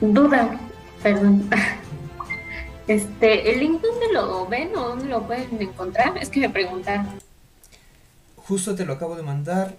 [0.00, 0.58] Duda,
[1.02, 1.48] perdón.
[2.86, 6.18] Este, ¿el link dónde lo ven o dónde lo pueden encontrar?
[6.18, 7.06] Es que me preguntaron.
[8.36, 9.76] Justo te lo acabo de mandar.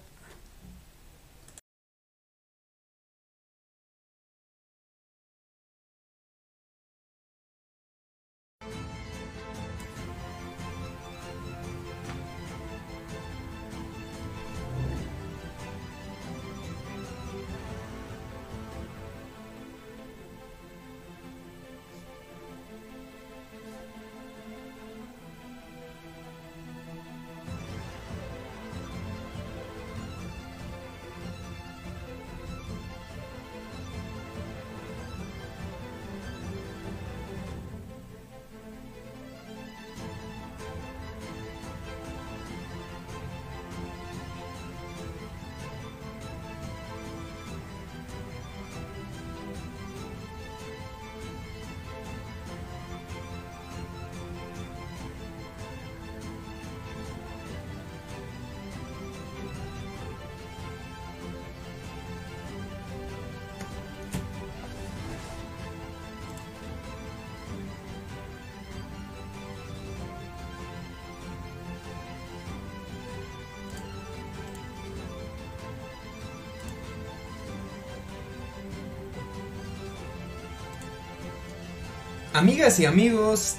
[82.33, 83.55] Amigas y amigos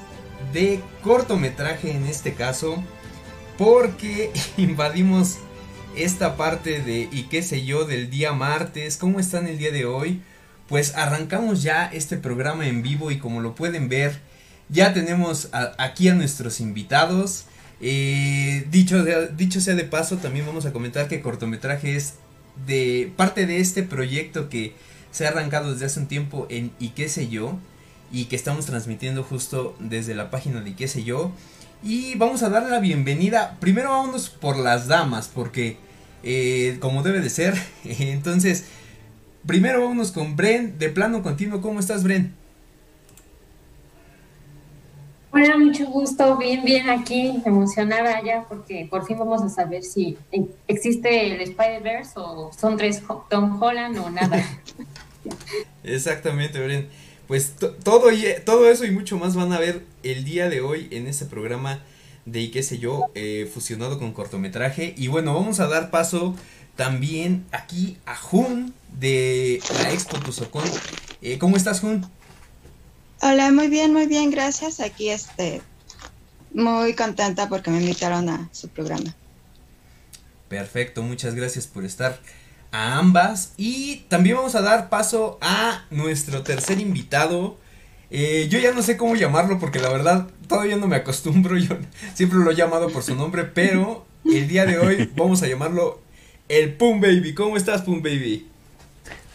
[0.53, 2.83] de cortometraje en este caso,
[3.59, 5.38] porque invadimos
[5.97, 9.84] esta parte de y qué sé yo del día martes, ¿cómo están el día de
[9.84, 10.22] hoy?
[10.69, 14.20] Pues arrancamos ya este programa en vivo y como lo pueden ver,
[14.69, 17.44] ya tenemos aquí a nuestros invitados.
[17.82, 19.05] Eh, dicho,
[19.37, 22.14] dicho sea de paso, también vamos a comentar que cortometraje es
[22.67, 24.75] de parte de este proyecto que
[25.11, 27.58] se ha arrancado desde hace un tiempo en y qué sé yo
[28.12, 31.32] y que estamos transmitiendo justo desde la página de qué sé yo.
[31.82, 33.56] Y vamos a darle la bienvenida.
[33.59, 35.79] Primero vámonos por las damas, porque
[36.23, 37.55] eh, como debe de ser.
[37.85, 38.67] Entonces,
[39.47, 41.61] primero vámonos con Bren, de plano continuo.
[41.61, 42.35] ¿Cómo estás, Bren?
[45.35, 50.19] Hola, mucho gusto, bien, bien aquí, emocionada ya porque por fin vamos a saber si
[50.69, 54.44] existe el Spider-Verse o son tres Tom Holland o nada.
[55.82, 56.87] Exactamente, Bren.
[57.32, 58.11] Pues todo,
[58.44, 61.81] todo eso y mucho más van a ver el día de hoy en este programa
[62.26, 64.93] de qué sé yo, eh, fusionado con cortometraje.
[64.99, 66.37] Y bueno, vamos a dar paso
[66.76, 70.64] también aquí a Jun de la Expo Tuzocón.
[71.23, 72.05] Eh, ¿Cómo estás, Jun?
[73.23, 74.81] Hola, muy bien, muy bien, gracias.
[74.81, 75.62] Aquí este,
[76.52, 79.17] muy contenta porque me invitaron a su programa.
[80.50, 82.20] Perfecto, muchas gracias por estar
[82.72, 83.52] a ambas.
[83.56, 87.56] Y también vamos a dar paso a nuestro tercer invitado.
[88.10, 91.56] Eh, yo ya no sé cómo llamarlo porque la verdad todavía no me acostumbro.
[91.58, 91.76] Yo
[92.14, 96.00] siempre lo he llamado por su nombre, pero el día de hoy vamos a llamarlo
[96.48, 97.32] el Pum Baby.
[97.32, 98.48] ¿Cómo estás, Pum Baby?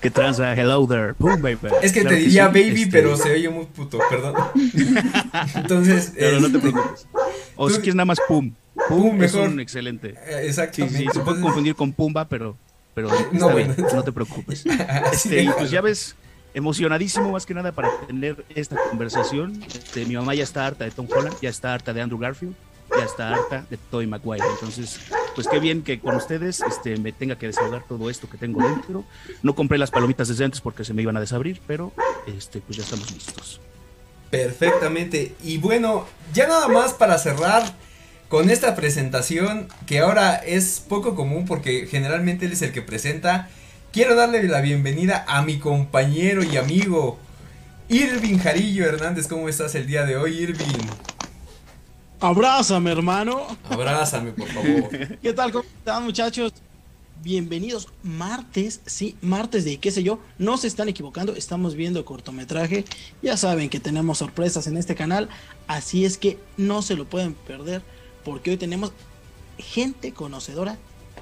[0.01, 0.53] ¿Qué transa?
[0.53, 1.73] Hello there, Pum Baby.
[1.81, 4.35] Es que te diría baby, este pero se oye muy puto, perdón.
[5.55, 6.13] Entonces.
[6.15, 7.07] Pero no te preocupes.
[7.55, 8.53] O si quieres nada más Pum.
[8.87, 9.49] Pum, mejor.
[9.49, 10.09] un excelente.
[10.27, 10.87] Eh, exacto.
[10.87, 12.55] Sí, sí, se puede confundir con Pumba, pero
[12.97, 13.51] pero no,
[13.93, 14.65] no te preocupes.
[15.13, 16.15] Este, pues ya ves,
[16.55, 19.63] emocionadísimo más que nada para tener esta conversación.
[19.67, 22.55] Este, mi mamá ya está harta de Tom Holland, ya está harta de Andrew Garfield,
[22.97, 24.43] ya está harta de Tobey Maguire.
[24.49, 24.99] Entonces,
[25.35, 28.67] pues qué bien que con ustedes este, me tenga que desahogar todo esto que tengo
[28.67, 29.03] dentro.
[29.43, 31.93] No compré las palomitas desde antes porque se me iban a desabrir, pero
[32.25, 33.61] este, pues ya estamos listos.
[34.31, 35.35] Perfectamente.
[35.43, 37.63] Y bueno, ya nada más para cerrar
[38.29, 43.49] con esta presentación que ahora es poco común porque generalmente él es el que presenta.
[43.91, 47.17] Quiero darle la bienvenida a mi compañero y amigo
[47.87, 49.27] Irving Jarillo Hernández.
[49.27, 50.65] ¿Cómo estás el día de hoy, Irving?
[52.19, 53.47] Abrázame, hermano.
[53.69, 54.89] Abrázame, por favor.
[55.21, 55.51] ¿Qué tal?
[55.51, 56.53] ¿Cómo están, muchachos?
[57.23, 62.85] Bienvenidos martes, sí, martes de qué sé yo, no se están equivocando, estamos viendo cortometraje,
[63.23, 65.27] ya saben que tenemos sorpresas en este canal,
[65.65, 67.81] así es que no se lo pueden perder
[68.27, 68.91] porque hoy tenemos
[69.57, 70.77] gente conocedora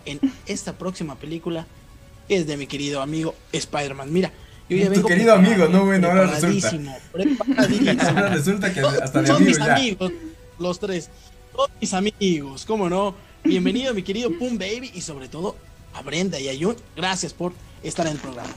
[0.06, 1.68] en esta próxima película.
[2.28, 4.12] Es de mi querido amigo Spider-Man.
[4.12, 4.32] Mira,
[4.68, 6.98] yo ya Tu querido amigo, no, bueno, ahora resulta.
[8.08, 10.12] ahora resulta que hasta de amigo mis amigos,
[10.58, 11.12] los tres.
[11.56, 13.14] Todos mis amigos, cómo no.
[13.44, 15.56] Bienvenido, mi querido Pum Baby, y sobre todo
[15.94, 16.76] a Brenda y a Jun.
[16.96, 17.54] Gracias por
[17.84, 18.56] estar en el programa.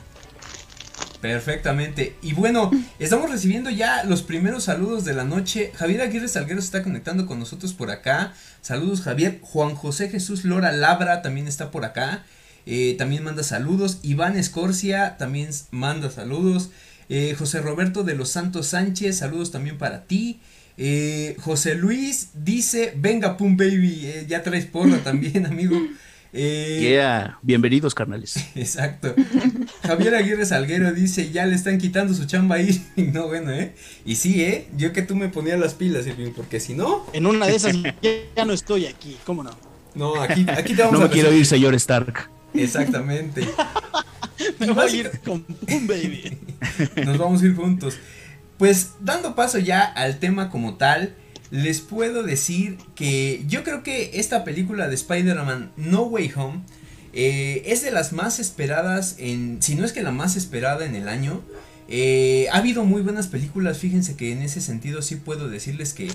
[1.21, 2.15] Perfectamente.
[2.23, 2.71] Y bueno,
[3.01, 5.73] estamos recibiendo ya los primeros saludos de la noche.
[5.75, 8.35] Javier Aguirre Salguero está conectando con nosotros por acá.
[8.63, 9.41] Saludos Javier.
[9.43, 12.25] Juan José Jesús Lora Labra también está por acá.
[12.67, 13.99] eh, también manda saludos.
[14.03, 16.71] Iván Escorcia también manda saludos.
[17.09, 20.41] Eh, José Roberto de los Santos Sánchez, saludos también para ti.
[20.77, 25.77] Eh, José Luis dice, venga Pum Baby, ya traes porra también, amigo.
[26.33, 28.37] Yeah, bienvenidos carnales.
[28.55, 29.15] Exacto.
[29.83, 32.85] Javier Aguirre Salguero dice, ya le están quitando su chamba ahí.
[32.97, 33.75] no, bueno, ¿eh?
[34.05, 34.69] Y sí, ¿eh?
[34.77, 37.07] Yo que tú me ponías las pilas, Irving, porque si no...
[37.13, 37.77] En una de esas
[38.37, 39.51] ya no estoy aquí, ¿cómo no?
[39.95, 42.31] No, aquí, aquí te vamos no me quiero ir, señor Stark.
[42.55, 43.49] Exactamente.
[44.59, 46.39] Me voy a ir con Pum Baby.
[47.05, 47.99] Nos vamos a ir juntos.
[48.57, 51.15] Pues dando paso ya al tema como tal,
[51.51, 56.61] les puedo decir que yo creo que esta película de Spider-Man No Way Home
[57.13, 60.95] eh, es de las más esperadas en, si no es que la más esperada en
[60.95, 61.41] el año.
[61.89, 66.11] Eh, ha habido muy buenas películas, fíjense que en ese sentido sí puedo decirles que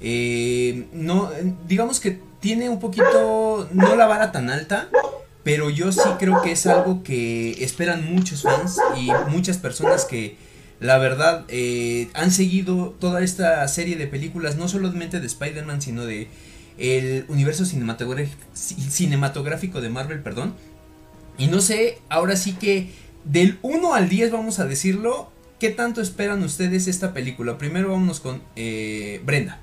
[0.00, 1.30] eh, no,
[1.68, 4.88] digamos que tiene un poquito, no la vara tan alta,
[5.44, 10.36] pero yo sí creo que es algo que esperan muchos fans y muchas personas que
[10.82, 16.04] la verdad eh, han seguido toda esta serie de películas, no solamente de Spider-Man, sino
[16.04, 16.28] de
[16.76, 20.54] el universo cinematográfico de Marvel, perdón.
[21.38, 22.90] Y no sé, ahora sí que
[23.24, 25.30] del 1 al 10 vamos a decirlo,
[25.60, 27.58] ¿qué tanto esperan ustedes esta película?
[27.58, 29.60] Primero vámonos con eh, Brenda.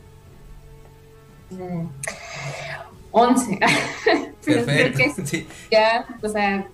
[3.11, 3.59] 11.
[4.45, 5.23] Perfecto.
[5.71, 6.65] Ya, o sea,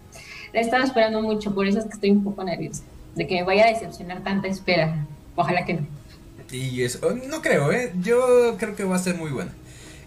[0.54, 2.84] he estado esperando mucho, por eso es que estoy un poco nerviosa.
[3.16, 5.06] De que me vaya a decepcionar tanta espera.
[5.36, 5.88] Ojalá que no.
[6.52, 7.92] Y eso, oh, no creo, ¿eh?
[8.02, 9.52] Yo creo que va a ser muy buena.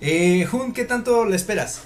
[0.00, 1.82] Eh, Jun, ¿qué tanto le esperas?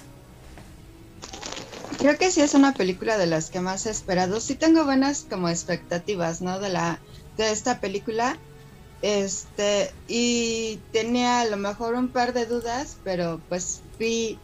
[1.97, 4.39] Creo que sí es una película de las que más he esperado.
[4.39, 6.59] Sí tengo buenas como expectativas, ¿no?
[6.59, 6.99] De la
[7.37, 8.37] de esta película.
[9.01, 14.39] Este, y tenía a lo mejor un par de dudas, pero pues vi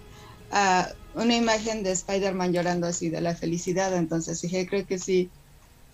[1.15, 5.29] una imagen de Spider-Man llorando así de la felicidad, entonces dije, creo que sí,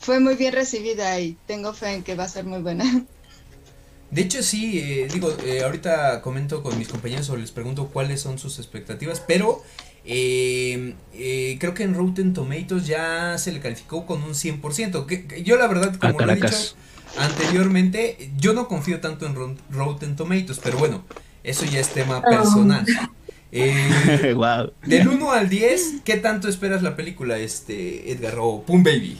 [0.05, 2.85] fue muy bien recibida y tengo fe en que va a ser muy buena.
[4.11, 8.21] De hecho, sí, eh, digo, eh, ahorita comento con mis compañeros o les pregunto cuáles
[8.21, 9.63] son sus expectativas, pero
[10.05, 10.93] eh,
[11.59, 15.07] creo que en Rotten Tomatoes ya se le calificó con un 100%.
[15.07, 16.75] Que, yo la verdad, como lo he dicho
[17.17, 21.03] anteriormente, yo no confío tanto en Rotten Tomatoes, pero bueno,
[21.43, 22.85] eso ya es tema personal.
[23.57, 24.35] Eh,
[24.85, 29.17] Del 1 al 10, ¿qué tanto esperas la película, este Edgar o Pum Baby?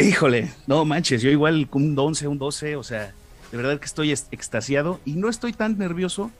[0.00, 3.12] Híjole, no manches, yo igual un 11, un 12, o sea,
[3.50, 6.30] de verdad que estoy extasiado y no estoy tan nervioso.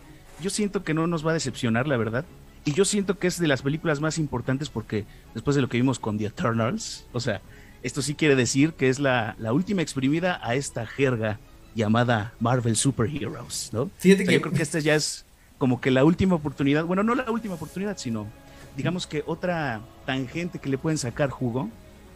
[0.41, 2.25] Yo siento que no nos va a decepcionar, la verdad.
[2.65, 5.77] Y yo siento que es de las películas más importantes porque después de lo que
[5.77, 7.41] vimos con The Eternals, o sea,
[7.83, 11.41] esto sí quiere decir que es la, última exprimida a esta jerga
[11.75, 13.91] llamada Marvel Superheroes, ¿no?
[13.99, 14.35] Fíjate que...
[14.35, 15.25] Yo creo que esta ya es
[15.59, 18.29] como que la última oportunidad, bueno, no la última oportunidad, sino
[18.77, 21.69] digamos que otra tangente que le pueden sacar jugo,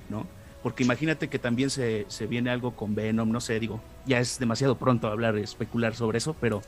[0.08, 0.26] ¿no?
[0.62, 4.76] Porque imagínate que también se, viene algo con Venom, no sé, digo, ya es demasiado
[4.76, 6.62] pronto hablar, especular sobre eso, pero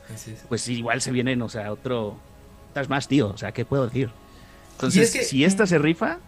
[0.49, 2.17] pues igual se vienen, o sea, otro,
[2.67, 4.09] estás más tío, o sea, ¿qué puedo decir?
[4.73, 6.19] Entonces, si esta se rifa,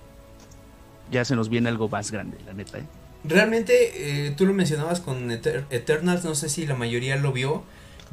[1.12, 2.80] ya se nos viene algo más grande, la neta.
[2.80, 2.84] ¿eh?
[3.26, 7.64] Realmente, eh, tú lo mencionabas con Eternals, no sé si la mayoría lo vio.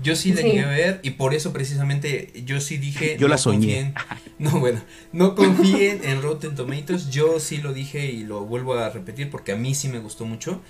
[0.03, 3.17] Yo sí la llegué a ver y por eso precisamente yo sí dije...
[3.17, 3.95] Yo la soñé.
[4.45, 4.83] no, bueno,
[5.13, 7.09] no confíen en Rotten Tomatoes.
[7.11, 10.27] Yo sí lo dije y lo vuelvo a repetir porque a mí sí me gustó
[10.27, 10.61] mucho.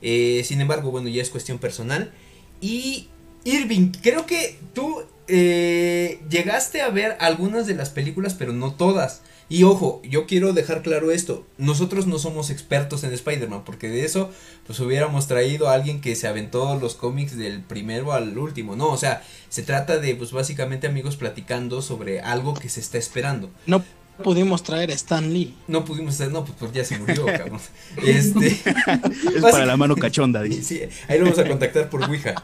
[0.00, 2.12] Eh, sin embargo, bueno, ya es cuestión personal.
[2.60, 3.08] Y
[3.44, 9.22] Irving, creo que tú eh, llegaste a ver algunas de las películas, pero no todas.
[9.48, 14.04] Y ojo, yo quiero dejar claro esto, nosotros no somos expertos en Spider-Man, porque de
[14.04, 14.30] eso
[14.66, 18.88] pues hubiéramos traído a alguien que se aventó los cómics del primero al último, no,
[18.88, 23.50] o sea, se trata de pues básicamente amigos platicando sobre algo que se está esperando.
[23.66, 23.84] No
[24.22, 25.54] pudimos traer a Stan Lee.
[25.68, 27.60] No pudimos traer, no, pues, pues ya se murió, cabrón.
[28.02, 30.62] Este, es para la mano cachonda, dice.
[30.62, 32.34] Sí, ahí lo vamos a contactar por Ouija.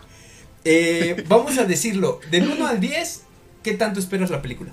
[0.65, 3.23] Eh, vamos a decirlo, del 1 al 10,
[3.63, 4.73] ¿qué tanto esperas la película?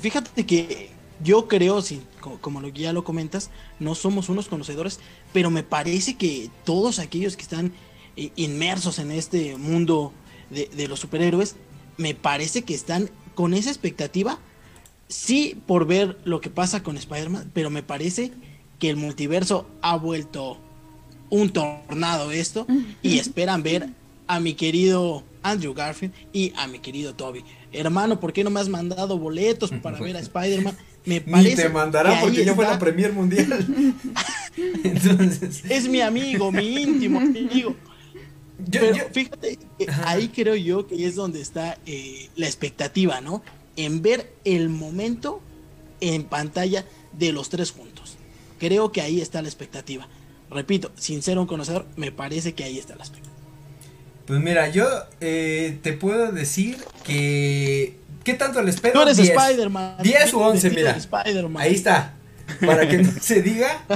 [0.00, 0.90] Fíjate que
[1.22, 2.00] yo creo, si,
[2.40, 5.00] como, lo, ya lo comentas, no somos unos conocedores,
[5.32, 7.72] pero me parece que todos aquellos que están
[8.16, 10.12] eh, inmersos en este mundo
[10.50, 11.56] de, los superhéroes,
[11.96, 14.38] me parece que están con esa expectativa,
[15.08, 18.32] sí por ver lo que pasa con Spider-Man, pero me parece
[18.78, 20.58] que el multiverso ha vuelto
[21.30, 22.66] un tornado esto
[23.02, 23.90] y esperan ver
[24.28, 28.60] a mi querido Andrew Garfield y a mi querido Toby hermano, ¿por qué no me
[28.60, 30.76] has mandado boletos para ver a Spider-Man?
[31.04, 33.66] Me parece Ni te mandará porque ya fue la Premier Mundial.
[34.84, 35.62] Entonces...
[35.68, 37.76] Es mi amigo, mi íntimo amigo.
[38.70, 39.58] Pero fíjate,
[40.04, 43.42] ahí creo yo que es donde está eh, la expectativa, ¿no?
[43.76, 45.40] En ver el momento
[46.00, 48.16] en pantalla de los tres juntos.
[48.58, 50.08] Creo que ahí está la expectativa.
[50.50, 53.27] Repito, sin ser un conocedor, me parece que ahí está la expectativa.
[54.28, 54.86] Pues mira, yo
[55.22, 57.96] eh, te puedo decir que.
[58.24, 58.92] ¿Qué tanto le espero?
[58.92, 60.02] Tú eres Spider-Man.
[60.02, 60.98] 10 o 11, mira.
[61.56, 62.14] Ahí está.
[62.66, 63.86] Para que no se diga.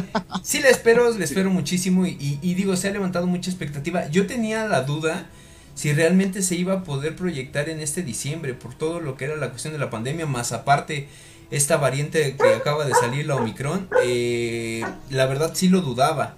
[0.42, 2.06] Sí, le espero, le espero muchísimo.
[2.06, 4.08] Y, y, digo, se ha levantado mucha expectativa.
[4.08, 5.26] Yo tenía la duda
[5.74, 8.54] si realmente se iba a poder proyectar en este diciembre.
[8.54, 10.24] Por todo lo que era la cuestión de la pandemia.
[10.24, 11.08] Más aparte,
[11.50, 13.90] esta variante que acaba de salir, la Omicron.
[14.02, 16.36] Eh, la verdad sí lo dudaba.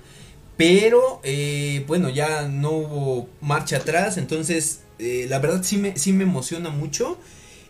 [0.57, 6.13] Pero, eh, bueno, ya no hubo marcha atrás, entonces, eh, la verdad sí me, sí
[6.13, 7.19] me emociona mucho.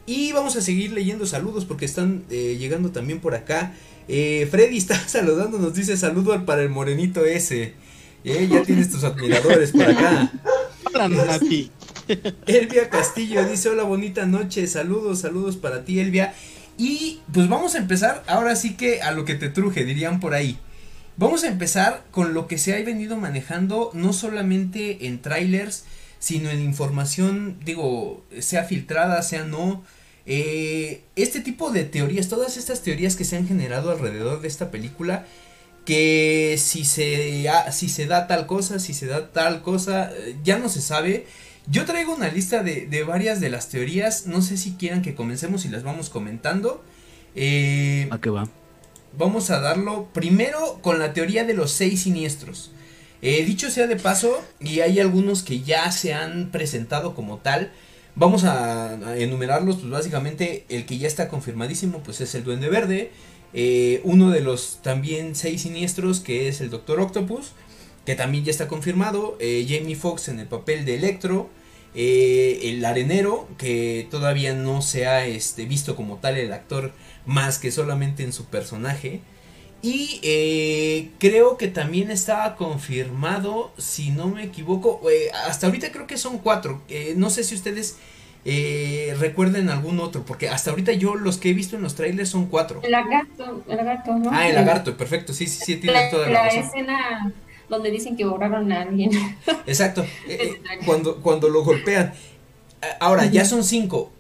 [0.07, 3.75] Y vamos a seguir leyendo saludos porque están eh, llegando también por acá.
[4.07, 7.73] Freddy está saludando, nos dice saludo para el morenito ese.
[8.23, 10.31] ya tienes tus admiradores por acá.
[12.47, 16.35] Elvia Castillo dice hola bonita noche, saludos, saludos para ti Elvia.
[16.77, 20.35] Y pues vamos a empezar ahora sí que a lo que te truje, dirían por
[20.35, 20.59] ahí.
[21.17, 25.85] Vamos a empezar con lo que se ha venido manejando no solamente en trailers,
[26.19, 29.85] sino en información, digo, sea filtrada, sea no.
[30.27, 34.71] Eh, este tipo de teorías, todas estas teorías que se han generado alrededor de esta
[34.71, 35.27] película,
[35.85, 40.59] que si se, si se da tal cosa, si se da tal cosa, eh, ya
[40.59, 41.27] no se sabe.
[41.67, 45.15] Yo traigo una lista de, de varias de las teorías, no sé si quieran que
[45.15, 46.83] comencemos y las vamos comentando.
[47.35, 48.49] Eh, ¿A qué va?
[49.17, 52.71] Vamos a darlo primero con la teoría de los seis siniestros.
[53.23, 57.73] Eh, dicho sea de paso, y hay algunos que ya se han presentado como tal,
[58.17, 63.13] vamos a, enumerarlos, pues básicamente el que ya está confirmadísimo, pues es el Duende Verde,
[63.55, 67.53] eh, uno de los también seis siniestros que es el Doctor Octopus,
[68.05, 71.49] que también ya está confirmado, eh, Jamie Foxx en el papel de Electro,
[71.95, 76.93] el arenero, que todavía no se ha este, visto como tal el actor
[77.27, 79.21] más que solamente en su personaje.
[79.83, 86.07] Y eh, creo que también estaba confirmado, si no me equivoco, eh, hasta ahorita creo
[86.07, 86.81] que son cuatro.
[86.89, 87.99] Eh, no sé si ustedes
[89.19, 92.47] recuerden algún otro, porque hasta ahorita yo los que he visto en los trailers son
[92.47, 92.81] cuatro.
[92.83, 94.31] El lagarto, el lagarto, ¿no?
[94.33, 97.33] Ah, el lagarto, perfecto, sí, sí, sí, tiene toda la, la escena
[97.69, 99.11] donde dicen que borraron a alguien.
[99.67, 100.05] Exacto,
[100.87, 102.15] cuando, cuando lo golpean.
[103.01, 104.13] Ahora, ya son cinco.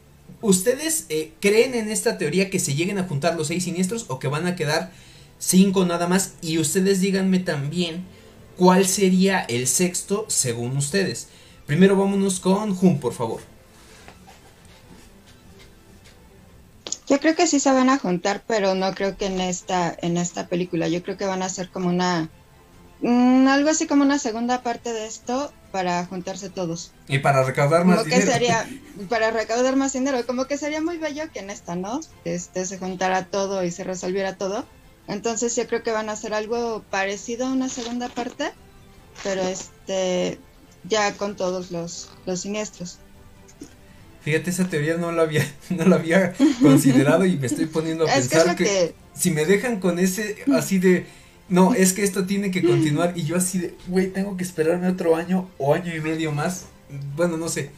[0.44, 4.18] ¿Ustedes eh, creen en esta teoría que se lleguen a juntar los seis siniestros o
[4.18, 4.92] que van a quedar
[5.38, 6.34] cinco nada más?
[6.42, 8.04] Y ustedes díganme también
[8.58, 11.28] cuál sería el sexto según ustedes.
[11.64, 13.40] Primero vámonos con Jun, por favor.
[17.08, 20.18] Yo creo que sí se van a juntar, pero no creo que en esta, en
[20.18, 20.88] esta película.
[20.88, 22.28] Yo creo que van a ser como una
[23.00, 26.92] Mm, algo así como una segunda parte de esto para juntarse todos.
[27.08, 28.30] Y para recaudar más dinero.
[28.30, 28.68] sería,
[29.08, 32.00] para recaudar más dinero, como que sería muy bello que en esta, ¿no?
[32.24, 34.64] Este se juntara todo y se resolviera todo.
[35.06, 38.52] Entonces yo creo que van a hacer algo parecido a una segunda parte,
[39.22, 40.38] pero este
[40.84, 42.98] ya con todos los, los siniestros.
[44.22, 46.32] Fíjate, esa teoría no la había, no la había
[46.62, 51.06] considerado y me estoy poniendo a pensar que, si me dejan con ese así de
[51.48, 54.88] no, es que esto tiene que continuar y yo así de, güey, tengo que esperarme
[54.88, 56.66] otro año o año y medio más.
[57.16, 57.70] Bueno, no sé.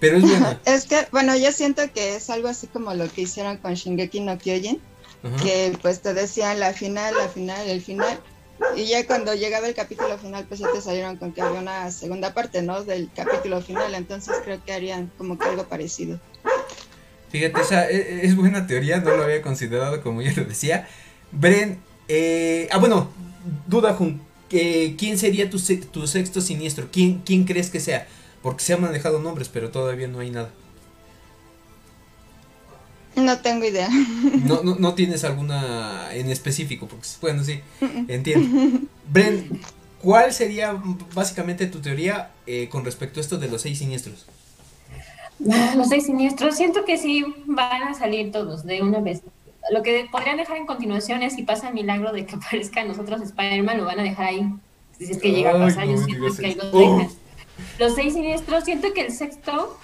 [0.00, 0.58] Pero es bueno.
[0.64, 4.20] es que, bueno, yo siento que es algo así como lo que hicieron con Shingeki
[4.20, 4.80] no Kyojin,
[5.42, 8.18] que pues te decían la final, la final, el final.
[8.74, 11.90] Y ya cuando llegaba el capítulo final, pues ya te salieron con que había una
[11.90, 12.82] segunda parte, ¿no?
[12.84, 13.94] Del capítulo final.
[13.94, 16.18] Entonces creo que harían como que algo parecido.
[17.30, 20.88] Fíjate, esa es, e, es buena teoría, no lo había considerado como yo lo decía.
[21.32, 23.10] Bren, eh, ah, bueno,
[23.66, 23.96] duda,
[24.48, 25.58] ¿quién sería tu,
[25.92, 26.88] tu sexto siniestro?
[26.90, 28.06] ¿Quién, ¿Quién crees que sea?
[28.42, 30.50] Porque se han manejado nombres, pero todavía no hay nada.
[33.16, 33.88] No tengo idea.
[34.44, 37.60] No, no, no tienes alguna en específico, porque bueno, sí,
[38.08, 38.78] entiendo.
[39.10, 39.60] Bren,
[40.02, 40.80] ¿cuál sería
[41.14, 44.26] básicamente tu teoría eh, con respecto a esto de los seis siniestros?
[45.38, 49.22] Los seis siniestros, siento que sí van a salir todos de una vez
[49.70, 52.88] lo que podrían dejar en continuación es si pasa el milagro de que aparezca en
[52.88, 54.52] nosotros Spider-Man, lo van a dejar ahí.
[54.98, 57.08] Si es que llega a pasar, yo siento que hay dos oh.
[57.78, 59.78] Los seis siniestros, siento que el sexto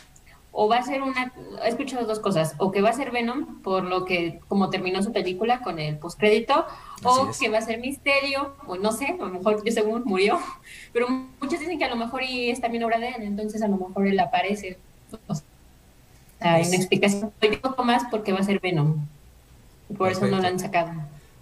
[0.53, 1.33] o va a ser una,
[1.65, 5.03] he escuchado dos cosas, o que va a ser Venom, por lo que como terminó
[5.03, 6.67] su película con el postcrédito,
[7.03, 10.39] o que va a ser Misterio, o no sé, a lo mejor yo según murió,
[10.93, 13.69] pero muchos dicen que a lo mejor y es también obra de él, entonces a
[13.69, 14.79] lo mejor él aparece.
[15.27, 19.07] O sea, hay una explicación un poco más porque va a ser Venom.
[19.97, 20.93] Por eso no lo han sacado.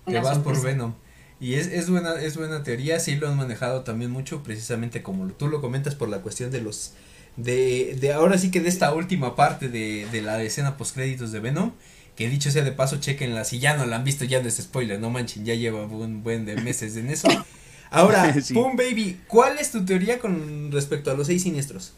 [0.05, 0.95] Te vas por Venom.
[1.41, 5.29] Y es, es, buena, es buena teoría, sí lo han manejado también mucho, precisamente como
[5.29, 6.93] tú lo comentas por la cuestión de los,
[7.37, 11.33] de, de ahora sí que de esta última parte de, de la escena post créditos
[11.33, 11.73] de Venom,
[12.17, 13.45] Que dicho sea de paso, chequenla.
[13.45, 16.23] Si ya no la han visto, ya no es spoiler, no manchen, ya lleva un
[16.23, 17.29] buen de meses en eso.
[17.91, 21.95] Ahora, Boom Baby, ¿cuál es tu teoría con respecto a los seis siniestros?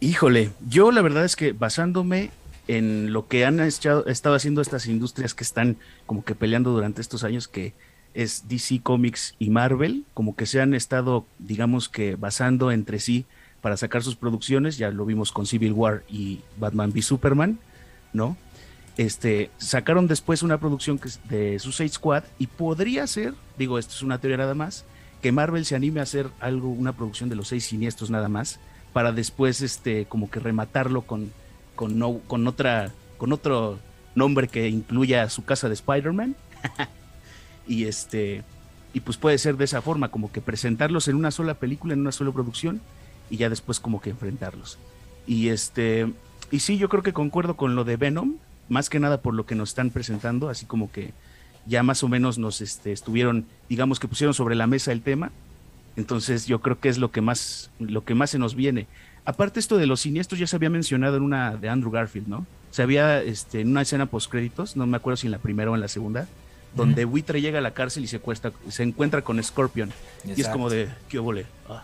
[0.00, 2.32] Híjole, yo la verdad es que basándome
[2.70, 7.24] en lo que han estado haciendo estas industrias que están como que peleando durante estos
[7.24, 7.74] años, que
[8.14, 13.26] es DC Comics y Marvel, como que se han estado, digamos que, basando entre sí
[13.60, 17.58] para sacar sus producciones, ya lo vimos con Civil War y Batman v Superman,
[18.12, 18.36] ¿no?
[18.96, 23.94] Este, sacaron después una producción que es de Suicide Squad y podría ser, digo, esto
[23.94, 24.84] es una teoría nada más,
[25.20, 28.60] que Marvel se anime a hacer algo, una producción de los seis siniestros nada más,
[28.92, 31.32] para después, este, como que rematarlo con,
[31.86, 33.78] con, otra, con otro
[34.14, 36.36] nombre que incluya su casa de Spider-Man.
[37.66, 38.42] y este,
[38.92, 42.00] y pues puede ser de esa forma, como que presentarlos en una sola película, en
[42.00, 42.82] una sola producción,
[43.30, 44.78] y ya después como que enfrentarlos.
[45.26, 46.12] Y este,
[46.50, 48.34] y sí, yo creo que concuerdo con lo de Venom,
[48.68, 51.12] más que nada por lo que nos están presentando, así como que
[51.66, 55.30] ya más o menos nos este, estuvieron, digamos que pusieron sobre la mesa el tema.
[55.96, 58.86] Entonces yo creo que es lo que más, lo que más se nos viene.
[59.24, 62.46] Aparte esto de los siniestros ya se había mencionado en una de Andrew Garfield, ¿no?
[62.70, 65.70] Se había este, en una escena post créditos, no me acuerdo si en la primera
[65.70, 66.28] o en la segunda,
[66.74, 69.92] donde Buitre llega a la cárcel y se, cuesta, se encuentra con Scorpion.
[70.24, 71.46] Y es como de, ¿qué obole?
[71.68, 71.82] Ah,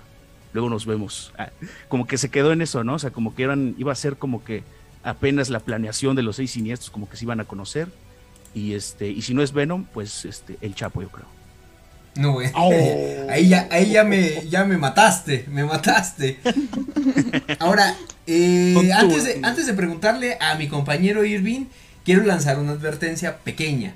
[0.53, 1.33] luego nos vemos.
[1.39, 1.51] Ah,
[1.89, 2.95] como que se quedó en eso, ¿no?
[2.95, 4.63] O sea, como que eran, iba a ser como que
[5.03, 7.89] apenas la planeación de los seis siniestros, como que se iban a conocer.
[8.55, 11.36] Y este, y si no es Venom, pues este, el Chapo, yo creo.
[12.17, 12.51] No, güey.
[12.55, 12.73] Oh.
[13.29, 16.39] Ahí, ya, ahí ya me, ya me mataste, me mataste.
[17.59, 21.67] Ahora, eh, antes, de, antes de preguntarle a mi compañero Irving,
[22.05, 23.95] quiero lanzar una advertencia pequeña.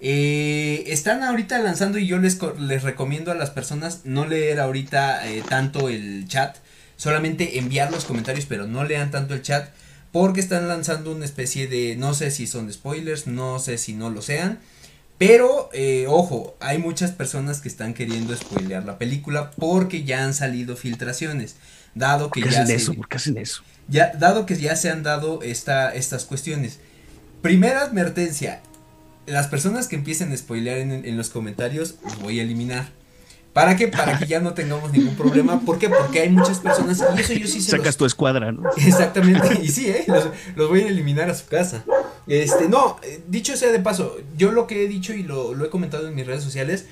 [0.00, 5.28] Eh, están ahorita lanzando y yo les, les recomiendo a las personas no leer ahorita
[5.28, 6.56] eh, tanto el chat,
[6.96, 9.70] solamente enviar los comentarios, pero no lean tanto el chat,
[10.10, 14.10] porque están lanzando una especie de, no sé si son spoilers, no sé si no
[14.10, 14.58] lo sean,
[15.24, 20.34] pero eh, ojo, hay muchas personas que están queriendo spoilear la película porque ya han
[20.34, 21.54] salido filtraciones,
[21.94, 22.92] dado que ya hacen eso?
[22.92, 23.62] ¿Por qué hacen eso?
[23.86, 26.80] Ya, dado que ya se han dado esta, estas cuestiones.
[27.40, 28.62] Primera advertencia,
[29.26, 32.88] las personas que empiecen a spoilear en, los comentarios, los voy a eliminar.
[33.52, 33.88] ¿Para qué?
[33.88, 35.60] Para que ya no tengamos ningún problema.
[35.60, 35.90] ¿Por qué?
[35.90, 38.62] Porque hay muchas personas y eso yo sí se Sacas tu escuadra, ¿no?
[38.76, 39.60] Exactamente.
[39.62, 40.06] Y sí, ¿eh?
[40.06, 41.84] Los, voy a eliminar a su casa.
[42.26, 46.08] Este, no, dicho sea de paso, yo lo que he dicho y lo, he comentado
[46.08, 46.86] en mis redes sociales,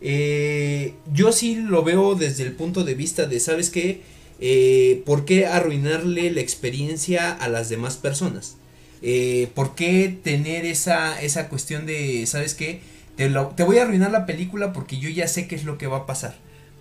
[0.00, 4.00] eh, yo sí lo veo desde el punto de vista de, ¿sabes qué?
[4.40, 8.56] Eh, ¿Por qué arruinarle la experiencia a las demás personas?
[9.02, 12.80] Eh, ¿Por qué tener esa, esa cuestión de, ¿sabes qué?
[13.16, 13.28] Te,
[13.64, 16.06] voy a arruinar la película porque yo ya sé qué es lo que va a
[16.06, 16.36] pasar.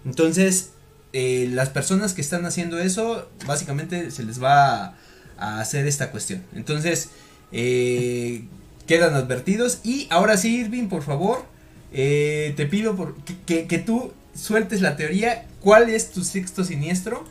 [0.06, 0.72] Entonces,
[1.14, 4.96] eh, las personas que están haciendo eso, básicamente se les va
[5.38, 6.44] a, hacer esta cuestión.
[6.54, 7.10] Entonces,
[7.52, 8.44] eh,
[8.88, 9.80] quedan advertidos.
[9.84, 11.46] Y ahora sí, Irving, por favor,
[11.94, 15.48] eh, te pido que tú sueltes la teoría.
[15.62, 17.24] ¿Cuál es tu sexto siniestro?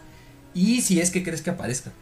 [0.55, 1.93] Y si es que crees que aparezca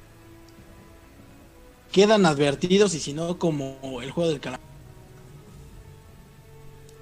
[1.92, 4.71] quedan advertidos y si no, como el juego del calamar.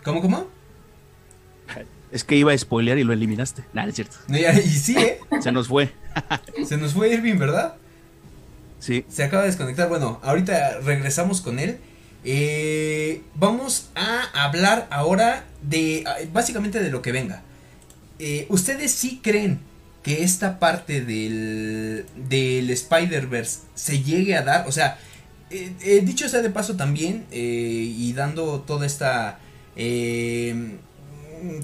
[0.04, 0.46] ¿Cómo, cómo?
[2.10, 3.64] Es que iba a spoilear y lo eliminaste.
[3.72, 4.16] Nada, es cierto.
[4.28, 5.20] y sí, ¿eh?
[5.40, 5.92] Se nos fue.
[6.66, 7.76] Se nos fue Irving, ¿verdad?
[8.80, 9.04] Sí.
[9.08, 9.88] Se acaba de desconectar.
[9.88, 11.78] Bueno, ahorita regresamos con él.
[12.24, 17.42] Eh, vamos a hablar ahora de básicamente de lo que venga.
[18.18, 19.60] Eh, ¿Ustedes sí creen
[20.02, 24.98] que esta parte del, del Spider-Verse se llegue a dar, o sea,
[25.50, 29.38] eh, eh, dicho sea de paso también, eh, y dando toda esta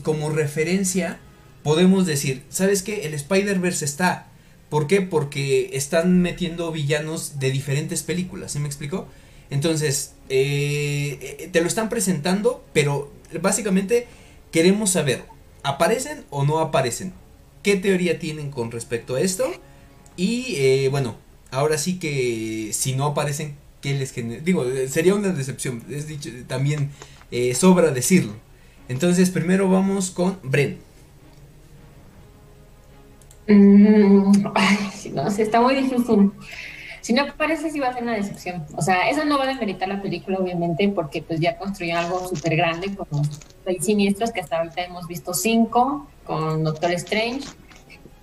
[0.03, 1.19] como referencia,
[1.62, 3.07] podemos decir, ¿sabes qué?
[3.07, 4.29] El Spider-Verse está.
[4.71, 5.01] ¿Por qué?
[5.03, 9.07] Porque están metiendo villanos de diferentes películas, ¿sí me explico?
[9.51, 14.07] Entonces, te lo están presentando, pero básicamente
[14.51, 15.25] queremos saber,
[15.62, 17.12] ¿aparecen o no aparecen?
[17.66, 19.53] qué teoría tienen con respecto a esto.
[20.16, 21.16] Y eh, bueno,
[21.51, 24.40] ahora sí que si no aparecen, ¿qué les genera?
[24.40, 26.90] Digo, sería una decepción, es dicho, también
[27.31, 28.33] eh, sobra decirlo.
[28.89, 30.79] Entonces, primero vamos con Bren.
[33.49, 34.43] Mm,
[35.15, 36.33] no sé, está muy difícil.
[37.01, 38.67] Si no aparece, sí va a ser una decepción.
[38.77, 42.29] O sea, eso no va a demeritar la película, obviamente, porque pues ya construyó algo
[42.29, 43.23] súper grande como
[43.65, 47.47] seis siniestros, que hasta ahorita hemos visto cinco con Doctor Strange.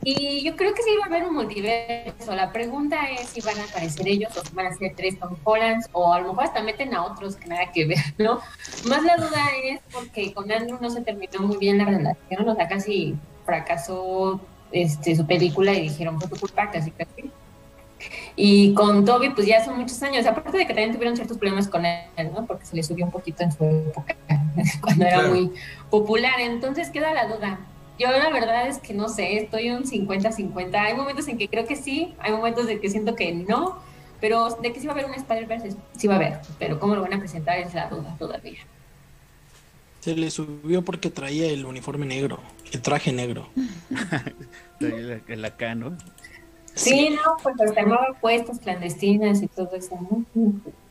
[0.03, 2.35] Y yo creo que sí va a haber un multiverso.
[2.35, 5.35] La pregunta es si van a aparecer ellos o si van a ser tres Tom
[5.43, 8.39] Hollands o a lo mejor hasta meten a otros que nada que ver, ¿no?
[8.85, 12.55] Más la duda es porque con Andrew no se terminó muy bien la relación, o
[12.55, 17.31] sea, casi fracasó este, su película y dijeron fue tu culpa, casi casi.
[18.35, 20.25] Y con Toby, pues ya son muchos años.
[20.25, 22.45] Aparte de que también tuvieron ciertos problemas con él, ¿no?
[22.45, 24.15] Porque se le subió un poquito en su época,
[24.81, 25.51] cuando era muy
[25.89, 26.39] popular.
[26.39, 27.59] Entonces queda la duda.
[27.99, 30.75] Yo la verdad es que no sé, estoy un 50-50.
[30.75, 33.77] Hay momentos en que creo que sí, hay momentos de que siento que no,
[34.19, 36.39] pero de que sí va a haber un Spider-Verse, sí va a haber.
[36.57, 38.59] Pero cómo lo van a presentar es la duda todavía.
[39.99, 42.39] Se le subió porque traía el uniforme negro,
[42.71, 43.47] el traje negro.
[44.79, 45.97] el acá, ¿no?
[46.75, 50.25] Sí, no, pues hasta armaba puestas clandestinas y todo eso, ¿no?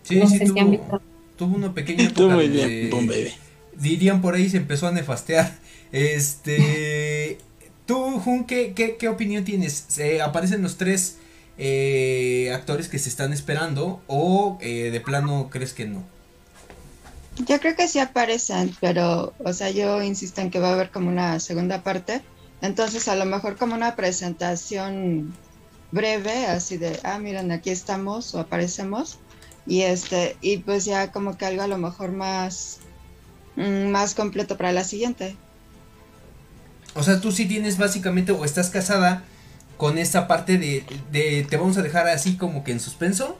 [0.02, 1.00] Sí, sí, tuvo,
[1.36, 3.32] tuvo, una pequeña época muy bien, baby.
[3.74, 5.52] Dirían por ahí se empezó a nefastear.
[5.92, 7.38] Este,
[7.87, 9.85] tú, Jun, ¿qué, qué, opinión tienes?
[9.88, 11.18] ¿Se ¿Aparecen los tres
[11.59, 16.02] eh, actores que se están esperando o eh, de plano crees que no?
[17.46, 20.90] Yo creo que sí aparecen, pero, o sea, yo insisto en que va a haber
[20.90, 22.20] como una segunda parte.
[22.61, 25.35] Entonces, a lo mejor como una presentación
[25.92, 29.18] breve, así de, ah, miren, aquí estamos o aparecemos.
[29.66, 32.81] Y este, y pues ya como que algo a lo mejor más,
[33.57, 35.37] mm, más completo para la siguiente.
[36.94, 39.24] O sea, tú sí tienes básicamente, o estás casada
[39.76, 43.38] con esta parte de, de te vamos a dejar así como que en suspenso,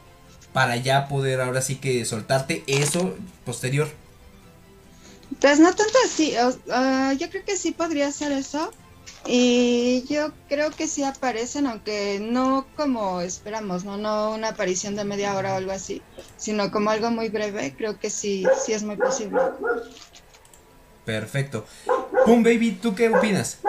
[0.53, 3.89] para ya poder ahora sí que soltarte eso posterior.
[5.41, 6.35] Pues no tanto así,
[7.19, 8.71] yo creo que sí podría ser eso,
[9.25, 13.97] y yo creo que sí aparecen, aunque no como esperamos, ¿no?
[13.97, 16.03] No una aparición de media hora o algo así,
[16.37, 19.41] sino como algo muy breve, creo que sí, sí es muy posible.
[21.05, 21.67] Perfecto.
[22.25, 23.61] Pum Baby, ¿tú qué opinas?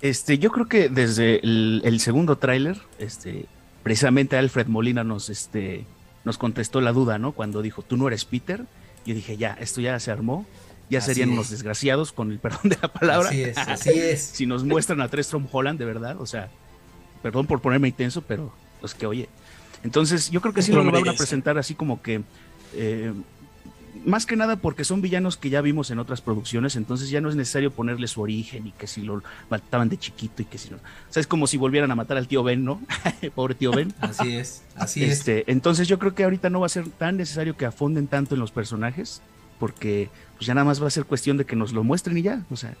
[0.00, 3.46] Este, yo creo que desde el, segundo tráiler, este,
[3.82, 5.84] precisamente Alfred Molina nos, este,
[6.24, 7.32] nos contestó la duda, ¿no?
[7.32, 8.64] Cuando dijo, tú no eres Peter.
[9.04, 10.46] Yo dije, ya, esto ya se armó
[10.90, 13.28] ya serían unos desgraciados, con el perdón de la palabra.
[13.28, 14.22] Así es, así es.
[14.34, 16.48] si nos muestran a tres Tom Holland, de verdad, o sea,
[17.22, 19.28] perdón por ponerme intenso, pero pues que oye.
[19.84, 22.22] Entonces, yo creo que sí lo, van a presentar así como que.
[22.74, 23.12] Eh,
[24.04, 27.28] más que nada porque son villanos que ya vimos en otras producciones, entonces ya no
[27.28, 30.70] es necesario ponerle su origen y que si lo mataban de chiquito y que si
[30.70, 30.76] no.
[30.76, 30.80] O
[31.12, 32.80] sea, es como si volvieran a matar al tío Ben, ¿no?
[33.34, 33.92] Pobre tío Ben.
[34.00, 35.44] Así es, así este, es.
[35.48, 38.40] Entonces yo creo que ahorita no va a ser tan necesario que afonden tanto en
[38.40, 39.22] los personajes,
[39.58, 42.22] porque pues ya nada más va a ser cuestión de que nos lo muestren y
[42.22, 42.74] ya, o sea,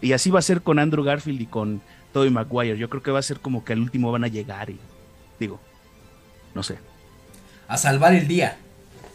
[0.00, 1.80] y así va a ser con Andrew Garfield y con
[2.12, 4.70] Tobey Maguire, yo creo que va a ser como que al último van a llegar
[4.70, 4.78] y
[5.38, 5.60] digo,
[6.54, 6.78] no sé.
[7.68, 8.58] A salvar el día.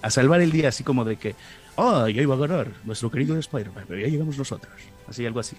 [0.02, 1.36] A salvar el día, así como de que,
[1.76, 4.74] oh, ya iba a ganar nuestro querido Spider-Man, pero ya llegamos nosotros,
[5.08, 5.56] así, algo así.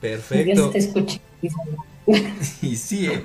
[0.00, 0.72] Perfecto.
[2.62, 3.24] y sí, ¿eh?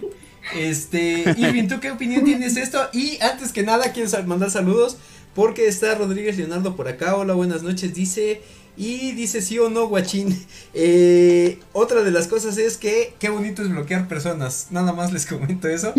[0.55, 2.79] Este, Irving, ¿tú qué opinión tienes de esto?
[2.93, 4.97] Y antes que nada, quiero mandar saludos
[5.35, 7.15] porque está Rodríguez Leonardo por acá.
[7.15, 7.93] Hola, buenas noches.
[7.93, 8.41] Dice.
[8.79, 10.37] Y dice sí o no, guachín.
[10.79, 14.67] Eh, otra de las cosas es que qué bonito es bloquear personas.
[14.69, 15.93] Nada más les comento eso.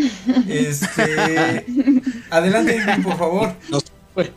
[0.48, 1.64] Este.
[2.30, 3.54] adelante, por favor.
[3.70, 3.82] Nos
[4.24, 4.32] fue.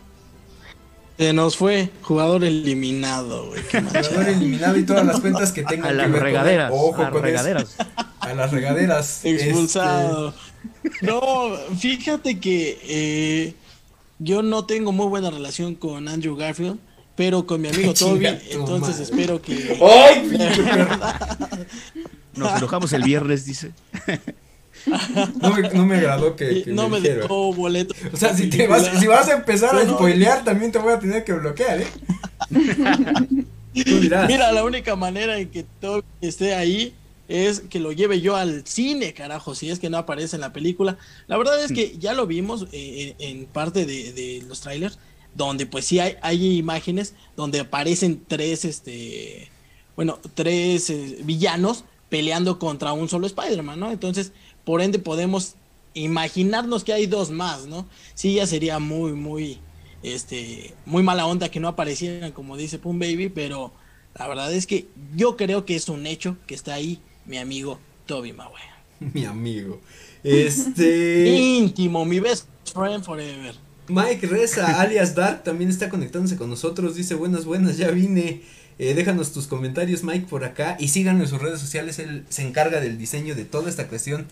[1.17, 1.89] Se nos fue.
[2.01, 3.61] Jugador eliminado, güey.
[3.63, 5.87] Jugador eliminado y todas las cuentas que tengo.
[5.87, 6.71] A las regaderas.
[6.73, 7.75] Ojo a con regaderas.
[8.21, 9.25] A las regaderas.
[9.25, 10.35] Expulsado.
[10.83, 12.79] Este, no, fíjate que.
[12.83, 13.55] Eh,
[14.19, 16.77] yo no tengo muy buena relación con Andrew Garfield,
[17.15, 19.79] pero con mi amigo Toby, entonces espero que...
[19.81, 20.37] ¡Ay!
[22.35, 23.71] Nos enojamos el viernes, dice.
[24.85, 27.93] No me, agradó que, no me, dejó boleto.
[28.11, 30.99] O sea, si, te vas, si vas a empezar a spoilear, también te voy a
[30.99, 31.87] tener que bloquear, ¿eh?
[33.73, 36.93] Mira, la única manera en que Toby esté ahí
[37.27, 40.51] es que lo lleve yo al cine, carajo, si es que no aparece en la
[40.51, 40.97] película.
[41.27, 44.99] La verdad es que ya lo vimos eh, en parte de, los trailers,
[45.33, 49.49] donde pues sí hay, hay imágenes donde aparecen tres, este,
[49.95, 53.91] bueno, tres eh, villanos peleando contra un solo Spider-Man, ¿no?
[53.91, 54.33] Entonces,
[54.63, 55.55] por ende podemos
[55.93, 57.87] imaginarnos que hay dos más, ¿no?
[58.13, 59.59] Sí, ya sería muy, muy,
[60.03, 63.71] este, muy mala onda que no aparecieran, como dice Pum Baby, pero
[64.17, 67.79] la verdad es que yo creo que es un hecho que está ahí mi amigo
[68.05, 68.71] Toby Maguire.
[68.99, 69.79] mi amigo.
[70.23, 71.27] Este.
[71.37, 73.55] Íntimo, mi best friend forever.
[73.87, 76.95] Mike Reza, alias Dark, también está conectándose con nosotros.
[76.95, 78.41] Dice: Buenas, buenas, ya vine.
[78.81, 80.75] Eh, déjanos tus comentarios, Mike, por acá.
[80.79, 81.99] Y síganlo en sus redes sociales.
[81.99, 84.25] Él se encarga del diseño de toda esta cuestión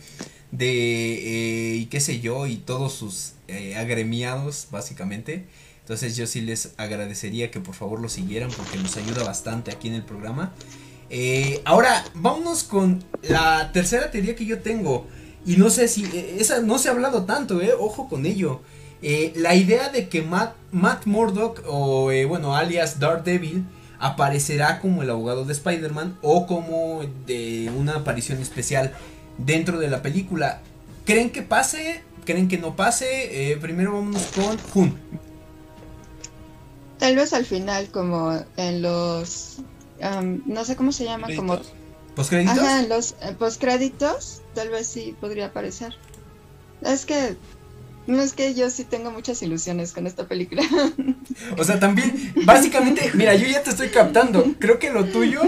[0.49, 1.73] de.
[1.73, 5.45] Eh, y qué sé yo, y todos sus eh, agremiados, básicamente.
[5.81, 9.87] Entonces, yo sí les agradecería que por favor lo siguieran porque nos ayuda bastante aquí
[9.87, 10.51] en el programa.
[11.11, 15.05] Eh, ahora, vámonos con la tercera teoría que yo tengo.
[15.45, 16.05] Y no sé si.
[16.39, 17.73] Esa no se ha hablado tanto, eh.
[17.79, 18.61] Ojo con ello.
[19.35, 23.63] La idea de que Matt, Matt Murdock, o bueno, alias Daredevil,
[23.99, 28.93] aparecerá como el abogado de Spider-Man o como de una aparición especial
[29.37, 30.61] dentro de la película.
[31.05, 32.03] ¿Creen que pase?
[32.25, 33.51] ¿Creen que no pase?
[33.51, 34.97] Eh, primero vamos con Jun.
[36.97, 39.57] Tal vez al final, como en los.
[40.45, 41.59] no sé cómo se llama, como.
[42.15, 42.57] ¿Postcréditos?
[42.57, 45.95] Ajá, en los eh, postcréditos, tal vez sí podría aparecer.
[46.81, 47.37] Es que
[48.09, 50.63] no es que yo sí tengo muchas ilusiones con esta película.
[51.57, 54.45] O sea, también, básicamente, mira, yo ya te estoy captando.
[54.59, 55.41] Creo que lo tuyo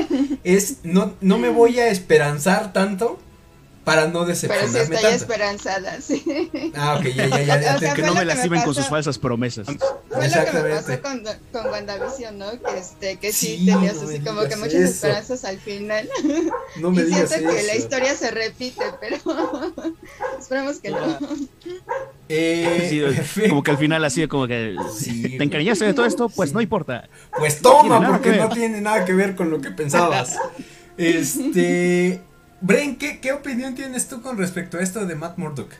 [0.44, 3.20] es no, no me voy a esperanzar tanto
[3.84, 6.24] para no decepcionarme Pero sí estoy esperanzada, sí.
[6.76, 7.80] Ah, ok, ya, ya, ya.
[7.80, 9.68] ya que no me lastimen con sus falsas promesas.
[9.68, 12.52] Fue lo que me pasó con, con WandaVision, ¿no?
[12.52, 16.08] Que, este, que sí, tenías así como que muchas esperanzas al final.
[16.78, 19.18] No me y digas siento que la historia se repite, pero
[20.40, 21.18] esperamos que no.
[22.30, 26.30] Eh, sí, como que al final así como que sí, te encariñaste de todo esto,
[26.30, 27.10] pues no importa.
[27.38, 30.38] Pues toma, porque no tiene nada que ver con lo que pensabas.
[30.98, 32.22] Este
[32.62, 35.72] Bren, ¿qué, ¿qué, opinión tienes tú con respecto a esto de Matt Murdock?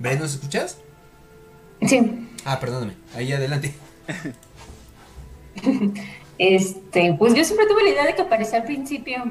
[0.00, 0.78] Bren, ¿nos escuchas?
[1.86, 2.28] Sí.
[2.44, 2.94] Ah, perdóname.
[3.14, 3.74] Ahí adelante.
[6.38, 9.24] Este, pues yo siempre tuve la idea de que aparecía al principio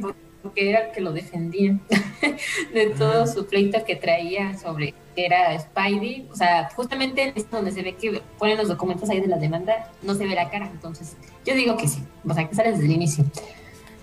[0.43, 1.79] porque era el que lo defendía
[2.73, 6.27] de todo su pleito que traía sobre que era Spidey.
[6.29, 9.89] O sea, justamente es donde se ve que ponen los documentos ahí de la demanda,
[10.01, 10.67] no se ve la cara.
[10.67, 11.15] Entonces,
[11.47, 12.03] yo digo que sí.
[12.27, 13.25] O sea, que sale desde el inicio.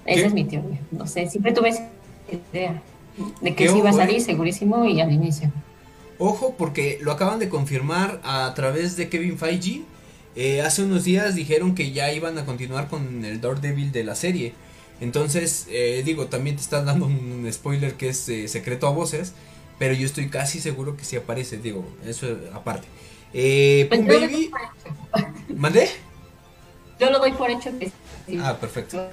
[0.06, 0.80] Esa es mi teoría.
[0.90, 1.88] No sé, siempre tuve esa
[2.52, 2.82] idea
[3.40, 5.52] de que sí iba a salir segurísimo y al inicio.
[6.18, 9.82] Ojo, porque lo acaban de confirmar a través de Kevin Feige.
[10.36, 14.14] Eh, hace unos días dijeron que ya iban a continuar con el Daredevil de la
[14.14, 14.54] serie.
[15.00, 19.34] Entonces, eh, digo, también te están dando un spoiler que es eh, secreto a voces.
[19.78, 22.86] Pero yo estoy casi seguro que sí aparece, digo, eso aparte.
[23.32, 24.50] Eh, pues Baby.
[25.56, 25.88] ¿Mandé?
[26.98, 27.90] Yo lo doy por hecho que
[28.26, 28.38] sí.
[28.40, 29.08] Ah, perfecto.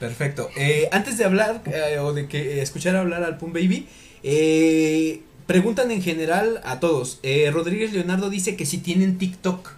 [0.00, 0.48] Perfecto.
[0.56, 3.86] Eh, antes de hablar eh, o de que escuchar hablar al Pum Baby,
[4.22, 7.20] eh, preguntan en general a todos.
[7.52, 9.72] Rodríguez Leonardo dice que si tienen TikTok.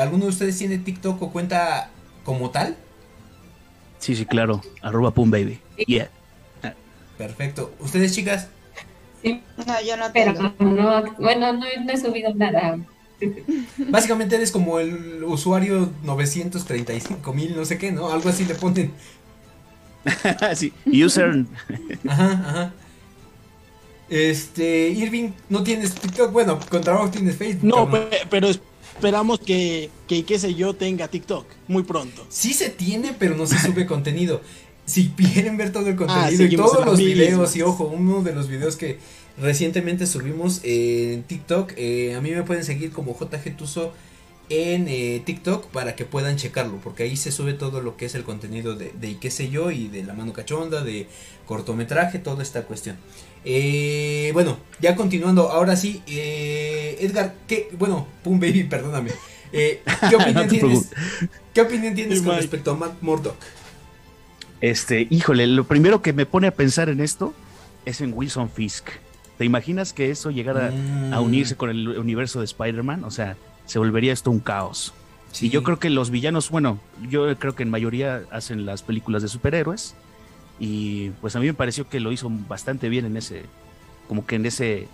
[0.00, 1.90] ¿Alguno de ustedes tiene TikTok o cuenta
[2.24, 2.76] como tal?
[3.98, 4.62] Sí, sí, claro.
[4.82, 5.58] Arroba Pum Baby.
[5.86, 6.10] Yeah.
[7.18, 7.74] Perfecto.
[7.80, 8.48] ¿Ustedes, chicas?
[9.22, 9.42] Sí.
[9.66, 10.54] No, yo no tengo.
[10.60, 12.78] no, bueno, no, he subido nada.
[13.90, 18.10] Básicamente eres como el usuario 935 mil, no sé qué, ¿no?
[18.10, 18.92] Algo así le ponen.
[20.54, 21.44] sí, user.
[22.06, 22.74] ajá, ajá.
[24.08, 27.64] Este, Irving, no tienes TikTok, bueno, con trabajo tienes Facebook.
[27.64, 27.90] No,
[28.30, 32.24] pero, esperamos que, que, qué sé yo, tenga TikTok muy pronto.
[32.28, 34.40] Sí se tiene, pero no se sube contenido
[34.86, 38.32] si quieren ver todo el ah, contenido y todos los videos, y ojo, uno de
[38.32, 38.98] los videos que
[39.36, 43.92] recientemente subimos en TikTok, eh, a mí me pueden seguir como JG Tuso
[44.48, 48.14] en eh, TikTok para que puedan checarlo, porque ahí se sube todo lo que es
[48.14, 51.08] el contenido de, de y qué sé yo, y de la mano cachonda, de
[51.46, 52.96] cortometraje, toda esta cuestión.
[53.44, 57.68] Eh, bueno, ya continuando, ahora sí, Edgar, ¿qué?
[57.76, 59.10] Bueno, Pum Baby, perdóname.
[59.52, 60.90] ¿qué, opinión tienes,
[61.54, 63.36] ¿Qué opinión tienes con respecto a Matt Murdock?
[64.60, 67.34] Este, híjole, lo primero que me pone a pensar en esto
[67.84, 68.88] es en Wilson Fisk.
[69.38, 71.22] ¿Te imaginas que eso llegara a mm.
[71.22, 73.04] unirse con el universo de Spider-Man?
[73.04, 74.94] O sea, se volvería esto un caos.
[75.40, 79.22] Y yo creo que los villanos, bueno, yo creo que en mayoría hacen las películas
[79.22, 79.94] de superhéroes.
[80.58, 83.42] Y pues a mí me pareció que lo hizo bastante bien en ese,
[84.08, 84.88] como que en ese,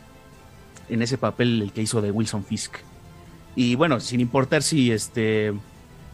[0.88, 2.78] en ese papel el que hizo de Wilson Fisk.
[3.54, 5.52] Y bueno, sin importar si este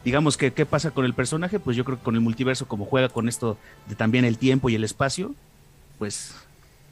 [0.04, 2.84] digamos que qué pasa con el personaje, pues yo creo que con el multiverso, como
[2.84, 3.58] juega con esto
[3.88, 5.34] de también el tiempo y el espacio,
[5.98, 6.34] pues,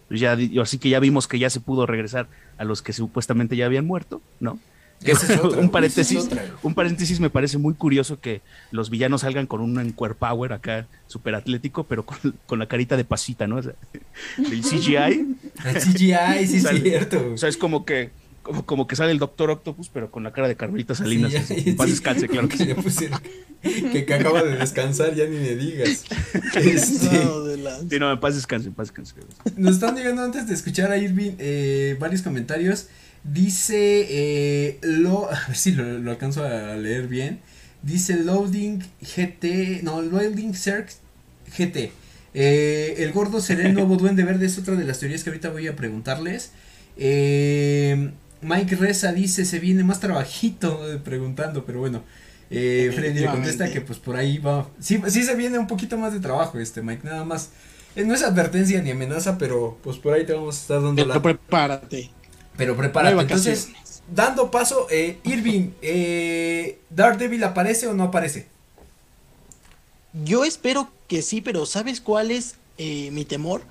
[0.08, 3.56] pues ya, así que ya vimos que ya se pudo regresar a los que supuestamente
[3.56, 4.58] ya habían muerto, ¿no?
[5.58, 6.28] un paréntesis,
[6.62, 8.40] un paréntesis me parece muy curioso que
[8.70, 13.04] los villanos salgan con un encuer power acá super atlético, pero con, la carita de
[13.04, 13.60] pasita, ¿no?
[13.62, 13.74] del
[14.62, 15.36] CGI.
[15.64, 17.32] El CGI, sí es cierto.
[17.34, 18.10] O sea, es como que
[18.46, 21.32] como, que sale el Doctor Octopus, pero con la cara de Carmelita Salinas.
[21.32, 22.56] Sí, paz descanse, claro que
[22.90, 23.08] sí.
[23.90, 26.04] que, acaba de descansar, ya ni me digas.
[26.56, 29.14] Este, no, sí, no, en paz descanse, en paz descanse.
[29.56, 32.88] Nos están llegando antes de escuchar a Irving eh, varios comentarios.
[33.24, 37.40] Dice, eh, lo, a ver si lo, alcanzo a leer bien.
[37.82, 40.94] Dice Loading GT, no, Loading Cirque
[41.56, 41.92] GT.
[42.38, 45.50] Eh, el gordo será el nuevo duende verde, es otra de las teorías que ahorita
[45.50, 46.52] voy a preguntarles.
[46.98, 48.10] Eh,
[48.42, 52.02] Mike Reza dice, se viene más trabajito, eh, preguntando, pero bueno.
[52.48, 54.68] Eh, Freddy le contesta que pues por ahí va.
[54.78, 57.50] Sí, sí se viene un poquito más de trabajo este, Mike, nada más.
[57.96, 61.06] Eh, no es advertencia ni amenaza, pero pues por ahí te vamos a estar dando
[61.06, 62.10] pero prepárate.
[62.56, 63.20] Pero prepárate.
[63.20, 63.70] Entonces,
[64.14, 68.46] dando paso, eh, Irving, eh, ¿Daredevil aparece o no aparece?
[70.24, 73.62] Yo espero que sí, pero ¿sabes cuál es eh, mi temor?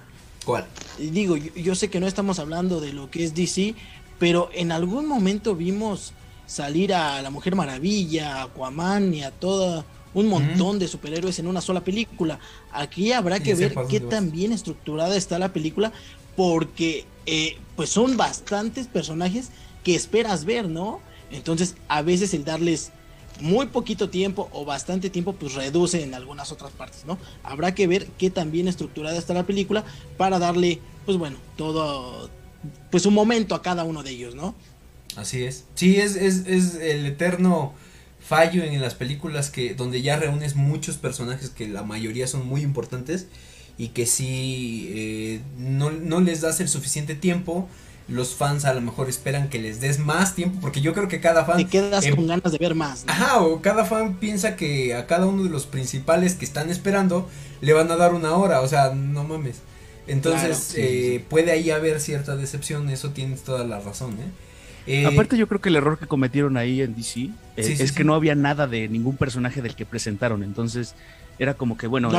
[0.46, 0.66] ¿Cuál?
[1.00, 3.74] Digo, yo, sé que no estamos hablando de lo que es DC,
[4.20, 6.14] pero en algún momento vimos
[6.46, 11.48] salir a la Mujer Maravilla, a Aquaman y a toda un montón de superhéroes en
[11.48, 12.40] una sola película.
[12.72, 15.92] Aquí habrá que ver qué tan bien estructurada está la película,
[16.38, 19.50] porque eh, pues son bastantes personajes
[19.84, 21.02] que esperas ver, ¿no?
[21.32, 22.92] Entonces, a veces el darles
[23.42, 27.18] muy poquito tiempo o bastante tiempo, pues reduce en algunas otras partes, ¿no?
[27.44, 29.84] Habrá que ver qué tan bien estructurada está la película
[30.18, 32.30] para darle, pues bueno, todo,
[32.92, 34.56] pues un momento a cada uno de ellos, ¿no?
[35.16, 35.66] Así es.
[35.76, 37.74] Sí, es, es, es el eterno
[38.20, 42.62] fallo en las películas que donde ya reúnes muchos personajes que la mayoría son muy
[42.62, 43.28] importantes
[43.78, 47.68] y que si eh, no, no les das el suficiente tiempo
[48.08, 51.20] los fans a lo mejor esperan que les des más tiempo, porque yo creo que
[51.20, 51.58] cada fan...
[51.58, 53.04] Te quedas con ganas de ver más.
[53.08, 57.28] Ajá, o cada fan piensa que a cada uno de los principales que están esperando
[57.62, 59.58] le van a dar una hora, o sea, no mames.
[60.08, 65.02] Entonces eh, puede ahí haber cierta decepción, eso tienes toda la razón, ¿eh?
[65.02, 68.04] eh Aparte yo creo que el error que cometieron ahí en DC eh, es que
[68.04, 70.96] no había nada de ningún personaje del que presentaron, entonces
[71.40, 72.12] era como que, bueno,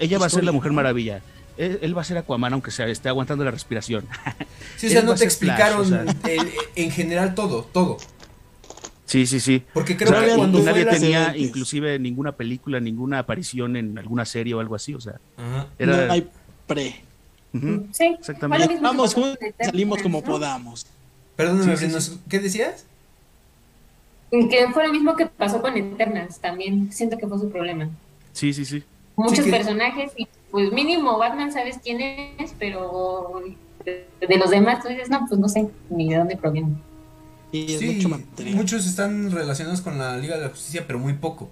[0.00, 1.22] ella va a ser la Mujer Maravilla
[1.56, 4.06] él, va a ser Aquaman aunque sea, esté aguantando la respiración.
[4.76, 6.08] Sí, o sea, no te explicaron
[6.74, 7.96] en general todo, todo.
[9.06, 9.62] Sí, sí, sí.
[9.72, 14.60] Porque creo que cuando nadie tenía inclusive ninguna película, ninguna aparición en alguna serie o
[14.60, 15.20] algo así, o sea,
[15.78, 16.06] era...
[16.06, 16.28] no hay
[16.66, 17.02] pre.
[17.92, 18.78] Sí, exactamente.
[18.80, 20.86] Vamos juntos, salimos como podamos.
[21.36, 21.76] Perdóname,
[22.28, 22.84] ¿qué decías?
[24.30, 26.92] Que fue lo mismo que pasó con Eternals también.
[26.92, 27.88] Siento que fue su problema.
[28.32, 28.82] Sí, sí, sí.
[29.16, 33.42] Muchos personajes y pues mínimo Batman sabes quién es, pero
[33.84, 36.74] de los demás tú dices, no, pues no sé ni de dónde proviene.
[37.52, 38.04] Sí,
[38.54, 41.48] muchos están relacionados con la Liga de la Justicia, pero muy poco.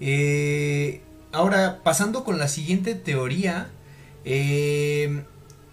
[0.00, 3.68] Eh, ahora, pasando con la siguiente teoría.
[4.24, 5.22] Eh,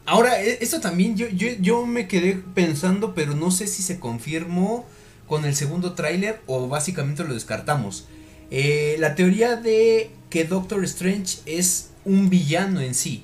[0.05, 3.99] ahora, e, esto también yo, yo, yo me quedé pensando, pero no sé si se
[3.99, 4.85] confirmó
[5.27, 8.07] con el segundo tráiler o básicamente lo descartamos.
[8.51, 13.23] Eh, la teoría de que Doctor Strange es un villano en sí,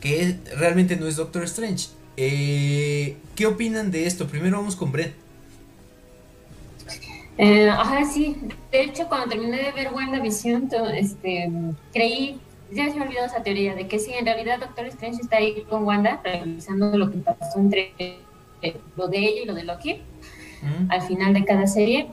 [0.00, 1.88] que realmente no es Doctor Strange.
[2.16, 4.28] Eh, ¿Qué opinan de esto?
[4.28, 5.14] Primero vamos con Brett.
[7.38, 8.36] Eh, ajá, sí.
[8.70, 11.50] De hecho, cuando terminé de ver WandaVision, este,
[11.92, 12.38] creí,
[12.72, 15.62] ya se me olvidó esa teoría, de que sí, en realidad Doctor Strange está ahí
[15.68, 20.02] con Wanda, revisando lo que pasó entre eh, lo de ella y lo de Loki,
[20.88, 22.08] al final de cada serie.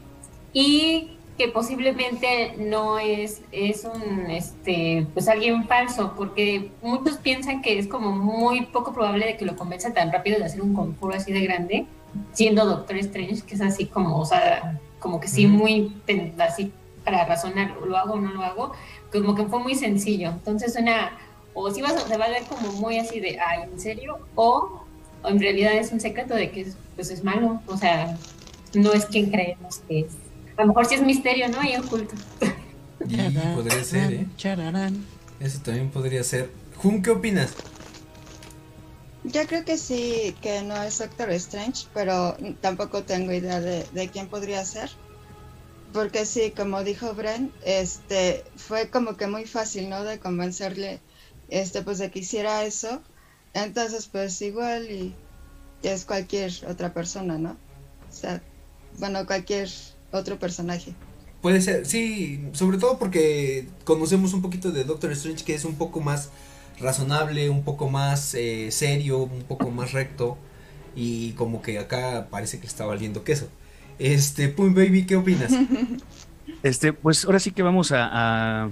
[0.53, 7.77] Y que posiblemente no es, es un, este, pues alguien falso, porque muchos piensan que
[7.77, 11.13] es como muy poco probable de que lo convenza tan rápido de hacer un conjuro
[11.13, 11.85] así de grande,
[12.31, 15.95] siendo Doctor Strange, que es así como, o sea, como que sí, muy,
[16.39, 16.71] así
[17.07, 18.73] para razonar, lo hago o no lo hago,
[19.13, 20.31] como que fue muy sencillo.
[20.31, 21.17] Entonces una,
[21.53, 24.19] o si vas, se va a ver como muy así de, ay, ¿en serio?
[24.35, 24.83] O,
[25.23, 28.17] en realidad es un secreto de que pues es malo, o sea,
[28.73, 30.07] no es quien creemos que es.
[30.57, 31.63] A lo mejor sí es misterio, ¿no?
[31.63, 32.13] Y oculto.
[33.07, 33.15] Y
[33.55, 34.27] podría ser, ¿eh?
[35.39, 36.51] Eso también podría ser.
[36.75, 37.53] Jun, ¿qué opinas?
[39.23, 44.09] Yo creo que sí, que no es Doctor Strange, pero tampoco tengo idea de, de
[44.09, 44.89] quién podría ser.
[45.97, 50.03] Porque sí, como dijo Bren, este, fue como que muy fácil, ¿no?
[50.03, 50.99] De convencerle,
[51.49, 53.01] este, pues de que hiciera eso.
[53.55, 55.15] Entonces, pues igual y
[55.81, 57.57] es cualquier otra persona, ¿no?
[58.07, 58.43] O sea,
[58.99, 59.69] bueno, cualquier
[60.11, 60.93] otro personaje.
[61.41, 65.79] Puede ser, sí, sobre todo porque conocemos un poquito de Doctor Strange que es un
[65.79, 66.29] poco más
[66.79, 70.37] razonable, un poco más eh, serio, un poco más recto
[70.95, 73.49] y como que acá parece que está valiendo queso.
[73.99, 75.51] Este, Pum Baby, ¿qué opinas?
[76.63, 78.71] Este, pues ahora sí que vamos a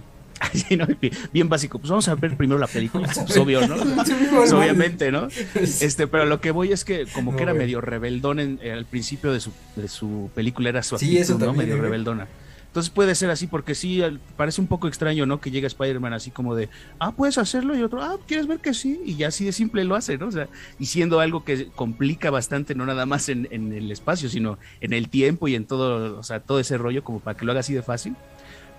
[1.34, 1.80] bien básico.
[1.80, 3.07] Pues vamos a ver primero la película.
[3.13, 3.76] Pues obvio, ¿no?
[4.36, 5.28] Pues obviamente, ¿no?
[5.55, 8.86] Este, pero lo que voy es que como que era medio rebeldón en, eh, al
[8.86, 11.53] principio de su, de su película, era su actitud, ¿no?
[11.53, 12.28] Medio rebeldona.
[12.76, 14.03] Entonces puede ser así, porque sí,
[14.36, 15.39] parece un poco extraño, ¿no?
[15.39, 16.67] Que llega Spider-Man así como de,
[16.99, 18.99] ah, puedes hacerlo, y otro, ah, ¿quieres ver que sí?
[19.05, 20.28] Y ya así de simple lo hace, ¿no?
[20.28, 24.28] O sea, y siendo algo que complica bastante, no nada más en, en el espacio,
[24.28, 27.45] sino en el tiempo y en todo, o sea, todo ese rollo, como para que
[27.45, 28.17] lo haga así de fácil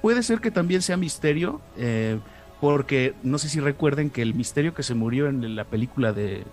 [0.03, 2.19] Puede ser que también sea misterio, eh,
[2.61, 6.45] porque no sé si recuerden que el misterio que se murió en la película de.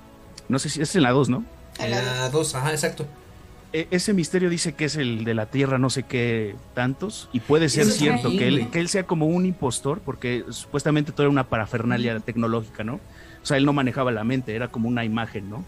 [0.48, 1.44] No sé si es en la 2, ¿no?
[1.78, 3.06] En la 2, ajá, exacto.
[3.74, 7.40] E, ese misterio dice que es el de la Tierra, no sé qué tantos, y
[7.40, 11.32] puede ser cierto que él, que él sea como un impostor, porque supuestamente todo era
[11.32, 12.96] una parafernalia tecnológica, ¿no?
[13.42, 15.66] O sea, él no manejaba la mente, era como una imagen, ¿no?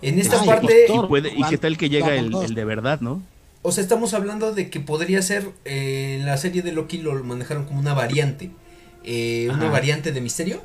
[0.00, 0.86] En esta parte.
[0.88, 3.22] Y, puede, y qué tal que llega el, el de verdad, ¿no?
[3.62, 7.22] O sea, estamos hablando de que podría ser, eh, en la serie de Loki lo
[7.22, 8.50] manejaron como una variante.
[9.04, 10.62] eh, una variante de misterio.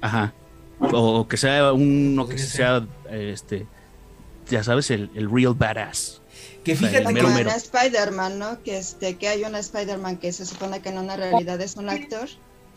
[0.00, 0.32] Ajá.
[0.78, 3.66] O que sea uno que sea, este,
[4.48, 6.22] ya sabes, el, el real badass.
[6.64, 8.62] Que fíjate que Spider-Man, ¿no?
[8.62, 11.88] Que este, que hay una Spider-Man que se supone que en una realidad es un
[11.88, 12.28] actor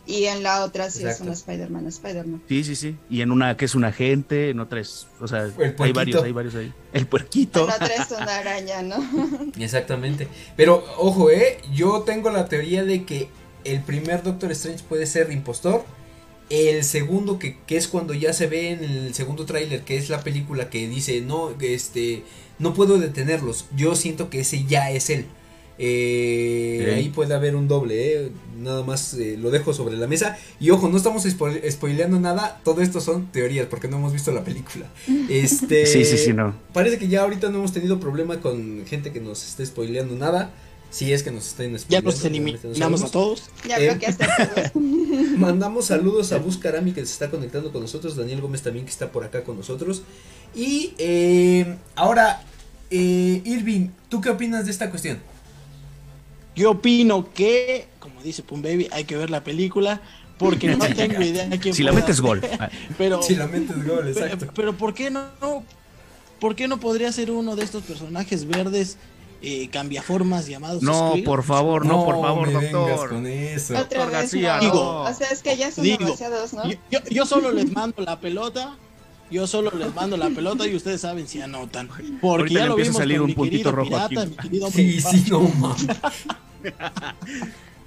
[0.06, 2.42] y en la otra sí es una Spider-Man, Spider-Man.
[2.48, 2.96] Sí, sí, sí.
[3.08, 6.32] Y en una que es un agente, en otra es, o sea, hay varios, hay
[6.32, 6.72] varios ahí.
[6.92, 7.64] El puerquito.
[7.64, 8.96] En otra es una araña, ¿no?
[9.58, 10.28] Exactamente.
[10.56, 13.28] Pero ojo, eh, yo tengo la teoría de que
[13.64, 15.84] el primer Doctor Strange puede ser impostor.
[16.50, 20.08] El segundo, que, que es cuando ya se ve en el segundo tráiler, que es
[20.08, 22.24] la película que dice, no, este,
[22.58, 23.66] no puedo detenerlos.
[23.76, 25.26] Yo siento que ese ya es él.
[25.82, 28.30] Eh, ahí puede haber un doble, eh.
[28.58, 30.36] nada más eh, lo dejo sobre la mesa.
[30.60, 34.44] Y ojo, no estamos spoileando nada, todo esto son teorías porque no hemos visto la
[34.44, 34.86] película.
[35.30, 36.54] Este, sí, sí, sí, no.
[36.74, 40.52] Parece que ya ahorita no hemos tenido problema con gente que nos esté spoileando nada.
[40.90, 43.44] Si es que nos estén Ya nos eliminamos a todos.
[43.66, 44.72] Ya creo que hasta
[45.36, 48.16] Mandamos saludos a Buscarami que se está conectando con nosotros.
[48.16, 50.02] Daniel Gómez también que está por acá con nosotros.
[50.54, 52.42] Y eh, ahora,
[52.90, 55.18] eh, Irving, ¿tú qué opinas de esta cuestión?
[56.56, 60.02] Yo opino que, como dice Pum Baby, hay que ver la película
[60.38, 62.40] porque no tengo idea de quién Si la metes gol.
[62.98, 64.48] Pero, si la metes gol, exacto.
[64.54, 65.30] Pero, ¿por qué no,
[66.40, 68.96] ¿Por qué no podría ser uno de estos personajes verdes
[69.42, 73.08] eh, cambiaformas llamados No, por favor, no, por favor, doctor.
[73.08, 73.78] Con eso.
[73.78, 76.64] Otra vez, Digo, o sea, es que ya son demasiados, ¿no?
[77.10, 78.76] Yo, solo les mando la pelota.
[79.30, 81.88] Yo solo les mando la pelota y ustedes saben si anotan.
[82.20, 84.60] Porque ya lo vimos a salir un puntito rojo pirata, aquí.
[84.72, 85.86] sí, sí, no mames.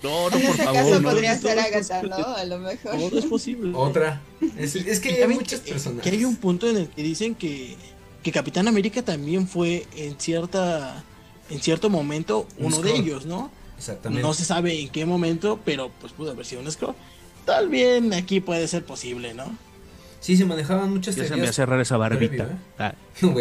[0.02, 0.74] No, no, por favor.
[0.74, 2.16] Caso no, podría ser Agatha, ¿no?
[2.16, 2.92] A lo mejor.
[2.92, 3.72] Todo es posible.
[3.74, 4.22] Otra.
[4.58, 6.04] Es, es que hay muchas personas.
[6.04, 7.78] Que hay un punto en el que dicen que,
[8.22, 11.04] que Capitán América también fue en cierta
[11.50, 13.52] en cierto momento uno de ellos, ¿no?
[13.78, 14.26] Exactamente.
[14.26, 16.96] No se sabe en qué momento, pero pues pudo haber sido un Skrull.
[17.46, 19.46] Tal bien aquí puede ser posible, ¿no?
[20.22, 22.44] Sí, se manejaban muchas ya se me a cerrar esa barbita.
[22.44, 22.58] ¿eh?
[22.80, 22.94] Ah.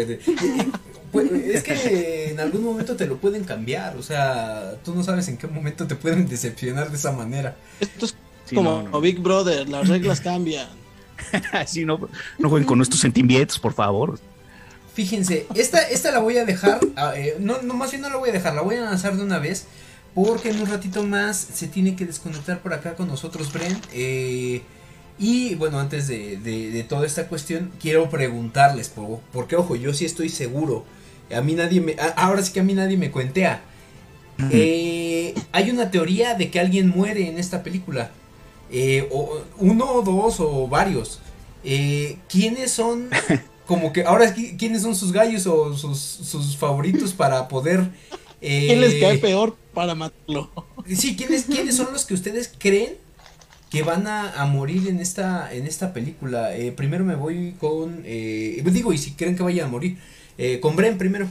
[1.13, 5.27] Pues, es que en algún momento te lo pueden cambiar, o sea, tú no sabes
[5.27, 7.55] en qué momento te pueden decepcionar de esa manera.
[7.79, 8.15] Esto es
[8.51, 10.67] como Big Brother, las reglas cambian.
[11.67, 14.19] sí, no, no jueguen con nuestros sentimientos, por favor.
[14.93, 18.17] Fíjense, esta, esta la voy a dejar, ah, eh, no, no, más bien no la
[18.17, 19.65] voy a dejar, la voy a lanzar de una vez,
[20.13, 23.75] porque en un ratito más se tiene que desconectar por acá con nosotros, Bren.
[23.91, 24.61] Eh,
[25.17, 30.05] y bueno, antes de, de, toda esta cuestión, quiero preguntarles, por, porque ojo, yo sí
[30.05, 30.85] estoy seguro,
[31.35, 33.61] a mí nadie me, ahora sí que a mí nadie me cuentea.
[34.51, 38.11] Eh, hay una teoría de que alguien muere en esta película.
[39.09, 41.19] o, uno o dos o varios.
[41.63, 43.09] ¿Quiénes son
[43.73, 47.89] como que ahora quiénes son sus gallos o sus, favoritos para poder...
[48.39, 50.51] Eh, ¿Quién les cae peor para matarlo?
[50.85, 52.93] Sí, ¿quiénes, ¿quiénes son los que ustedes creen
[53.71, 56.55] que van a, morir en esta, en esta película?
[56.55, 58.03] Eh, primero me voy con...
[58.05, 59.97] Eh, digo, y si creen que vayan a morir.
[60.37, 61.27] Eh, con Bren primero.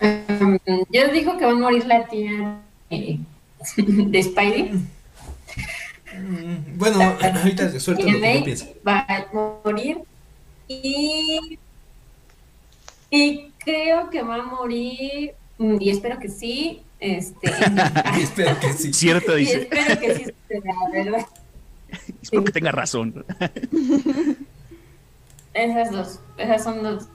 [0.00, 0.58] Um,
[0.88, 4.70] yo digo que va a morir la tía de Spidey.
[6.16, 8.66] Mm, bueno, ahorita suelto lo que yo pienso.
[8.86, 9.26] Va a
[9.62, 9.98] morir
[10.68, 11.58] y,
[13.10, 16.82] y creo que va a morir, mm, y espero que sí.
[17.00, 17.50] Este,
[18.20, 18.92] espero que sí.
[18.92, 19.52] Cierto, dice.
[19.52, 20.24] Y espero que sí
[20.92, 21.26] ¿verdad?
[22.22, 23.24] Espero que tenga razón.
[25.54, 27.06] Esas dos, esas son dos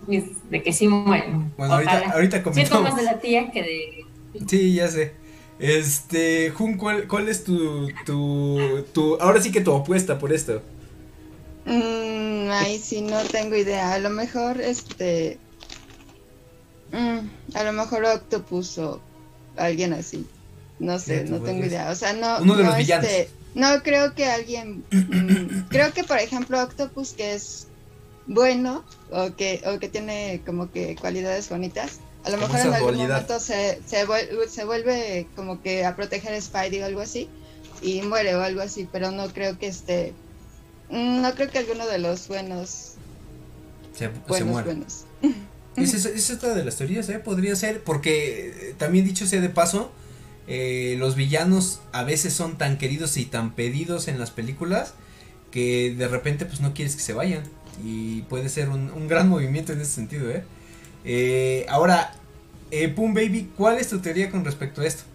[0.50, 1.54] de que sí mueren.
[1.56, 2.56] Bueno, ahorita, ahorita comentamos.
[2.70, 4.46] Siento más de la tía que de.
[4.48, 5.14] Sí, ya sé.
[5.60, 10.64] Este, Jun, ¿cuál, cuál es tu, tu, tu, ahora sí que tu apuesta por esto?
[11.66, 13.94] Mm, ay, sí, no tengo idea.
[13.94, 15.38] A lo mejor, este.
[16.92, 19.02] Mm, a lo mejor Octopus o
[19.56, 20.28] alguien así.
[20.80, 21.90] No sé, no tengo idea.
[21.90, 22.40] O sea, no.
[22.40, 23.08] Uno de no, los villanos.
[23.08, 24.84] Este, no creo que alguien.
[24.92, 27.68] Mm, creo que, por ejemplo, Octopus, que es
[28.26, 32.00] bueno o que, o que tiene como que cualidades bonitas.
[32.26, 36.34] A lo mejor en algún momento se, se, vuelve, se vuelve como que a proteger
[36.34, 37.28] a Spidey o algo así
[37.82, 40.23] y muere o algo así, pero no creo que esté Mm,
[40.90, 42.94] no creo que alguno de los buenos.
[43.94, 45.06] Se, buenos, buenos.
[45.76, 47.18] Es, es, otra de las teorías, ¿eh?
[47.18, 49.92] Podría ser, porque eh, también dicho sea de paso,
[50.48, 54.94] eh, los villanos a veces son tan queridos y tan pedidos en las películas
[55.50, 57.44] que de repente pues no quieres que se vayan.
[57.84, 60.44] Y puede ser un, un gran movimiento en ese sentido, ¿eh?
[61.06, 62.14] eh ahora,
[62.96, 65.06] Pum Baby, ¿cuál es tu teoría con respecto a esto?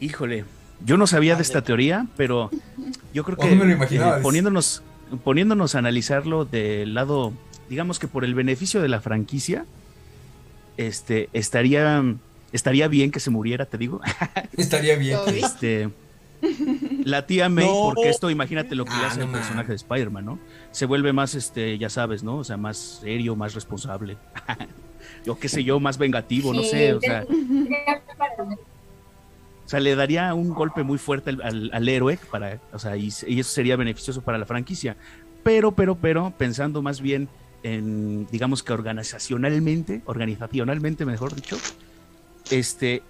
[0.00, 0.44] Híjole,
[0.84, 2.50] yo no sabía de esta teoría, pero
[3.12, 4.82] yo creo que eh, poniéndonos,
[5.24, 7.32] poniéndonos a analizarlo del lado,
[7.68, 9.64] digamos que por el beneficio de la franquicia,
[10.76, 12.02] este, estaría,
[12.52, 14.00] estaría bien que se muriera, te digo.
[14.56, 15.18] Estaría bien.
[15.26, 15.90] Este,
[17.04, 17.90] La tía May, No.
[17.92, 20.38] porque esto imagínate lo que le Ah, hace no al personaje de Spider-Man, ¿no?
[20.70, 22.36] Se vuelve más, este, ya sabes, ¿no?
[22.38, 24.16] O sea, más serio, más responsable.
[25.26, 27.24] yo qué sé yo, más vengativo, no sé, o sea,
[29.70, 33.08] sea, le daría un golpe muy fuerte al, al- al héroe para, o sea, y,
[33.26, 34.96] y eso sería beneficioso para la franquicia.
[35.42, 37.28] Pero, pero, pero, pensando más bien
[37.62, 41.56] en, digamos que organizacionalmente, organizacionalmente, mejor dicho,
[42.50, 43.02] este,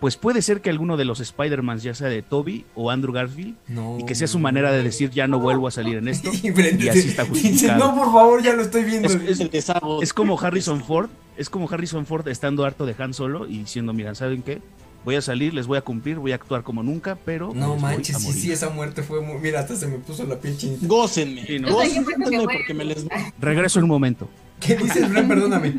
[0.00, 3.56] pues puede ser que alguno de los Spider-Man, ya sea de Toby o Andrew Garfield,
[3.68, 3.98] No.
[4.00, 6.30] y que sea su manera de decir ya no vuelvo a salir en esto.
[6.42, 7.78] Y así está dice, justificado.
[7.78, 9.08] no, por favor, ya lo estoy viendo.
[9.08, 9.70] Es- Es.
[10.02, 13.92] Es como Harrison Ford, es como Harrison Ford estando harto de Han Solo y diciendo,
[13.92, 14.60] miren, ¿saben qué?
[15.04, 17.66] Voy a salir, les voy a cumplir, voy a actuar como nunca, pero no les
[17.68, 18.42] voy manches, a sí, morir".
[18.42, 19.38] sí, esa muerte fue muy...
[19.38, 20.86] Mira, hasta se me puso la piel chinita.
[20.86, 21.46] Gócenme.
[21.46, 21.74] Sí, ¿no?
[21.74, 22.58] O sea, yo creo que Gócenme muere.
[22.58, 23.06] porque me les
[23.40, 24.28] Regreso en un momento.
[24.60, 25.26] ¿Qué dices, Bren?
[25.26, 25.74] Perdóname.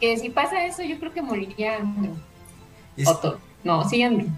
[0.00, 2.14] Que si pasa eso, yo creo que moriría Andrew.
[2.96, 3.08] Es.
[3.62, 4.28] No, sí, Andrew.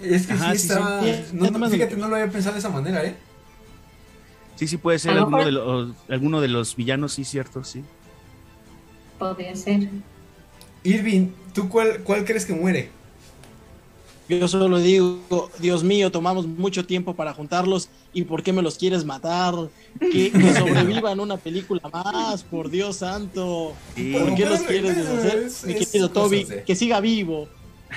[0.00, 1.02] es que Ajá, sí sí, está...
[1.02, 1.24] sí.
[1.32, 3.16] no, fíjate, no lo había pensado de esa manera, ¿eh?
[4.56, 7.82] Sí, sí puede ser alguno mejor- de, los, alguno de los villanos, sí, cierto, sí.
[9.18, 9.88] Podría ser.
[10.84, 12.90] Irving, ¿tú cuál, cuál crees que muere?
[14.28, 18.78] Yo solo digo, Dios mío, tomamos mucho tiempo para juntarlos y ¿por qué me los
[18.78, 19.54] quieres matar?
[20.00, 23.74] Que, que sobrevivan una película más, por Dios santo.
[23.94, 24.12] Sí.
[24.12, 25.42] ¿Por qué los quieres bueno, deshacer?
[25.42, 27.48] es- Mi querido Toby, de- que siga vivo.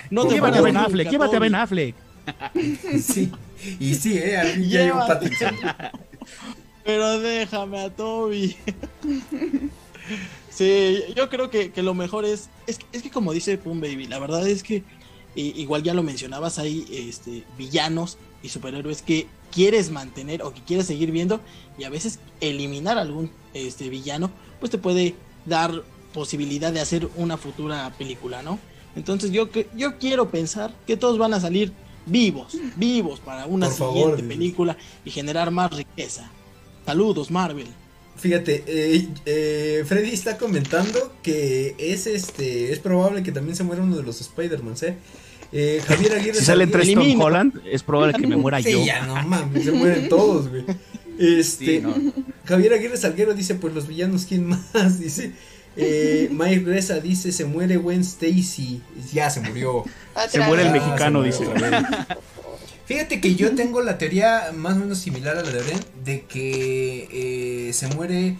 [0.09, 1.39] No te llévate a Ben nunca, Affleck, llévate a.
[1.39, 1.95] Ben Affleck.
[3.01, 3.31] Sí.
[3.79, 4.37] Y sí, ¿eh?
[4.37, 4.99] Aquí ya hay un.
[4.99, 5.55] Pattinson.
[6.83, 8.55] Pero déjame a Toby.
[10.55, 14.07] Sí, yo creo que, que lo mejor es, es, es que como dice Pum Baby,
[14.07, 14.83] la verdad es que
[15.35, 20.61] i- igual ya lo mencionabas, hay este, villanos y superhéroes que quieres mantener o que
[20.61, 21.41] quieres seguir viendo
[21.77, 25.83] y a veces eliminar algún este, villano, pues te puede dar
[26.13, 28.57] posibilidad de hacer una futura película, ¿no?
[28.95, 31.73] Entonces yo, que- yo quiero pensar que todos van a salir
[32.05, 36.31] vivos, vivos para una Por siguiente película y generar más riqueza.
[36.85, 37.67] Saludos, Marvel.
[38.17, 43.83] Fíjate, eh, eh, Freddy está comentando que es este es probable que también se muera
[43.83, 44.95] uno de los Spider-Man, ¿eh?
[45.51, 47.21] Eh, Javier Aguirre Si salen tres Tom.
[47.21, 48.85] Holland, es probable que me muera Sí, yo.
[48.85, 50.65] ya no mames, se mueren todos, güey.
[51.19, 51.93] Este, Sí, no.
[52.45, 54.99] Javier Aguirre Salguero dice, pues los villanos, ¿quién más?
[54.99, 55.31] Dice,
[55.77, 58.81] eh, Mike Reza dice, se muere Gwen Stacy.
[59.13, 59.83] Ya se murió.
[60.29, 60.81] Se muere el vez.
[60.83, 61.45] Mexicano, dice.
[62.85, 66.25] Fíjate que yo tengo la teoría más o menos similar a la de Bren, de
[66.25, 68.37] que eh, se muere.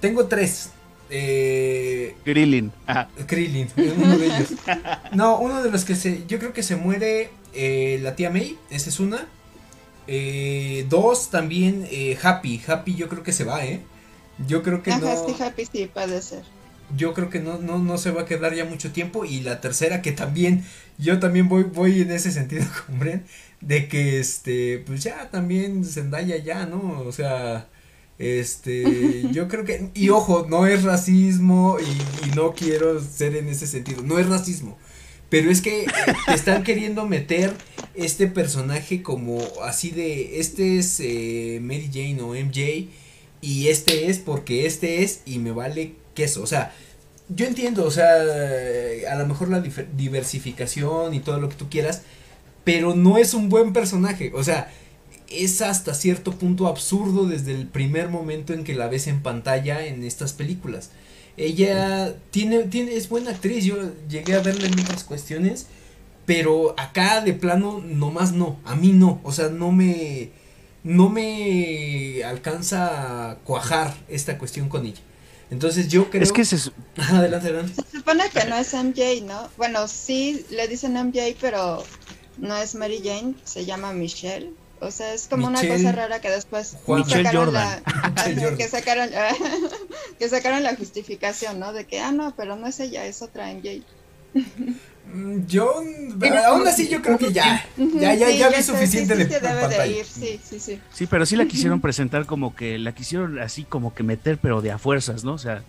[0.00, 0.70] Tengo tres.
[1.10, 2.72] Eh, Krillin.
[2.86, 3.08] Ajá.
[3.26, 4.48] Krillin, uno de ellos.
[5.12, 6.26] No, uno de los que se.
[6.26, 9.28] Yo creo que se muere eh, la tía May, esa es una.
[10.06, 12.60] Eh, dos, también eh, Happy.
[12.66, 13.82] Happy, yo creo que se va, ¿eh?
[14.46, 15.26] Yo creo que Ajá, no.
[15.26, 16.42] sí, Happy sí puede ser.
[16.96, 19.24] Yo creo que no, no, no se va a quedar ya mucho tiempo.
[19.24, 20.64] Y la tercera, que también.
[20.98, 23.24] Yo también voy, voy en ese sentido con Bren.
[23.60, 24.82] De que este.
[24.86, 27.00] Pues ya también Zendaya ya, ¿no?
[27.00, 27.68] O sea.
[28.18, 33.48] Este, yo creo que, y ojo, no es racismo y, y no quiero ser en
[33.48, 34.76] ese sentido, no es racismo,
[35.28, 35.88] pero es que eh,
[36.34, 37.52] están queriendo meter
[37.94, 42.88] este personaje como así de, este es eh, Mary Jane o MJ
[43.40, 46.74] y este es porque este es y me vale queso, o sea,
[47.28, 48.14] yo entiendo, o sea,
[49.10, 52.02] a lo mejor la diversificación y todo lo que tú quieras,
[52.68, 54.70] pero no es un buen personaje, o sea,
[55.30, 59.86] es hasta cierto punto absurdo desde el primer momento en que la ves en pantalla
[59.86, 60.90] en estas películas.
[61.38, 65.66] Ella tiene, tiene, es buena actriz, yo llegué a verla en otras cuestiones,
[66.26, 70.28] pero acá de plano nomás no, a mí no, o sea, no me,
[70.84, 75.00] no me alcanza a cuajar esta cuestión con ella.
[75.50, 76.22] Entonces yo creo...
[76.22, 77.82] Es que se, adelante, adelante.
[77.82, 79.48] Se supone que no es MJ, ¿no?
[79.56, 81.82] Bueno, sí le dicen MJ, pero
[82.38, 84.52] no es Mary Jane, se llama Michelle.
[84.80, 87.82] O sea, es como Michelle- una cosa rara que después sacaron Jordan.
[88.16, 89.10] la, que sacaron
[90.18, 91.72] que sacaron la justificación, ¿no?
[91.72, 93.82] De que ah no, pero no es ella, es otra MJ.
[95.10, 95.82] Mm, Yo,
[96.46, 99.40] aún así yo creo que ya, ya, ya, Sí, ya vi suficiente sí, sí, de,
[99.40, 99.86] debe de pantalla.
[99.86, 100.78] ir, sí, sí, sí.
[100.92, 104.60] sí, pero sí la quisieron presentar como que, la quisieron así como que meter, pero
[104.60, 105.32] de a fuerzas, ¿no?
[105.32, 105.62] O sea,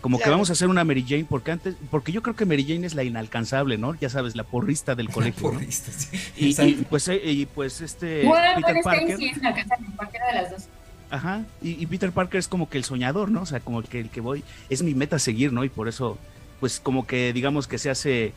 [0.00, 2.64] como que vamos a hacer una Mary Jane, porque antes, porque yo creo que Mary
[2.64, 3.94] Jane es la inalcanzable, ¿no?
[3.96, 5.50] Ya sabes, la porrista del colegio.
[5.50, 5.54] ¿no?
[5.54, 6.16] Porrista, sí.
[6.36, 10.26] Y, pues, eh, y pues este Bueno, Peter Parker, Stacy es la casa de cualquiera
[10.28, 10.62] de las dos.
[11.10, 13.42] ajá, y, y Peter Parker es como que el soñador, ¿no?
[13.42, 15.64] O sea, como que el que voy, es mi meta seguir, ¿no?
[15.64, 16.18] Y por eso,
[16.60, 18.32] pues como que digamos que se hace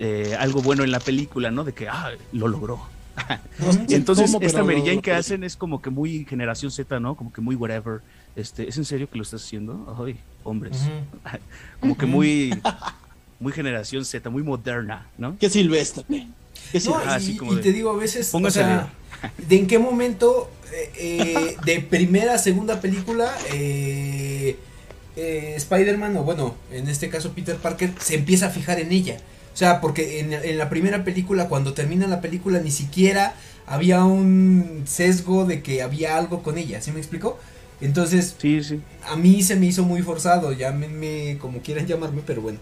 [0.00, 1.62] eh, algo bueno en la película, ¿no?
[1.62, 2.80] De que, ah, lo logró.
[3.58, 7.14] No entonces cómo, esta Mary Jane que hacen es como que muy generación Z, ¿no?
[7.16, 8.00] Como que muy whatever.
[8.34, 9.94] Este, ¿es en serio que lo estás haciendo?
[10.02, 10.78] Ay, hombres.
[11.80, 12.52] Como que muy
[13.40, 15.36] muy generación Z, muy moderna, ¿no?
[15.38, 16.04] Qué silvestre.
[16.72, 18.92] y, te digo a veces, o sea,
[19.36, 24.56] ¿de en qué momento eh, eh, de primera, segunda película eh,
[25.16, 29.16] Spider-Man, o bueno, en este caso Peter Parker, se empieza a fijar en ella?
[29.60, 33.34] O sea, porque en, en, la primera película, cuando termina la película, ni siquiera
[33.66, 37.38] había un sesgo de que había algo con ella, ¿sí me explico?
[37.82, 38.80] Entonces, sí, sí.
[39.06, 42.58] a mí se me hizo muy forzado, llámenme como quieran llamarme, pero bueno.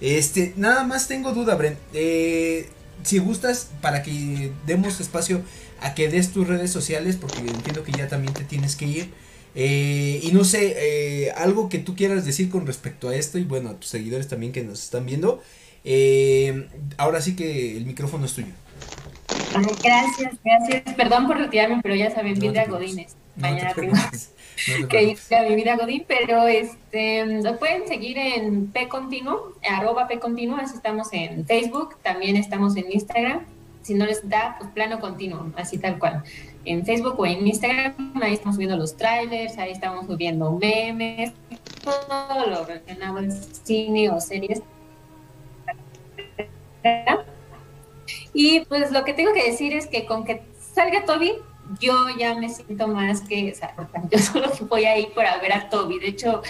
[0.00, 1.76] Este, nada más tengo duda, Bren.
[1.92, 2.70] Eh,
[3.02, 5.42] si gustas, para que demos espacio
[5.82, 9.10] a que des tus redes sociales, porque entiendo que ya también te tienes que ir.
[9.54, 13.44] Eh, y no sé, eh, algo que tú quieras decir con respecto a esto, y
[13.44, 15.42] bueno, a tus seguidores también que nos están viendo.
[16.96, 18.52] Ahora sí que el micrófono es tuyo.
[19.82, 20.94] Gracias, gracias.
[20.94, 23.16] Perdón por retirarme, pero ya saben, no de Godines.
[23.36, 23.94] Mañana tengo
[24.88, 30.08] que ir a mi vida Godín, pero este, lo pueden seguir en P Continuo, arroba
[30.08, 33.40] P Continuo, así estamos en Facebook, también estamos en Instagram.
[33.82, 36.22] Si no les da, pues plano continuo, así tal cual.
[36.64, 41.32] En Facebook o en Instagram, ahí estamos subiendo los trailers, ahí estamos subiendo memes,
[41.82, 44.60] todo lo relacionado al cine o series.
[48.32, 51.32] Y pues lo que tengo que decir es que con que salga Toby,
[51.80, 53.74] yo ya me siento más que, o sea,
[54.10, 55.98] yo solo voy ahí para ver a Toby.
[55.98, 56.42] De hecho,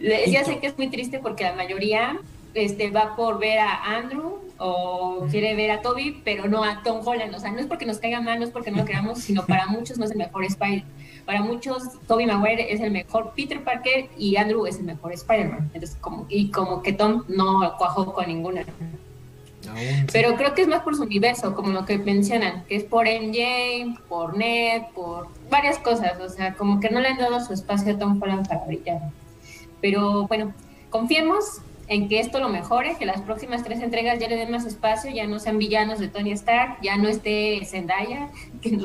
[0.00, 2.18] ya sé que es muy triste porque la mayoría
[2.54, 7.06] este, va por ver a Andrew o quiere ver a Toby, pero no a Tom
[7.06, 7.34] Holland.
[7.34, 9.44] O sea, no es porque nos caiga mal, no es porque no lo queramos, sino
[9.46, 10.84] para muchos no es el mejor Spider.
[11.24, 15.70] Para muchos, Toby Maguire es el mejor Peter Parker y Andrew es el mejor Spider-Man.
[15.74, 18.64] Entonces, como, y como que Tom no cuajó con ninguna.
[20.12, 23.06] Pero creo que es más por su universo, como lo que mencionan, que es por
[23.06, 26.20] MJ, por Ned, por varias cosas.
[26.20, 29.00] O sea, como que no le han dado su espacio a Tom Holland para brillar.
[29.80, 30.54] Pero bueno,
[30.90, 34.64] confiemos en que esto lo mejore, que las próximas tres entregas ya le den más
[34.64, 38.30] espacio, ya no sean villanos de Tony Stark, ya no esté Zendaya,
[38.60, 38.78] que,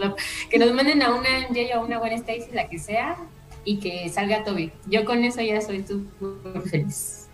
[0.50, 3.18] que nos manden a una MJ o a una buena Stacy, la que sea,
[3.64, 4.72] y que salga Toby.
[4.88, 7.28] Yo con eso ya soy súper feliz.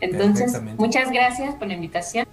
[0.00, 2.26] Entonces, muchas gracias por la invitación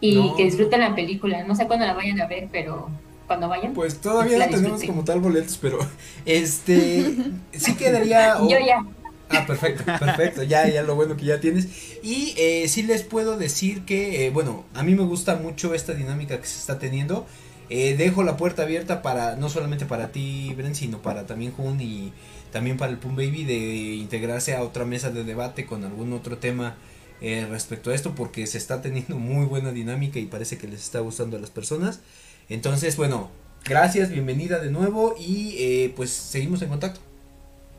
[0.00, 1.44] y que disfruten la película.
[1.44, 2.90] No sé cuándo la vayan a ver, pero
[3.26, 3.74] cuando vayan.
[3.74, 5.78] Pues todavía no tenemos como tal boletos, pero
[6.24, 7.14] este
[7.52, 8.38] sí quedaría.
[8.38, 8.84] Yo ya.
[9.30, 11.68] Ah, perfecto, perfecto, ya, ya lo bueno que ya tienes.
[12.02, 15.92] Y eh, sí les puedo decir que, eh, bueno, a mí me gusta mucho esta
[15.92, 17.26] dinámica que se está teniendo.
[17.68, 21.78] Eh, dejo la puerta abierta para, no solamente para ti, Bren, sino para también Jun
[21.82, 22.12] y
[22.50, 23.58] también para el Pum Baby de
[23.96, 26.76] integrarse a otra mesa de debate con algún otro tema
[27.20, 30.82] eh, respecto a esto porque se está teniendo muy buena dinámica y parece que les
[30.82, 32.00] está gustando a las personas.
[32.48, 33.30] Entonces, bueno,
[33.64, 37.00] gracias, bienvenida de nuevo y eh, pues seguimos en contacto.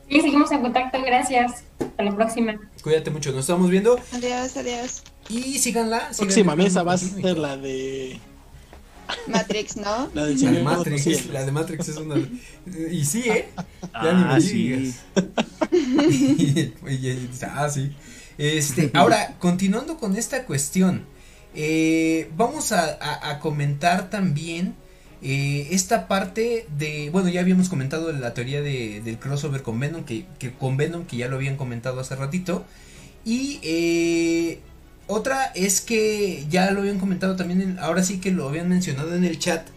[0.08, 1.64] Sí, seguimos en contacto, gracias.
[1.78, 2.58] Hasta la próxima.
[2.82, 3.98] Cuídate mucho, nos estamos viendo.
[4.12, 5.02] Adiós, adiós.
[5.28, 6.08] Y síganla.
[6.10, 8.18] La próxima mesa va a ser la de...
[9.26, 10.08] Matrix, ¿no?
[10.14, 12.16] La, de Matrix, la de Matrix es una...
[12.90, 13.48] Y sí, ¿eh?
[13.92, 14.94] Ya ni me ah, sí.
[17.42, 17.92] ah, sí.
[18.40, 21.04] Este, ahora, continuando con esta cuestión,
[21.54, 24.74] eh, vamos a, comentar también
[25.20, 30.04] eh, esta parte de, bueno, ya habíamos comentado la teoría de, del crossover con Venom,
[30.04, 30.24] que,
[30.58, 32.64] con Venom, que ya lo habían comentado hace ratito,
[33.26, 34.60] y eh,
[35.06, 39.24] otra es que ya lo habían comentado también, ahora sí que lo habían mencionado en
[39.24, 39.68] el chat,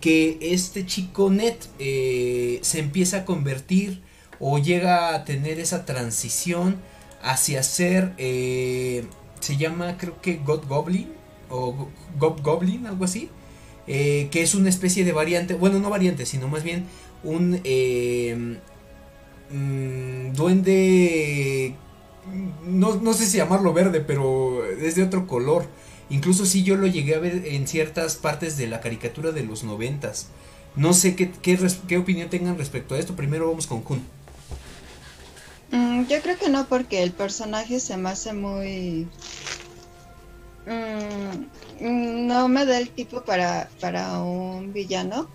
[0.00, 4.02] que este chico Net se empieza a convertir
[4.40, 6.78] o llega a tener esa transición
[7.22, 9.04] hacia ser, eh,
[9.40, 11.08] se llama creo que God Goblin
[11.50, 11.88] o
[12.18, 13.28] God Goblin, algo así,
[13.86, 16.84] eh, que es una especie de variante, bueno, no variante, sino más bien
[17.24, 18.58] un eh,
[19.50, 21.74] mm, duende,
[22.66, 25.66] no, no, sé si llamarlo verde, pero es de otro color.
[26.10, 29.64] Incluso si yo lo llegué a ver en ciertas partes de la caricatura de los
[29.64, 30.28] noventas.
[30.74, 33.16] No sé qué, qué, qué opinión tengan respecto a esto.
[33.16, 34.02] Primero vamos con Kun.
[35.70, 39.08] Mm, yo creo que no, porque el personaje se me hace muy...
[40.66, 45.28] Mm, no me da el tipo para, para un villano.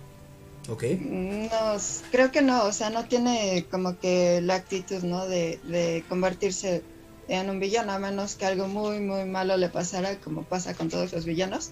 [0.68, 0.84] Ok.
[1.00, 1.76] No,
[2.10, 5.26] creo que no, o sea, no tiene como que la actitud, ¿no?
[5.26, 6.82] De, de convertirse
[7.28, 10.88] en un villano, a menos que algo muy, muy malo le pasara, como pasa con
[10.88, 11.70] todos los villanos.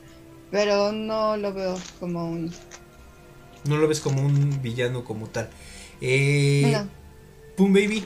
[0.51, 2.53] Pero no lo veo como un...
[3.65, 5.49] No lo ves como un villano como tal.
[6.01, 6.77] Eh,
[7.57, 8.05] Pum Baby.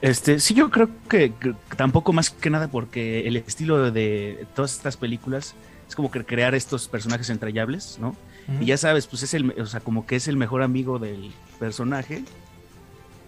[0.00, 1.32] Este, sí, yo creo que,
[1.76, 5.54] tampoco más que nada porque el estilo de todas estas películas
[5.88, 8.16] es como que crear estos personajes entrañables, ¿no?
[8.60, 11.32] Y ya sabes, pues es el, o sea, como que es el mejor amigo del
[11.58, 12.22] personaje.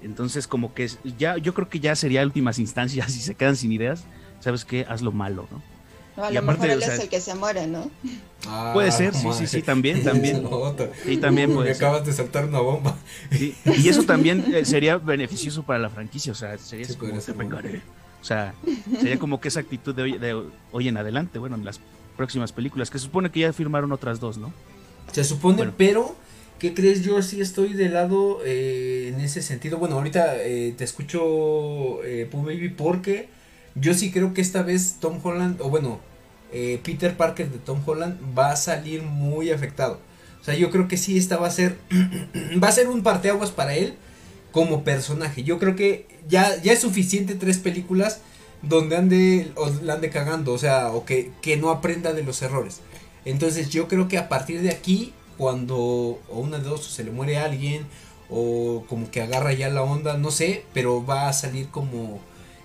[0.00, 0.88] Entonces, como que
[1.18, 4.04] ya, yo creo que ya sería últimas instancias, si se quedan sin ideas,
[4.38, 4.86] ¿sabes qué?
[4.88, 5.60] Hazlo malo, ¿no?
[6.22, 7.90] A lo mejor él es el que se muere, ¿no?
[8.46, 10.48] Ah, puede ser, sí, sí, sí, también, también.
[11.06, 12.96] Y también puede Me acabas de saltar una bomba.
[13.30, 18.54] y eso también eh, sería beneficioso para la franquicia, o sea, sería como, O sea,
[19.00, 20.42] sería como que esa actitud de hoy, de
[20.72, 21.80] hoy en adelante, bueno, en las
[22.16, 24.52] próximas películas, que se supone que ya firmaron otras dos, ¿no?
[25.12, 26.16] Se supone, pero
[26.58, 27.02] ¿qué crees?
[27.02, 29.78] Yo sí estoy de lado eh, en ese sentido.
[29.78, 33.28] Bueno, ahorita eh, te escucho, eh, Baby, porque
[33.74, 36.00] yo sí creo que esta vez Tom Holland, o bueno,
[36.52, 40.00] eh, Peter Parker de Tom Holland va a salir muy afectado.
[40.40, 41.76] O sea, yo creo que sí, esta va a ser,
[42.62, 43.94] va a ser un parteaguas para él
[44.52, 45.42] como personaje.
[45.42, 48.20] Yo creo que ya, ya es suficiente tres películas
[48.62, 52.42] donde ande, o la ande cagando, o sea, o que, que no aprenda de los
[52.42, 52.80] errores.
[53.24, 57.10] Entonces yo creo que a partir de aquí, cuando o una de dos se le
[57.10, 57.86] muere a alguien,
[58.30, 62.20] o como que agarra ya la onda, no sé, pero va a salir como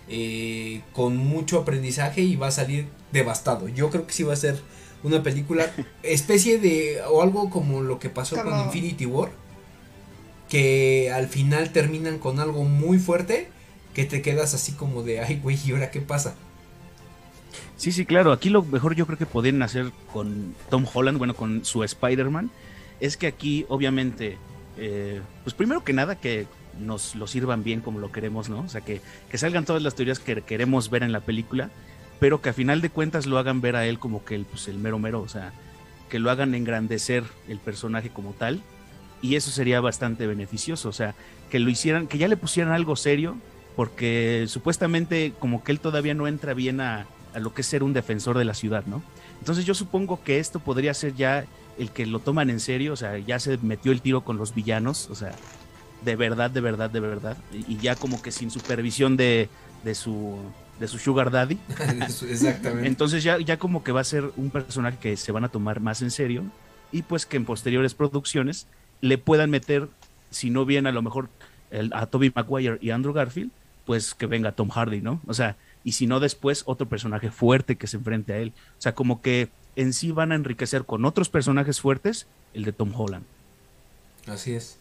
[0.09, 3.69] eh, con mucho aprendizaje y va a salir devastado.
[3.69, 4.59] Yo creo que sí va a ser
[5.03, 5.71] una película
[6.03, 9.29] especie de o algo como lo que pasó con Infinity War
[10.49, 13.49] que al final terminan con algo muy fuerte
[13.93, 16.35] que te quedas así como de ay güey y ahora qué pasa
[17.77, 21.35] sí sí claro aquí lo mejor yo creo que podrían hacer con Tom Holland bueno
[21.35, 22.51] con su Spider-Man
[22.99, 24.37] es que aquí obviamente
[24.77, 26.47] eh, pues primero que nada que
[26.79, 28.61] nos lo sirvan bien como lo queremos, ¿no?
[28.61, 31.69] O sea, que, que salgan todas las teorías que queremos ver en la película,
[32.23, 34.69] pero que a final de cuentas lo hagan ver a él como que el, pues,
[34.69, 35.51] el mero mero, o sea,
[36.07, 38.61] que lo hagan engrandecer el personaje como tal,
[39.21, 41.15] y eso sería bastante beneficioso, o sea,
[41.49, 43.35] que lo hicieran, que ya le pusieran algo serio,
[43.75, 47.91] porque supuestamente como que él todavía no entra bien a, lo que es ser un
[47.91, 49.03] defensor de la ciudad, ¿no?
[49.39, 51.43] Entonces yo supongo que esto podría ser ya
[51.77, 54.55] el que lo toman en serio, o sea, ya se metió el tiro con los
[54.55, 55.35] villanos, o sea,
[56.05, 59.49] de verdad, de verdad, de verdad, y ya como que sin supervisión de,
[59.83, 60.37] de su
[60.79, 61.57] de su sugar daddy.
[62.29, 62.87] Exactamente.
[62.87, 65.79] Entonces ya, ya como que va a ser un personaje que se van a tomar
[65.79, 66.43] más en serio
[66.91, 68.67] y pues que en posteriores producciones
[69.01, 69.89] le puedan meter,
[70.31, 71.29] si no bien a lo mejor
[71.71, 73.51] el, a Toby Maguire y Andrew Garfield,
[73.85, 75.21] pues que venga Tom Hardy, ¿no?
[75.27, 78.53] O sea, y si no después otro personaje fuerte que se enfrente a él.
[78.77, 82.71] O sea, como que en sí van a enriquecer con otros personajes fuertes el de
[82.71, 83.25] Tom Holland.
[84.27, 84.77] Así es.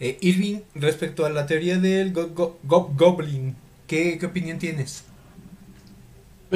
[0.00, 5.04] Eh, Irving, respecto a la teoría del Goblin, ¿qué, opinión tienes?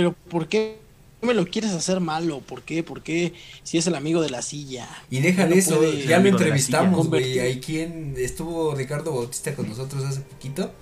[0.01, 0.79] Pero ¿por qué
[1.21, 2.41] me lo quieres hacer malo?
[2.41, 2.83] ¿Por qué?
[2.83, 3.35] ¿Por qué?
[3.65, 4.89] Si es el amigo de la silla.
[5.11, 7.39] Y deja de eso, ya lo entrevistamos, güey.
[7.39, 10.73] Hay quien estuvo Ricardo Bautista con nosotros hace poquito.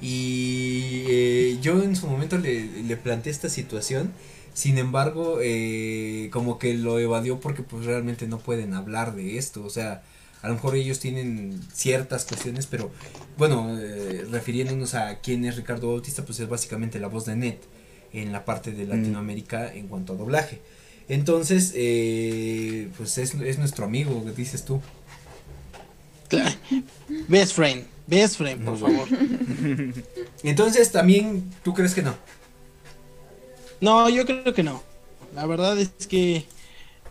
[0.00, 4.14] Y eh, yo en su momento le, le, planteé esta situación.
[4.54, 9.62] Sin embargo, eh, como que lo evadió porque pues realmente no pueden hablar de esto.
[9.62, 10.02] O sea,
[10.40, 12.90] a lo mejor ellos tienen ciertas cuestiones, pero
[13.36, 17.58] bueno, eh, refiriéndonos a quién es Ricardo Bautista, pues es básicamente la voz de Net
[18.14, 18.88] en la parte de mm.
[18.88, 20.60] Latinoamérica en cuanto a doblaje.
[21.08, 24.80] Entonces, eh, pues es, nuestro amigo, dices tú.
[27.28, 29.06] Best friend, best friend, por favor.
[30.42, 32.16] Entonces, también, ¿tú crees que no?
[33.80, 34.82] No, yo creo que no.
[35.34, 36.46] La verdad es que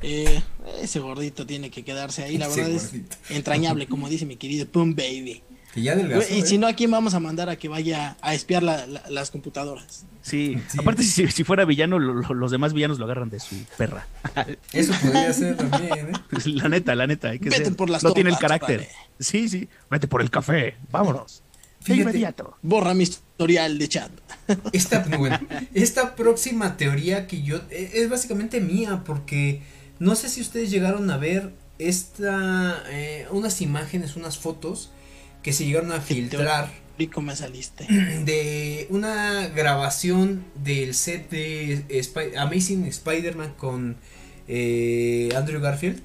[0.01, 0.41] eh,
[0.81, 2.91] ese gordito tiene que quedarse ahí, la verdad es
[3.29, 5.43] entrañable, como dice mi querido Pum Baby.
[5.75, 6.43] Y ¿eh?
[6.45, 10.05] si no, ¿a quién vamos a mandar a que vaya a espiar las computadoras?
[10.21, 14.07] Sí, aparte si, fuera villano, los demás villanos lo agarran de su perra.
[14.73, 16.11] Eso podría ser también, ¿eh?
[16.29, 18.87] Pues, la neta, la neta, hay que no tiene el carácter.
[19.19, 21.41] Sí, sí, vete por el café, vámonos.
[21.87, 22.55] inmediato.
[22.61, 24.11] Borra mi historial de chat.
[24.73, 25.05] Esta,
[25.73, 29.63] esta próxima teoría que yo, e, es básicamente mía, porque
[29.97, 34.91] no sé si ustedes llegaron a ver esta, eh, unas imágenes, unas fotos
[35.43, 36.71] que se llegaron a filtrar.
[36.97, 37.85] Rico me saliste.
[38.25, 41.83] De una grabación del set de
[42.37, 43.97] Amazing Spider-Man con
[44.47, 46.01] eh, Andrew Garfield,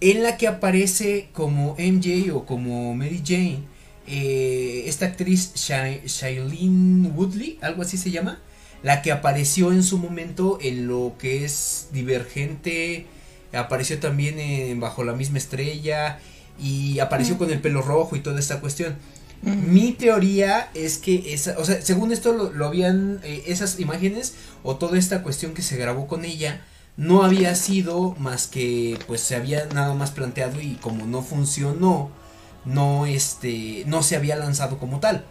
[0.00, 3.60] en la que aparece como MJ o como Mary Jane,
[4.06, 8.40] eh, esta actriz Shailene Woodley, algo así se llama,
[8.82, 13.06] la que apareció en su momento en lo que es Divergente
[13.52, 16.18] apareció también en Bajo la misma estrella
[16.58, 18.96] y apareció con el pelo rojo y toda esta cuestión.
[19.42, 24.76] Mi teoría es que esa, o sea, según esto lo, habían eh, esas imágenes o
[24.76, 26.62] toda esta cuestión que se grabó con ella
[26.96, 32.10] no había sido más que pues se había nada más planteado y como no funcionó,
[32.64, 35.24] no este no se había lanzado como tal.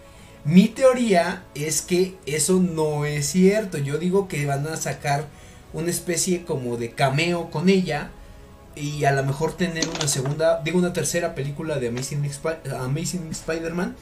[0.45, 3.80] Mi teoría es que eso no es cierto.
[3.80, 5.28] Yo digo que van a sacar
[5.73, 8.11] una especie como de cameo con ella
[8.76, 12.30] y a lo mejor tener una segunda, digo una tercera película de Amazing,
[12.80, 13.95] Amazing Spider-Man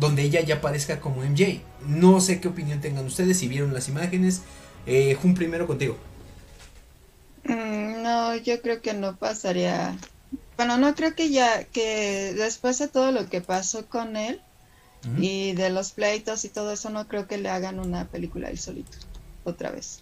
[0.00, 1.60] donde ella ya aparezca como MJ.
[1.86, 4.42] No sé qué opinión tengan ustedes si vieron las imágenes.
[4.86, 5.96] Eh, Jun, primero contigo.
[7.44, 9.96] Mm, no, yo creo que no pasaría.
[10.56, 14.40] Bueno, no creo que ya, que después de todo lo que pasó con él
[15.18, 18.58] y de los pleitos y todo eso, no creo que le hagan una película él
[18.58, 18.98] solito,
[19.44, 20.00] otra vez.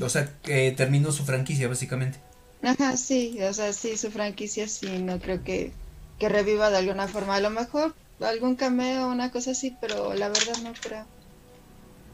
[0.00, 2.20] O sea, que terminó su franquicia, básicamente.
[2.62, 5.72] Ajá, sí, o sea, sí, su franquicia sí, no creo que,
[6.18, 7.36] que reviva de alguna forma.
[7.36, 11.04] A lo mejor algún cameo una cosa así, pero la verdad no creo.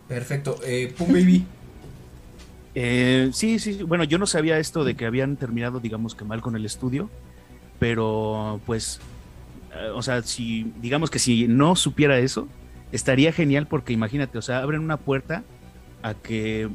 [0.09, 0.61] Perfecto.
[0.64, 1.45] Eh, Pum Baby.
[2.76, 6.40] Eh, sí, sí, bueno, yo no sabía esto de que habían terminado, digamos que mal
[6.40, 7.09] con el estudio,
[7.78, 8.99] pero pues,
[9.72, 12.49] eh, o sea, si, digamos que si no supiera eso,
[12.90, 15.45] estaría genial porque imagínate, o sea, abren una puerta
[16.05, 16.68] a que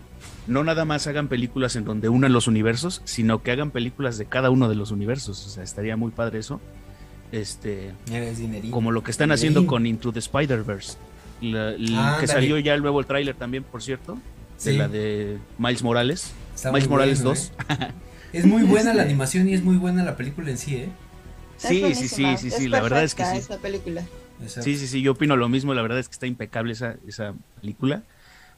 [0.47, 4.25] no nada más hagan películas en donde unan los universos, sino que hagan películas de
[4.25, 6.59] cada uno de los universos, o sea, estaría muy padre eso.
[7.31, 7.91] Este,
[8.71, 10.97] como lo que están haciendo con Into the Spider-Verse,
[11.41, 14.17] que salió ya el nuevo trailer también, por cierto
[14.63, 16.33] de la de Miles Morales.
[16.65, 17.51] Miles Morales 2.
[17.69, 17.91] ¿eh?
[18.33, 20.89] Es muy buena la animación y es muy buena la película en sí, ¿eh?
[21.57, 23.41] Sí, sí, sí, sí, sí, la verdad es que sí.
[23.59, 24.03] película.
[24.47, 27.33] Sí, sí, sí, yo opino lo mismo, la verdad es que está impecable esa, esa
[27.59, 28.03] película,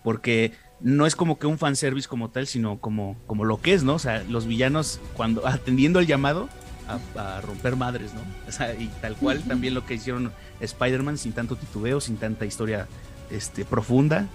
[0.03, 3.83] porque no es como que un fanservice como tal, sino como, como lo que es,
[3.83, 3.95] ¿no?
[3.95, 6.49] O sea, los villanos cuando atendiendo el llamado
[6.87, 8.21] a, a romper madres, ¿no?
[8.47, 12.45] O sea, y tal cual también lo que hicieron Spider-Man sin tanto titubeo, sin tanta
[12.45, 12.87] historia
[13.29, 14.27] este, profunda,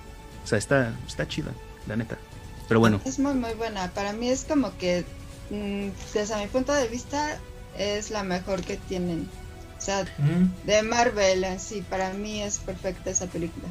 [0.47, 1.51] o sea, está, está chida,
[1.89, 2.17] la neta.
[2.69, 3.01] Pero bueno.
[3.05, 3.91] Es muy, muy buena.
[3.91, 5.05] Para mí es como que,
[5.51, 7.39] mm, desde mi punto de vista,
[7.79, 9.29] es la mejor que tienen.
[9.77, 10.05] O sea,
[10.65, 13.67] de Marvel en sí, para mí es perfecta esa película.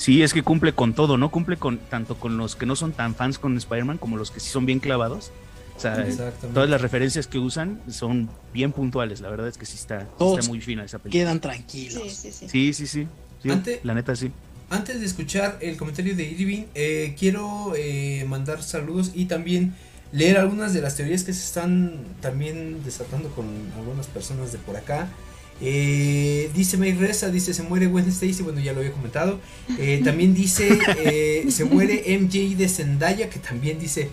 [0.00, 1.30] Sí, es que cumple con todo, ¿no?
[1.30, 4.40] Cumple con tanto con los que no son tan fans con Spider-Man como los que
[4.40, 5.30] sí son bien clavados.
[5.76, 6.06] O sea,
[6.54, 9.20] todas las referencias que usan son bien puntuales.
[9.20, 11.22] La verdad es que sí está, está muy fina esa película.
[11.22, 12.02] Quedan tranquilos.
[12.14, 12.32] Sí,
[12.72, 13.06] sí, sí.
[13.42, 13.50] sí,
[13.82, 14.32] la neta sí.
[14.70, 19.74] Antes de escuchar el comentario de Irving, eh, quiero eh, mandar saludos y también
[20.12, 23.46] leer algunas de las teorías que se están también desatando con
[23.76, 25.08] algunas personas de por acá.
[25.62, 29.40] Eh, dice May Reza, dice se muere Gwen Stacy, bueno ya lo había comentado.
[30.04, 30.78] también dice
[31.50, 34.08] se muere MJ de Zendaya, que también dice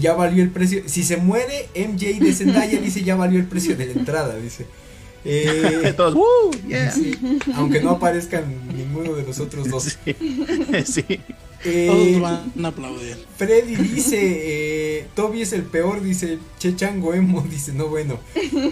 [0.00, 0.82] ya valió el precio.
[0.86, 4.66] Si se muere MJ de Zendaya, dice ya valió el precio de la entrada, dice.
[5.24, 5.94] Eh,
[7.54, 8.44] aunque no aparezcan
[8.76, 9.98] ninguno de los otros dos.
[10.84, 11.20] Sí.
[11.64, 13.16] Eh, Todos van a aplaudir.
[13.36, 18.20] Freddy dice, eh, Toby es el peor, dice Chechango Emo, dice, no bueno.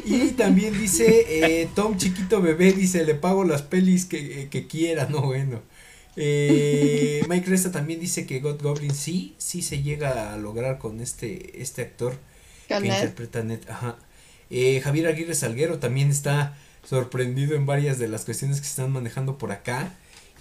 [0.05, 5.07] Y también dice, eh, Tom chiquito bebé, dice, le pago las pelis que, que quiera,
[5.11, 5.62] no bueno.
[6.16, 11.01] Eh, Mike Resta también dice que God Goblin sí, sí se llega a lograr con
[11.01, 12.16] este, este actor
[12.68, 13.68] que interpreta Net.
[13.68, 13.97] Ajá.
[14.51, 18.93] Eh, Javier Aguirre Salguero también está sorprendido en varias de las cuestiones que se están
[18.93, 19.95] manejando por acá.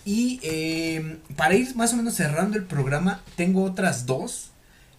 [0.05, 4.51] Y em, para ir más o menos cerrando el programa, tengo otras dos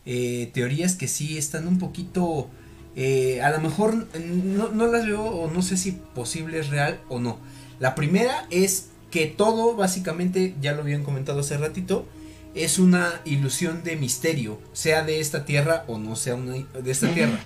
[0.07, 2.49] eh, teorías que sí están un poquito...
[2.95, 7.01] Eh, a lo mejor no, no, las veo o no sé si posible es real
[7.09, 7.39] o no.
[7.81, 12.07] La primera es que todo, básicamente, ya lo habían comentado hace ratito,
[12.55, 17.13] es una ilusión de misterio, sea de esta tierra o no sea una, de esta
[17.15, 17.39] tierra.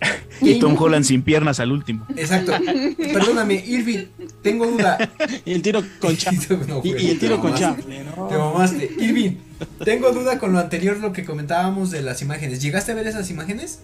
[0.42, 2.06] Y Tom Holland sin piernas al último.
[2.16, 2.52] Exacto.
[2.96, 4.06] Perdóname, Irving,
[4.42, 5.10] tengo duda.
[5.44, 6.80] Y el tiro con Chaplin.
[6.84, 8.04] y, el tiro con Chaplin.
[8.28, 8.90] Te mamaste.
[8.98, 9.32] Irving,
[9.84, 12.62] tengo duda con lo anterior, lo que comentábamos de las imágenes.
[12.62, 13.80] ¿Llegaste a ver esas imágenes?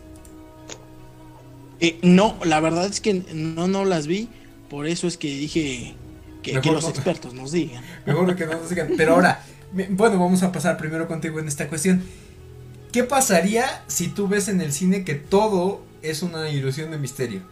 [1.80, 4.28] Eh, no, la verdad es que no, no las vi.
[4.70, 5.94] Por eso es que dije
[6.42, 7.84] que, los expertos nos digan.
[8.06, 8.88] Mejor que no nos digan.
[8.96, 9.44] Pero ahora,
[9.90, 12.02] bueno, vamos a pasar primero contigo en esta cuestión.
[12.92, 17.42] ¿Qué pasaría si tú ves en el cine que todo es una ilusión de misterio.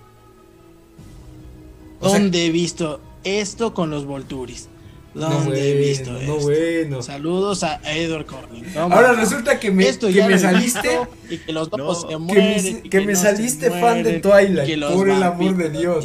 [2.01, 4.68] ¿Dónde he visto esto con los Volturis?
[5.14, 7.03] ¿Dónde he visto no Bueno.
[7.03, 8.64] Saludos a Edward Corning.
[8.76, 11.01] Ahora resulta que me, que me saliste.
[11.30, 12.82] Y que los dos se mueren.
[12.82, 14.84] Que me, saliste fan de Twilight.
[14.92, 16.05] Por el amor de Dios.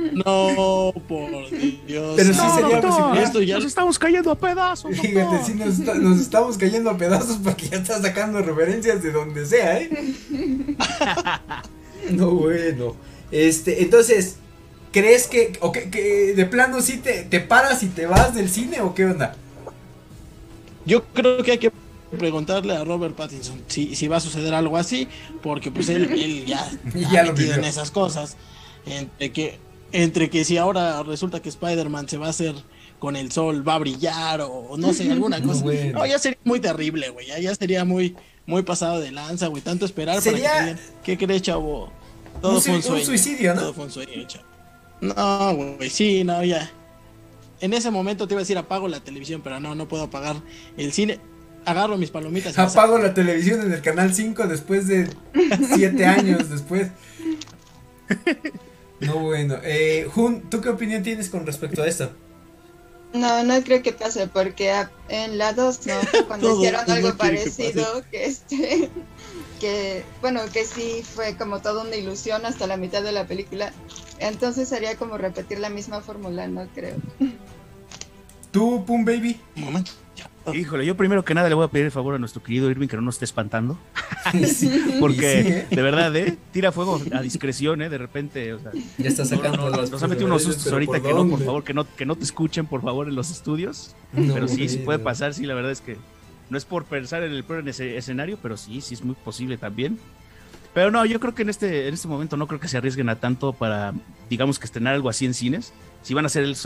[0.24, 1.50] No, por
[1.86, 2.14] Dios.
[2.16, 3.22] Pero sí sería posible.
[3.22, 4.96] Esto ya nos estamos cayendo a pedazos.
[5.00, 9.46] Fíjate, sí nos, nos, estamos cayendo a pedazos porque ya estás sacando referencias de donde
[9.46, 9.90] sea, ¿eh?
[12.10, 12.96] no, bueno.
[13.30, 14.36] Este, entonces,
[14.92, 18.50] ¿crees que, o que, que de plano sí te, te paras y te vas del
[18.50, 19.36] cine o qué onda?
[20.84, 21.72] Yo creo que hay que
[22.18, 25.06] preguntarle a Robert Pattinson si, si va a suceder algo así,
[25.42, 26.68] porque pues él, él ya,
[27.12, 28.36] ya lo metido en esas cosas.
[28.86, 29.58] Entre que
[29.92, 32.54] entre que si ahora resulta que Spider-Man se va a hacer
[32.98, 35.64] con el sol, va a brillar o, no sé, alguna cosa.
[35.92, 37.26] No, ya sería muy terrible, güey.
[37.40, 38.16] Ya, sería muy,
[38.46, 39.62] muy pasado de lanza, güey.
[39.62, 40.50] Tanto esperar ¿Sería...
[40.52, 41.90] para que ¿Qué crees, chavo?
[42.42, 43.04] Todo fue un sueño.
[43.04, 43.60] suicidio, ¿no?
[43.62, 44.44] Todo fue un sueño, chavo.
[45.00, 46.70] No, güey, sí, no, ya.
[47.60, 50.36] En ese momento te iba a decir apago la televisión, pero no, no puedo apagar
[50.76, 51.18] el cine.
[51.64, 52.58] agarro mis palomitas.
[52.58, 55.08] Apago la televisión en el canal 5 después de
[55.74, 56.88] 7 años después.
[59.00, 59.58] No, bueno.
[59.64, 62.12] Eh, Jun, ¿tú qué opinión tienes con respecto a esto?
[63.12, 64.72] No, no creo que pase, porque
[65.08, 65.94] en la 2, ¿no?
[66.28, 68.88] Cuando hicieron algo parecido, que, este,
[69.60, 73.72] que, bueno, que sí fue como toda una ilusión hasta la mitad de la película.
[74.18, 76.96] Entonces sería como repetir la misma fórmula, no creo.
[78.50, 79.36] ¿Tú, Pum Baby?
[80.52, 82.88] Híjole, yo primero que nada le voy a pedir el favor a nuestro querido Irving
[82.88, 83.78] que no nos esté espantando.
[85.00, 85.66] Porque, ¿eh?
[85.70, 86.36] de verdad, ¿eh?
[86.50, 87.88] Tira fuego a discreción, ¿eh?
[87.88, 88.72] De repente, o sea.
[88.98, 91.86] Ya está sacando Nos ha metido unos sustos ahorita que no, por favor, que no,
[91.94, 93.94] que no te escuchen, por favor, en los estudios.
[94.12, 95.96] pero sí, sí puede pasar, sí, la verdad es que
[96.48, 99.14] no es por pensar en el peor en ese escenario, pero sí, sí es muy
[99.14, 99.98] posible también.
[100.72, 103.08] Pero no, yo creo que en este, en este momento no creo que se arriesguen
[103.08, 103.92] a tanto para,
[104.28, 105.72] digamos que estrenar algo así en cines.
[106.02, 106.56] Si van a hacer el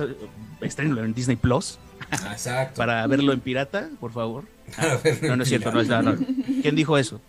[0.60, 1.78] estreno en Disney Plus.
[2.10, 2.76] Exacto.
[2.76, 4.44] para verlo en pirata, por favor.
[5.22, 6.16] no, no es cierto, no es nada.
[6.62, 7.20] ¿Quién dijo eso?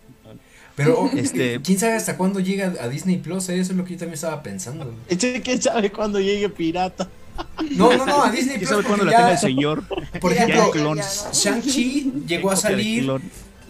[0.76, 3.48] Pero, este, ¿quién sabe hasta cuándo llega a Disney Plus?
[3.48, 4.94] Eso es lo que yo también estaba pensando.
[5.18, 7.08] ¿Quién sabe cuándo llegue pirata?
[7.70, 8.68] No, no, no, a Disney Plus.
[8.68, 9.84] ¿Quién sabe cuándo la tenga el señor?
[10.20, 10.70] Por ejemplo,
[11.32, 13.10] Shang-Chi llegó a salir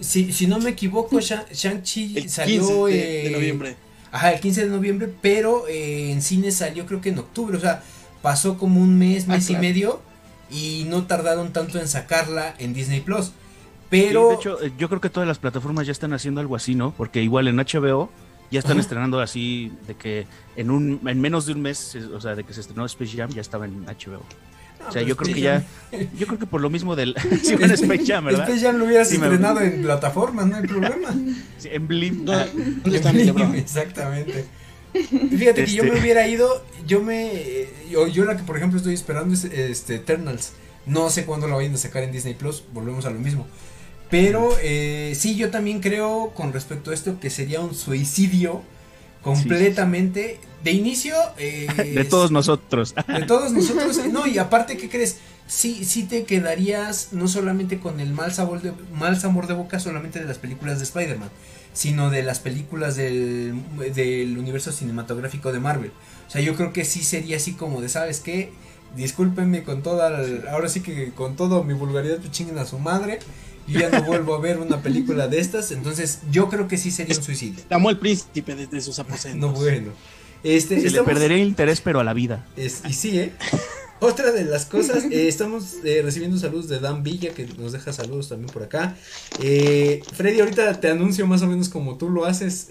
[0.01, 2.87] si, si no me equivoco, Shang-Chi salió.
[2.87, 3.77] de, noviembre.
[4.13, 7.57] Ajá, el 15 de noviembre, pero eh, en cine salió creo que en octubre.
[7.57, 7.83] O sea,
[8.23, 10.01] pasó como un mes, ah, mes y medio.
[10.51, 13.33] Y no tardaron tanto en sacarla en Disney Plus.
[13.91, 14.31] Pero.
[14.31, 16.93] de hecho, eh, yo creo que todas las plataformas ya están haciendo algo así, ¿no?
[16.93, 18.11] Porque igual en HBO
[18.51, 22.37] ya están estrenando así de que en un en menos de un mes, o sea,
[22.37, 24.23] de que se estrenó Space Jam, ya estaba en HBO
[24.89, 25.65] o sea, yo creo que ya.
[26.19, 27.15] Yo creo que por lo mismo del.
[27.43, 28.49] sí, en Space Jam, ¿verdad?
[28.49, 31.15] Space Jam lo hubieras estrenado en plataformas, no hay problema.
[31.59, 32.27] Sí, en Blim.
[32.29, 34.45] Ah, ¿Dónde está Blim, Exactamente.
[34.93, 36.01] Fíjate que yo me este.
[36.01, 36.65] hubiera ido.
[36.87, 37.69] Yo me.
[37.91, 40.53] Yo, yo, la que, por ejemplo, estoy esperando es este, Eternals.
[40.87, 42.65] No sé cuándo la vayan a sacar en Disney Plus.
[42.73, 43.47] Volvemos a lo mismo.
[44.11, 48.63] Pero eh, sí, yo también creo con respecto a esto que sería un suicidio
[49.23, 50.39] completamente.
[50.67, 51.15] De inicio.
[51.39, 52.93] Eh, de todos nosotros.
[53.07, 54.01] De todos nosotros.
[54.11, 55.19] No, y aparte, ¿qué crees?
[55.47, 59.79] Sí, sí te quedarías no solamente con el mal sabor de, mal sabor de boca
[59.79, 61.31] solamente de las películas de Spider-Man,
[61.73, 63.55] sino de las películas del,
[63.95, 65.93] del universo cinematográfico de Marvel.
[66.27, 68.51] O sea, yo creo que sí sería así como de, ¿sabes qué?
[68.97, 73.21] Discúlpenme con toda, ahora sí que con todo mi vulgaridad, pues chinguen a su madre
[73.69, 75.71] y ya no vuelvo a ver una película de estas.
[75.71, 77.63] Entonces, yo creo que sí sería un suicidio.
[77.71, 79.41] Llamó el príncipe desde sus aposentos.
[79.41, 79.93] No, bueno.
[80.43, 82.47] Este, Se le perdería el interés, pero a la vida.
[82.57, 83.33] Es, y sí, ¿eh?
[83.99, 87.93] Otra de las cosas, eh, estamos eh, recibiendo saludos de Dan Villa, que nos deja
[87.95, 88.95] saludos también por acá.
[89.41, 92.69] Eh, Freddy, ahorita te anuncio más o menos como tú lo haces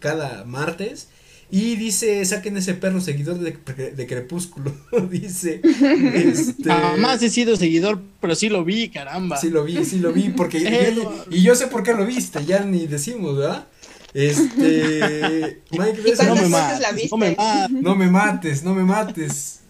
[0.00, 1.08] cada martes.
[1.48, 3.56] Y dice, saquen ese perro seguidor de,
[3.92, 4.74] de Crepúsculo.
[5.10, 5.60] dice.
[5.62, 6.64] Este...
[6.64, 9.36] Jamás he sido seguidor, pero sí lo vi, caramba.
[9.36, 10.58] Sí lo vi, sí lo vi, porque...
[11.30, 13.68] y, yo sé por qué lo viste, ya ni decimos, ¿verdad?
[14.16, 15.60] Este.
[15.72, 17.70] Mike no me, mates, no me mates.
[17.70, 19.60] No me mates, no me mates.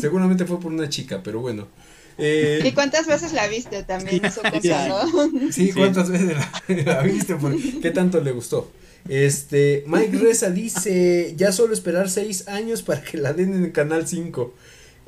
[0.00, 1.68] Seguramente fue por una chica, pero bueno.
[2.16, 4.24] Eh, ¿Y cuántas veces la viste también?
[4.24, 4.40] Eso
[4.88, 5.52] ¿no?
[5.52, 7.36] Sí, ¿cuántas veces la, la viste?
[7.82, 8.70] ¿Qué tanto le gustó?
[9.06, 13.72] Este, Mike Reza dice, ya solo esperar seis años para que la den en el
[13.72, 14.54] canal 5.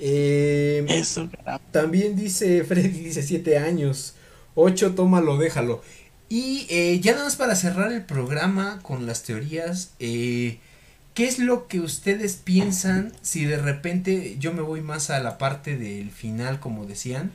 [0.01, 1.30] Eh, Eso,
[1.70, 4.14] También dice Freddy, dice siete años.
[4.55, 5.82] Ocho, tómalo, déjalo.
[6.33, 10.61] Y eh, ya nada más para cerrar el programa con las teorías, eh,
[11.12, 15.37] ¿qué es lo que ustedes piensan si de repente yo me voy más a la
[15.37, 17.33] parte del final, como decían,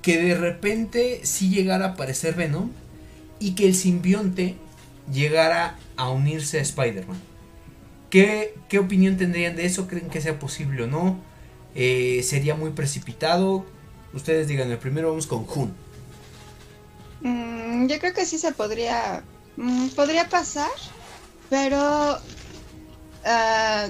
[0.00, 2.70] que de repente si llegara a aparecer Venom
[3.40, 4.54] y que el simbionte
[5.12, 7.20] llegara a unirse a Spider-Man.
[8.08, 9.86] ¿Qué, ¿Qué, opinión tendrían de eso?
[9.86, 11.20] ¿Creen que sea posible o no?
[11.74, 13.66] Eh, ¿Sería muy precipitado?
[14.14, 15.87] Ustedes díganme, primero vamos con Jun.
[17.20, 19.24] Mm, yo creo que sí se podría,
[19.56, 20.70] mm, podría pasar,
[21.48, 22.18] pero
[23.24, 23.88] ah,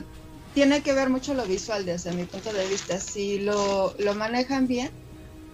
[0.54, 2.98] tiene que ver mucho lo visual desde mi punto de vista.
[2.98, 4.90] Si lo, lo manejan bien,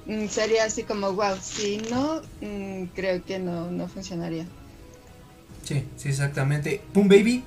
[0.06, 2.22] mm, sería así como, wow, si no,
[2.94, 4.46] creo que no, no funcionaría.
[5.64, 6.80] Sí, sí, exactamente.
[6.92, 7.42] Pum Baby.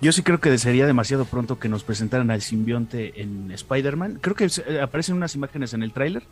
[0.00, 4.18] Yo sí creo que sería demasiado pronto que nos presentaran al simbionte en Spider-Man.
[4.20, 6.24] Creo que eh, aparecen unas imágenes en el tráiler,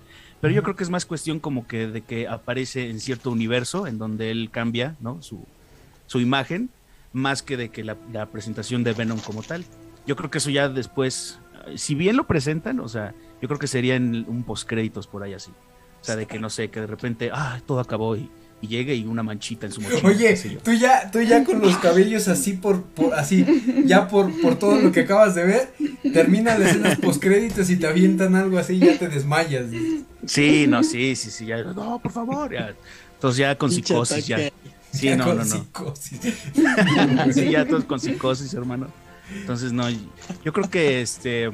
[0.43, 3.87] pero yo creo que es más cuestión como que de que aparece en cierto universo
[3.87, 5.23] en donde él cambia, ¿no?
[5.23, 5.47] Su,
[6.07, 6.69] su imagen,
[7.13, 9.65] más que de que la, presentación de Venom como tal.
[10.05, 11.39] Yo creo que eso ya después,
[11.69, 15.23] eh, si bien lo presentan, o sea, yo creo que sería en un postcréditos por
[15.23, 15.53] ahí así.
[16.01, 18.29] O sea, de que no sé, que de repente, ah, todo acabó y
[18.63, 20.09] y llegue y una manchita en su mochila.
[20.09, 23.45] Oye, tú ya, tú ya con los cabellos así por, por así,
[23.85, 25.75] ya por, por todo lo que acabas de ver,
[26.13, 29.67] termina las escenas postcréditos y te avientan algo así y ya te desmayas.
[30.25, 32.73] Sí, no, sí, sí, sí, ya, no, por favor, ya.
[33.15, 34.39] Entonces ya con psicosis, ya.
[34.93, 35.45] Sí, no, no, no.
[35.45, 36.21] Psicosis.
[37.35, 38.87] sí, ya todos con psicosis, hermano.
[39.35, 39.89] Entonces, no,
[40.45, 41.51] yo creo que este,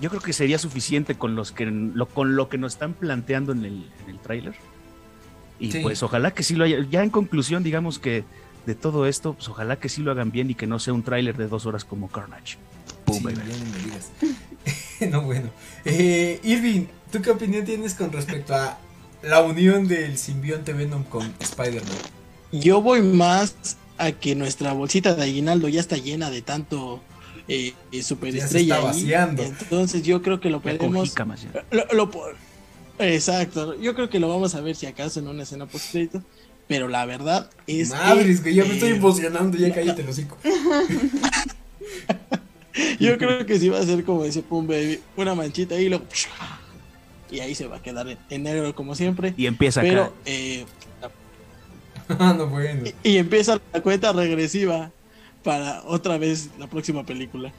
[0.00, 3.50] yo creo que sería suficiente con los que, lo, con lo que nos están planteando
[3.50, 4.54] en el, en el tráiler
[5.58, 6.84] y pues ojalá que sí lo haya.
[6.90, 8.24] Ya en conclusión, digamos que
[8.66, 11.02] de todo esto, pues ojalá que sí lo hagan bien y que no sea un
[11.02, 12.58] tráiler de dos horas como Carnage.
[15.10, 15.50] no, bueno.
[15.84, 18.78] Eh, Irving, ¿tú qué opinión tienes con respecto a
[19.22, 21.96] la unión del simbionte Venom con Spider-Man?
[22.52, 27.00] Yo voy más a que nuestra bolsita de aguinaldo ya está llena de tanto
[27.48, 28.80] eh, superestrella.
[29.38, 31.14] Entonces yo creo que lo podemos.
[31.70, 32.10] Lo, lo,
[32.98, 35.94] Exacto, yo creo que lo vamos a ver si acaso en una escena post
[36.68, 40.36] pero la verdad es Madres, que, ya me estoy emocionando, ya cállate el hocico.
[42.98, 46.02] yo creo que sí va a ser como ese Pum Baby, una manchita y lo
[47.30, 49.34] y ahí se va a quedar en, negro como siempre.
[49.36, 50.64] Y empieza pero, eh,
[52.08, 52.88] no, bueno.
[53.04, 54.90] y, y empieza la cuenta regresiva
[55.44, 57.52] para otra vez la próxima película.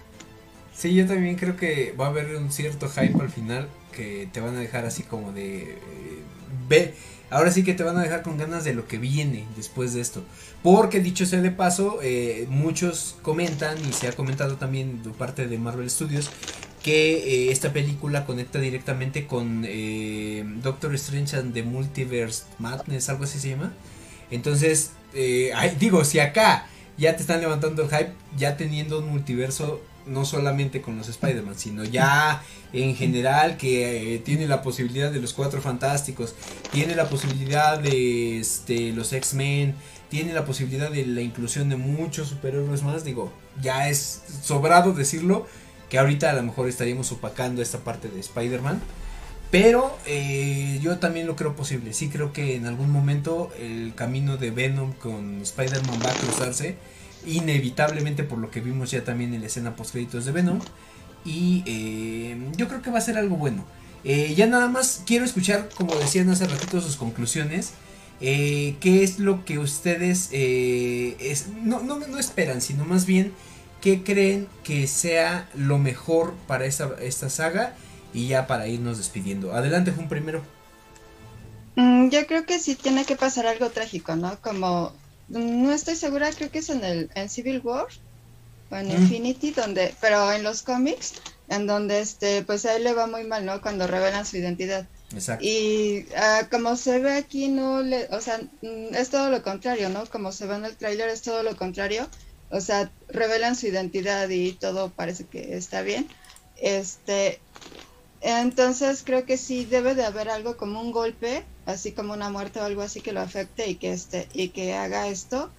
[0.75, 3.67] Sí, yo también creo que va a haber un cierto hype al final
[3.97, 5.63] que te van a dejar así como de...
[5.63, 5.77] Eh,
[6.69, 6.93] ve,
[7.31, 10.01] ahora sí que te van a dejar con ganas de lo que viene después de
[10.01, 10.23] esto.
[10.61, 15.47] Porque dicho sea de paso, eh, muchos comentan y se ha comentado también de parte
[15.47, 16.29] de Marvel Studios
[16.83, 19.63] que eh, esta película conecta directamente con
[20.61, 23.73] Doctor Strange and the Multiverse Madness, algo así se llama.
[24.29, 24.91] Entonces,
[25.79, 26.67] digo, si acá
[26.97, 31.57] ya te están levantando el hype, ya teniendo un multiverso no solamente con los Spider-Man,
[31.57, 32.43] sino ya
[32.73, 36.35] en general que eh, tiene la posibilidad de los Cuatro Fantásticos,
[36.71, 39.75] tiene la posibilidad de este, los X-Men,
[40.09, 43.31] tiene la posibilidad de la inclusión de muchos superhéroes más, digo,
[43.61, 45.47] ya es sobrado decirlo,
[45.89, 48.81] que ahorita a lo mejor estaríamos opacando esta parte de Spider-Man.
[49.49, 51.93] Pero eh, yo también lo creo posible.
[51.93, 56.75] Sí creo que en algún momento el camino de Venom con Spider-Man va a cruzarse
[57.27, 60.59] inevitablemente por lo que vimos ya también en la escena post créditos de Venom.
[61.25, 63.65] Y eh, yo creo que va a ser algo bueno.
[64.03, 67.73] Eh, ya nada más quiero escuchar, como decían hace ratito, sus conclusiones.
[68.21, 73.33] Eh, ¿Qué es lo que ustedes es, no, no, no, esperan, sino más bien
[73.81, 77.75] qué creen que sea lo mejor para esta, esta saga?
[78.13, 79.53] Y ya para irnos despidiendo.
[79.53, 80.41] Adelante, Jun, primero.
[81.75, 84.39] Mm, yo creo que sí tiene que pasar algo trágico, ¿no?
[84.41, 84.93] Como
[85.29, 87.87] no estoy segura, creo que es en el en Civil War
[88.69, 91.13] o en Infinity, donde, pero en los cómics,
[91.49, 93.61] en donde este, pues a él le va muy mal, ¿no?
[93.61, 94.87] Cuando revelan su identidad.
[95.13, 95.45] Exacto.
[95.45, 99.89] Y ah, como se ve aquí, no le, o sea, mm, es todo lo contrario,
[99.89, 100.05] ¿no?
[100.05, 102.09] Como se ve en el tráiler, es todo lo contrario.
[102.49, 106.07] O sea, revelan su identidad y todo parece que está bien.
[106.57, 107.39] Este,
[108.21, 112.59] entonces creo que sí debe de haber algo como un golpe, así como una muerte
[112.59, 115.51] o algo así que lo afecte y que este y que haga esto,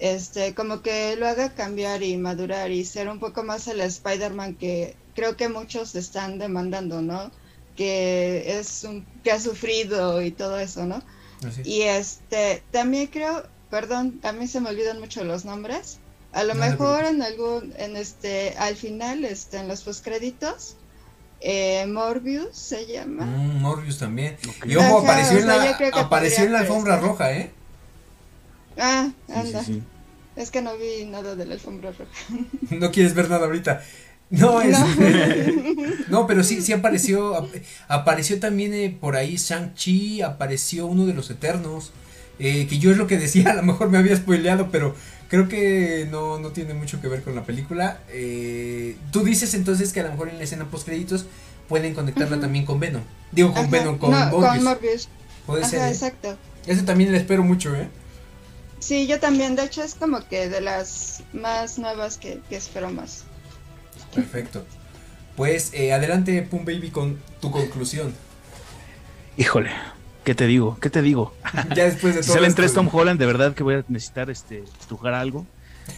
[0.00, 4.54] este como que lo haga cambiar y madurar y ser un poco más el Spider-Man
[4.56, 7.30] que creo que muchos están demandando, ¿no?
[7.76, 11.02] Que es un que ha sufrido y todo eso, ¿no?
[11.64, 15.98] Y este también creo, perdón, a mí se me olvidan mucho los nombres.
[16.32, 20.76] A lo mejor en algún en este al final este en los postcréditos
[21.44, 23.24] eh, Morbius se llama.
[23.24, 24.36] Mm, Morbius también.
[24.64, 27.50] Y ojo, apareció, en, la, apareció en la alfombra roja, ¿eh?
[28.78, 29.64] Ah, anda.
[30.36, 32.10] Es que no vi nada de la alfombra roja.
[32.70, 33.82] no quieres ver nada ahorita.
[34.30, 34.78] No, es.
[36.08, 37.48] No, pero sí, sí apareció.
[37.88, 41.92] Apareció también eh, por ahí Shang-Chi, apareció uno de los Eternos.
[42.38, 44.94] Eh, que yo es lo que decía, a lo mejor me había spoileado, pero
[45.32, 48.00] Creo que no, no tiene mucho que ver con la película.
[48.10, 51.24] Eh, tú dices entonces que a lo mejor en la escena post créditos
[51.70, 53.00] pueden conectarla también con Venom.
[53.30, 54.10] Digo con Venom, con,
[54.62, 55.08] Morbius.
[55.46, 55.80] Puede ser.
[55.80, 55.88] ¿eh?
[55.88, 56.36] Exacto.
[56.66, 57.88] Eso también le espero mucho, ¿eh?
[58.78, 59.56] Sí, yo también.
[59.56, 63.24] De hecho, es como que de las más nuevas que, espero más.
[64.14, 64.66] Perfecto.
[65.34, 68.12] Pues eh, adelante, Pum Baby, con tu conclusión.
[69.38, 69.70] Híjole,
[70.24, 70.78] ¿Qué te digo?
[70.80, 71.34] ¿Qué te digo?
[71.74, 72.22] Ya después de todo.
[72.22, 75.46] si salen tres Tom Holland, de verdad que voy a necesitar este estrujar algo.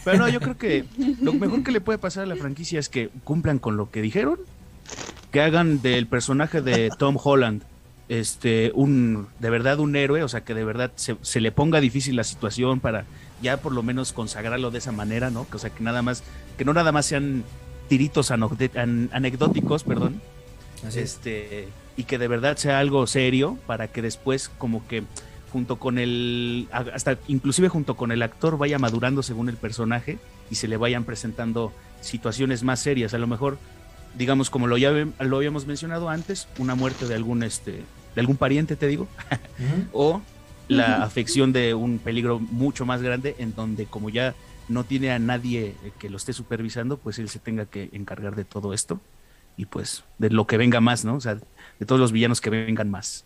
[0.03, 0.85] Pero no, yo creo que
[1.21, 4.01] lo mejor que le puede pasar a la franquicia es que cumplan con lo que
[4.01, 4.39] dijeron,
[5.31, 7.63] que hagan del personaje de Tom Holland
[8.07, 12.15] este un de verdad un héroe, o sea, que de verdad se, le ponga difícil
[12.15, 13.05] la situación para
[13.41, 15.47] ya por lo menos consagrarlo de esa manera, ¿no?
[15.51, 16.23] O sea, que nada más
[16.57, 17.43] que no nada más sean
[17.87, 20.21] tiritos anecdóticos, perdón.
[20.95, 25.03] este y que de verdad sea algo serio para que después como que
[25.51, 30.19] junto con el, hasta inclusive junto con el actor vaya madurando según el personaje
[30.51, 33.13] y se le vayan presentando situaciones más serias.
[33.13, 33.57] A lo mejor,
[34.17, 38.37] digamos, como lo, ya, lo habíamos mencionado antes, una muerte de algún, este, de algún
[38.37, 39.07] pariente, te digo,
[39.93, 40.21] o
[40.67, 44.35] la afección de un peligro mucho más grande en donde como ya
[44.67, 48.45] no tiene a nadie que lo esté supervisando, pues él se tenga que encargar de
[48.45, 48.99] todo esto
[49.57, 51.15] y pues de lo que venga más, ¿no?
[51.15, 51.37] O sea,
[51.79, 53.25] de todos los villanos que vengan más.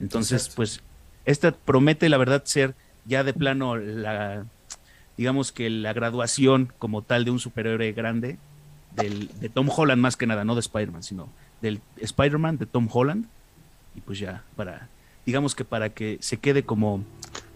[0.00, 0.80] Entonces, pues
[1.24, 2.74] esta promete la verdad ser
[3.06, 4.44] ya de plano la
[5.16, 8.38] digamos que la graduación como tal de un superhéroe grande
[8.96, 11.28] del, de Tom Holland más que nada, no de Spider-Man, sino
[11.60, 13.26] del Spider-Man de Tom Holland.
[13.94, 14.88] Y pues ya para
[15.26, 17.04] digamos que para que se quede como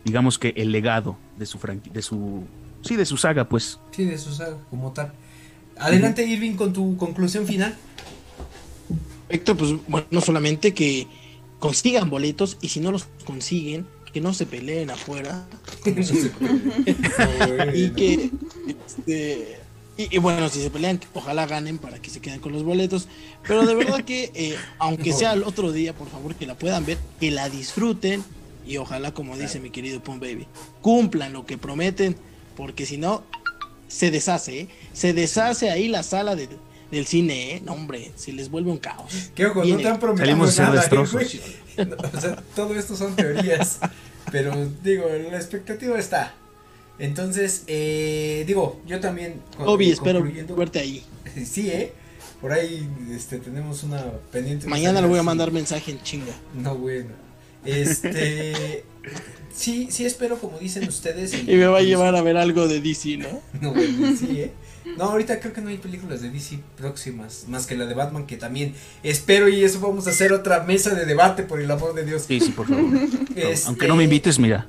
[0.05, 1.59] digamos que el legado de su
[1.93, 2.45] de su
[2.83, 3.81] sí de su saga pues.
[3.93, 5.13] Sí de su saga como tal.
[5.79, 7.75] Adelante Irving con tu conclusión final
[9.35, 11.09] Perfecto, pues bueno, no solamente que
[11.59, 15.45] consigan boletos y si no los consiguen, que no se peleen afuera.
[17.75, 18.31] y que
[18.69, 19.59] este,
[19.97, 23.09] y, bueno, si se pelean, ojalá ganen para que se queden con los boletos.
[23.43, 26.87] Pero de verdad que, eh, aunque sea el otro día, por favor, que la puedan
[26.87, 28.23] ver, que la disfruten.
[28.65, 30.47] Y ojalá, como dice mi querido Pum Baby,
[30.81, 32.15] cumplan lo que prometen.
[32.57, 33.25] Porque si no,
[33.89, 34.69] se deshace, ¿eh?
[34.93, 36.49] Se deshace ahí la sala de,
[36.91, 37.63] del cine, ¿eh?
[37.65, 39.31] No, hombre, se les vuelve un caos.
[39.35, 39.65] ¿Qué ojo?
[39.65, 40.89] No te han prometido nada,
[42.15, 43.79] o sea, todo esto son teorías.
[44.31, 46.35] pero digo, la expectativa está.
[46.99, 49.41] Entonces, eh, digo, yo también.
[49.59, 50.25] Obi, espero
[50.57, 51.03] verte ahí.
[51.45, 51.93] Sí, ¿eh?
[52.41, 54.69] Por ahí este, tenemos una pendiente.
[54.69, 56.33] Mañana le voy a mandar mensaje en chinga.
[56.55, 57.11] No, bueno.
[57.65, 58.85] Este.
[59.55, 61.35] sí, sí espero, como dicen ustedes.
[61.35, 63.41] Y, me va a llevar a ver algo de DC, ¿no?
[63.61, 64.53] No, bueno, sí, ¿eh?
[64.97, 68.27] No, ahorita creo que no hay películas de DC próximas, más que la de Batman,
[68.27, 71.95] que también espero y eso vamos a hacer otra mesa de debate, por el amor
[71.95, 72.25] de Dios.
[72.29, 72.85] Sí, sí, por favor.
[73.35, 74.69] Este, Aunque no me invites, mira.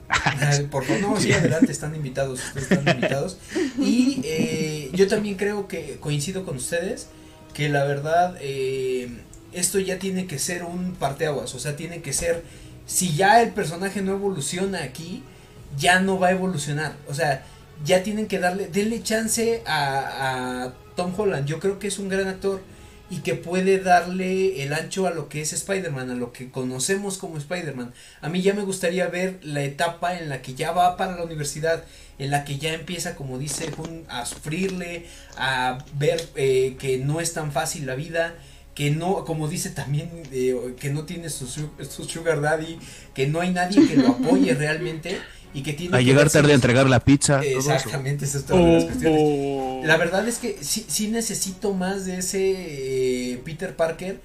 [0.71, 3.37] Por favor, no, sí, adelante, están invitados, ustedes están invitados.
[3.79, 7.07] Y eh, yo también creo que coincido con ustedes,
[7.53, 9.09] que la verdad, eh,
[9.53, 12.43] esto ya tiene que ser un parteaguas, o sea, tiene que ser,
[12.87, 15.23] si ya el personaje no evoluciona aquí,
[15.77, 17.45] ya no va a evolucionar, o sea
[17.83, 21.45] ya tienen que darle, denle chance a, Tom Holland.
[21.45, 22.61] Yo creo que es un gran actor
[23.09, 27.17] y que puede darle el ancho a lo que es Spider-Man, a lo que conocemos
[27.17, 27.93] como Spider-Man.
[28.21, 31.23] A mí ya me gustaría ver la etapa en la que ya va para la
[31.23, 31.83] universidad,
[32.17, 33.69] en la que ya empieza, como dice
[34.07, 38.35] a sufrirle, a ver eh, que no es tan fácil la vida,
[38.73, 42.79] que no, como dice también, eh, que no tiene su, su sugar daddy,
[43.13, 45.19] que no hay nadie que lo apoye realmente
[45.55, 47.41] y que tiene a llegar tarde a entregar la pizza.
[47.41, 49.21] Exactamente, eso es todas las cuestiones.
[49.23, 49.81] Oh.
[49.85, 54.19] La verdad es que sí, sí necesito más de ese eh, Peter Parker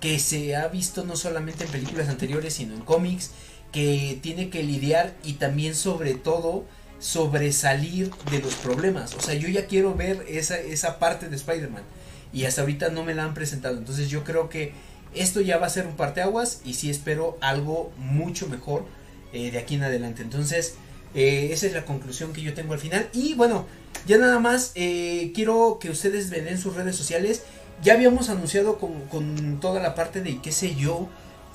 [0.00, 3.30] que se ha visto no solamente en películas anteriores, sino en cómics,
[3.72, 6.66] que tiene que lidiar y también sobre todo
[6.98, 9.14] sobresalir de los problemas.
[9.14, 11.82] O sea, yo ya quiero ver esa, esa parte de Spider-Man
[12.30, 13.78] y hasta ahorita no me la han presentado.
[13.78, 14.74] Entonces yo creo que
[15.14, 18.84] esto ya va a ser un parteaguas y sí espero algo mucho mejor
[19.34, 20.22] eh, de aquí en adelante.
[20.22, 20.76] Entonces,
[21.14, 23.10] eh, esa es la conclusión que yo tengo al final.
[23.12, 23.66] Y bueno,
[24.06, 27.42] ya nada más eh, quiero que ustedes ven en sus redes sociales.
[27.82, 31.08] Ya habíamos anunciado con, toda la parte de qué sé yo.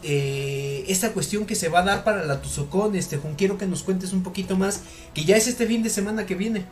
[0.03, 3.83] esta cuestión que se va a dar para la Tuzocón, este Juan, quiero que nos
[3.83, 4.81] cuentes un poquito más,
[5.13, 6.65] que ya es este fin de semana que viene.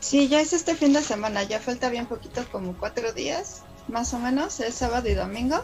[0.00, 4.12] Sí, ya es este fin de semana, ya falta bien poquito, como cuatro días, más
[4.12, 5.62] o menos, es sábado y domingo.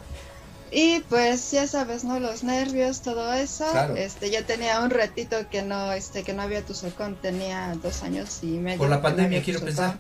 [0.70, 2.18] Y pues ya sabes, ¿no?
[2.18, 3.66] Los nervios, todo eso.
[3.96, 8.02] Este, ya tenía un ratito que no, este, que no había tu socón, tenía dos
[8.02, 8.78] años y medio.
[8.78, 9.98] Por la pandemia, quiero pensar.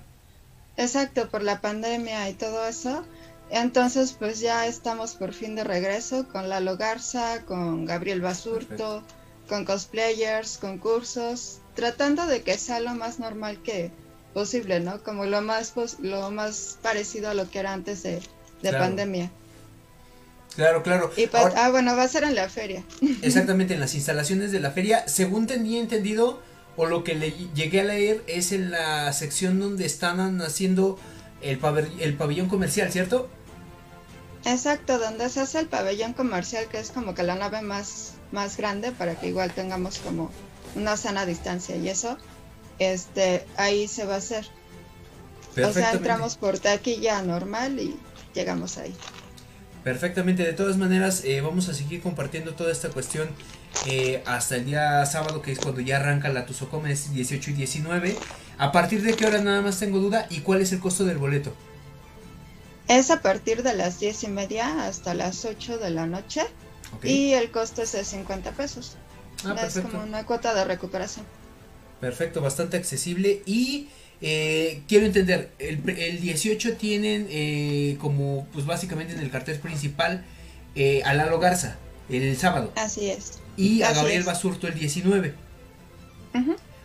[0.76, 3.04] Exacto, por la pandemia y todo eso.
[3.50, 9.04] Entonces, pues ya estamos por fin de regreso con Lalo Garza, con Gabriel Basurto,
[9.48, 13.92] con cosplayers, concursos, tratando de que sea lo más normal que
[14.34, 15.02] posible, ¿no?
[15.02, 18.20] Como lo más, lo más parecido a lo que era antes de,
[18.62, 19.30] de pandemia.
[20.56, 21.12] Claro, claro.
[21.14, 22.82] Pues, ah, bueno, va a ser en la feria.
[23.22, 25.06] Exactamente, en las instalaciones de la feria.
[25.06, 26.40] Según tenía entendido,
[26.76, 30.98] o lo que le llegué a leer, es en la sección donde están haciendo
[31.42, 31.60] el,
[32.00, 33.28] el pabellón comercial, ¿cierto?
[34.46, 38.56] Exacto, donde se hace el pabellón comercial, que es como que la nave más, más
[38.56, 40.30] grande para que igual tengamos como
[40.74, 42.16] una sana distancia y eso,
[42.78, 44.46] este, ahí se va a hacer.
[45.62, 47.98] O sea, entramos por taquilla normal y
[48.34, 48.94] llegamos ahí.
[49.86, 53.28] Perfectamente, de todas maneras eh, vamos a seguir compartiendo toda esta cuestión
[53.86, 57.54] eh, hasta el día sábado que es cuando ya arranca la Tuzocoma, es 18 y
[57.54, 58.16] 19.
[58.58, 61.18] ¿A partir de qué hora nada más tengo duda y cuál es el costo del
[61.18, 61.54] boleto?
[62.88, 66.42] Es a partir de las 10 y media hasta las 8 de la noche
[67.04, 68.96] y el costo es de 50 pesos.
[69.44, 71.24] Ah, es como una cuota de recuperación.
[72.00, 73.88] Perfecto, bastante accesible y
[74.20, 80.24] eh, quiero entender, el, el 18 tienen eh, como pues básicamente en el cartel principal
[80.74, 81.78] eh, a Lalo Garza
[82.08, 82.72] el sábado.
[82.76, 83.38] Así es.
[83.56, 85.34] Y a Gabriel Basurto el 19.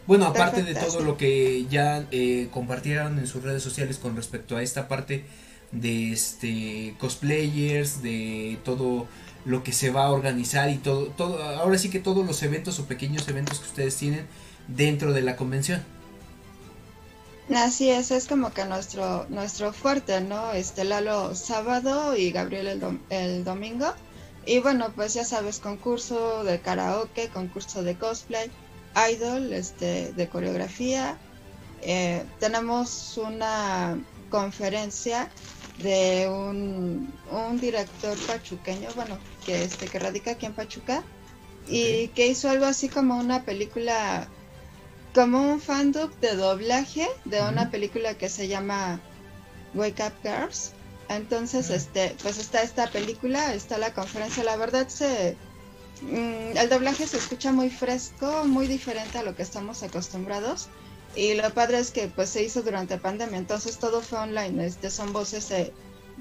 [0.08, 4.58] Bueno, aparte de todo lo que ya eh, compartieron en sus redes sociales con respecto
[4.58, 5.26] a esta parte
[5.72, 9.08] de este cosplayers, de todo
[9.46, 12.80] lo que se va a organizar y todo, todo, ahora sí que todos los eventos
[12.80, 14.26] o pequeños eventos que ustedes tienen
[14.68, 15.84] dentro de la convención.
[17.56, 20.54] Así es, es como que nuestro nuestro fuerte, ¿no?
[20.54, 23.94] Este Lalo sábado y Gabriel el, el domingo.
[24.46, 28.50] Y bueno, pues ya sabes, concurso de karaoke, concurso de cosplay,
[29.12, 31.18] idol, este, de coreografía.
[31.82, 34.00] Eh, tenemos una
[34.30, 35.30] conferencia
[35.80, 41.04] de un, un, director pachuqueño, bueno, que este que radica aquí en Pachuca
[41.68, 44.28] y que hizo algo así como una película
[45.14, 49.00] como un fandom de doblaje de una película que se llama
[49.74, 50.72] Wake Up Girls.
[51.10, 54.44] Entonces, este, pues está esta película, está la conferencia.
[54.44, 55.36] La verdad se,
[56.02, 60.70] mm, el doblaje se escucha muy fresco, muy diferente a lo que estamos acostumbrados.
[61.16, 64.66] Y lo padre es que pues se hizo durante pandemia, entonces todo fue online.
[64.66, 65.74] Este, son voces de,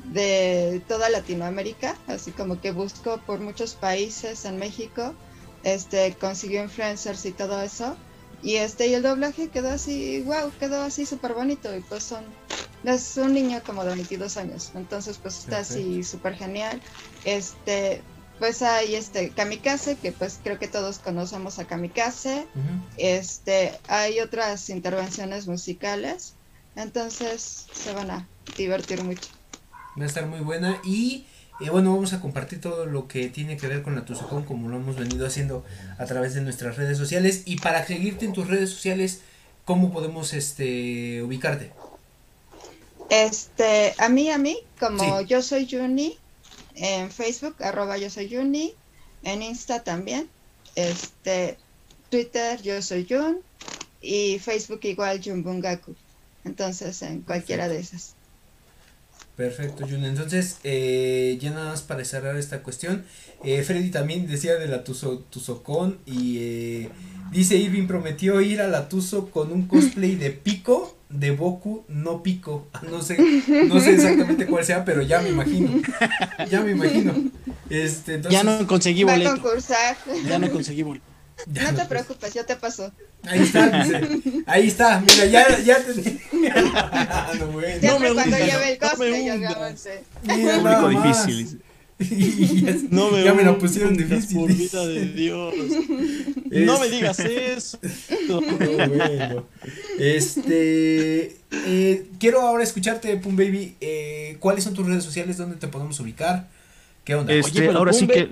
[0.06, 5.14] de toda Latinoamérica, así como que buscó por muchos países en México,
[5.62, 7.96] este, consiguió influencers y todo eso
[8.42, 11.74] y este, y el doblaje quedó así, wow, quedó así súper bonito.
[11.76, 12.24] Y pues son,
[12.84, 14.72] es un niño como de 22 años.
[14.74, 16.80] Entonces, pues está así súper genial.
[17.24, 18.02] Este,
[18.38, 22.46] pues hay este Kamikaze, que pues creo que todos conocemos a Kamikaze.
[22.96, 26.34] Este, hay otras intervenciones musicales.
[26.76, 29.28] Entonces se van a divertir mucho.
[29.98, 31.26] Va a estar muy buena y
[31.60, 34.68] y bueno, vamos a compartir todo lo que tiene que ver con la Tuzocón como
[34.68, 35.64] lo hemos venido haciendo
[35.98, 37.42] a través de nuestras redes sociales.
[37.44, 39.20] Y para seguirte en tus redes sociales,
[39.64, 41.72] ¿cómo podemos este ubicarte?
[43.10, 46.18] Este, a mí, a mí, como yo soy Juni,
[46.76, 48.74] en Facebook, arroba yo soy Juni,
[49.22, 50.28] en Insta también,
[50.76, 51.58] este,
[52.08, 53.40] Twitter, yo soy Jun,
[54.00, 55.94] y Facebook igual Junbungaku.
[56.44, 58.14] Entonces, en cualquiera de esas.
[59.40, 60.04] Perfecto, Jun.
[60.04, 63.06] Entonces, eh, ya nada más para cerrar esta cuestión.
[63.42, 66.90] Eh, Freddy también decía de la Tuzo, Tuzocon y eh,
[67.32, 72.22] dice Irving prometió ir a la Tuzo con un cosplay de Pico, de Boku, no
[72.22, 72.66] Pico.
[72.90, 73.16] No sé,
[73.66, 75.70] no sé exactamente cuál sea, pero ya me imagino.
[76.50, 77.14] Ya me imagino.
[77.70, 79.40] Este, entonces, ya no conseguí boleto.
[80.26, 81.09] Ya no conseguí boleto.
[81.46, 82.92] No te preocupes, ya te pasó.
[83.24, 84.22] Ahí está, dice.
[84.46, 86.20] Ahí está, mira, ya, ya te.
[87.38, 87.78] no, bueno.
[87.82, 90.04] no me cuando lleve el cosplay, no yo avancé.
[90.22, 91.60] Mira, difícil.
[92.90, 94.38] no me ya me lo pusieron difícil.
[94.38, 95.54] Por vida de Dios.
[96.50, 97.78] No me digas eso.
[98.26, 99.46] No, bueno.
[99.98, 101.36] Este.
[101.66, 103.76] Eh, quiero ahora escucharte, Pum Baby.
[103.82, 105.36] Eh, ¿Cuáles son tus redes sociales?
[105.36, 106.48] ¿Dónde te podemos ubicar?
[107.04, 107.34] ¿Qué onda?
[107.34, 108.30] Este, Oye, ahora sí que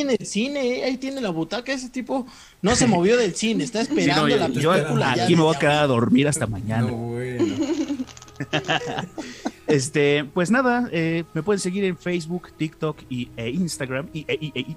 [0.00, 2.26] en el cine, eh, ahí tiene la butaca, ese tipo
[2.62, 5.14] no se movió del cine, está esperando la película.
[5.14, 6.90] Yo aquí me voy a quedar a dormir hasta mañana.
[9.66, 14.52] este, pues nada, eh, me pueden seguir en Facebook, TikTok y, e Instagram, y, e,
[14.54, 14.76] e,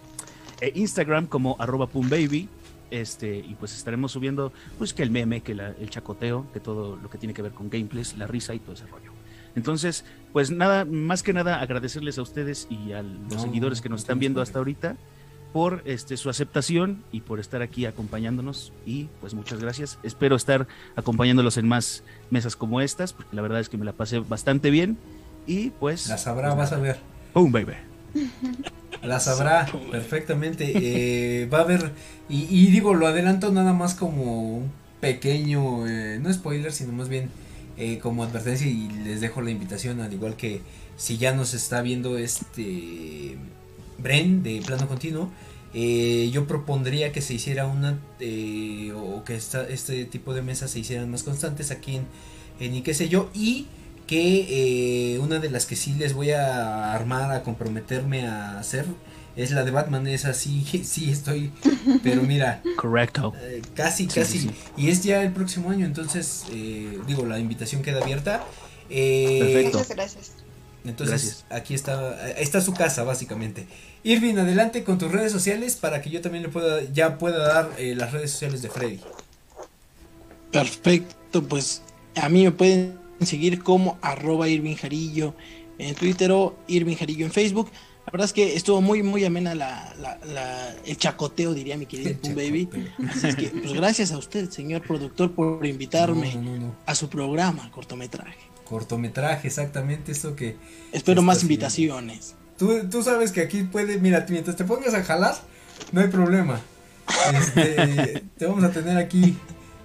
[0.62, 2.50] e Instagram como arroba pumbaby.
[2.92, 7.10] Este, y pues estaremos subiendo, pues que el meme, que el chacoteo, que todo lo
[7.10, 9.12] que tiene que ver con gameplays, la risa y todo ese rollo.
[9.56, 10.06] Entonces,
[10.36, 14.20] pues nada, más que nada agradecerles a ustedes y a los seguidores que nos están
[14.20, 14.98] viendo hasta ahorita
[15.54, 19.98] por este su aceptación y por estar aquí acompañándonos y pues muchas gracias.
[20.04, 20.68] Espero estar
[20.98, 24.72] acompañándolos en más mesas como estas porque la verdad es que me la pasé bastante
[24.72, 24.98] bien
[25.48, 26.98] y pues la sabrá, pues vas a ver.
[27.34, 27.76] Boom baby.
[29.04, 30.74] La sabrá perfectamente.
[30.76, 31.94] Eh, va a haber
[32.28, 37.30] y, digo lo adelanto nada más como un pequeño eh, no spoiler sino más bien
[37.78, 40.62] eh, como advertencia y les dejo la invitación al igual que
[40.96, 43.38] si ya nos está viendo este
[43.98, 45.30] Bren de plano continuo
[45.74, 50.80] eh, yo propondría que se hiciera una eh, o que este tipo de mesas se
[50.80, 52.06] hicieran más constantes aquí en,
[52.60, 53.68] en qué sé yo y
[54.08, 58.86] que una de las que sí les voy a armar a comprometerme a hacer
[59.36, 61.52] es la de Batman, es así, sí estoy,
[62.04, 62.62] pero mira.
[62.78, 63.34] Correcto.
[63.42, 64.50] Eh, casi, casi.
[64.78, 68.44] Y es ya el próximo año, entonces, eh, digo, la invitación queda abierta.
[68.90, 69.78] Eh, Perfecto.
[69.80, 70.32] Muchas gracias.
[70.86, 73.66] Entonces, aquí está, está su casa, básicamente.
[74.04, 77.72] Irving, adelante con tus redes sociales para que yo también le pueda, ya pueda dar
[77.80, 79.00] las redes sociales de Freddy.
[80.52, 81.82] Perfecto, pues
[82.16, 85.34] a mí me pueden seguir como arroba Irving Jarillo
[85.78, 87.70] en Twitter o Irving Jarillo en Facebook.
[88.06, 92.16] La verdad es que estuvo muy, muy amena la, la, el chacoteo, diría mi querido
[92.20, 92.70] Pum Baby.
[93.10, 98.38] Así es que, pues gracias a usted, señor productor, por invitarme a su programa, cortometraje.
[98.64, 100.56] Cortometraje, exactamente, eso que...
[100.92, 102.36] Espero más invitaciones.
[102.58, 105.36] Tú, tú sabes que aquí puede, mira, mientras te pongas a jalar,
[105.92, 106.62] no hay problema.
[107.34, 109.36] Este, te vamos a tener aquí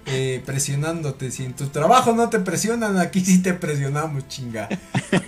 [0.05, 1.31] eh, presionándote.
[1.31, 4.67] Si en tu trabajo no te presionan, aquí sí te presionamos, chinga.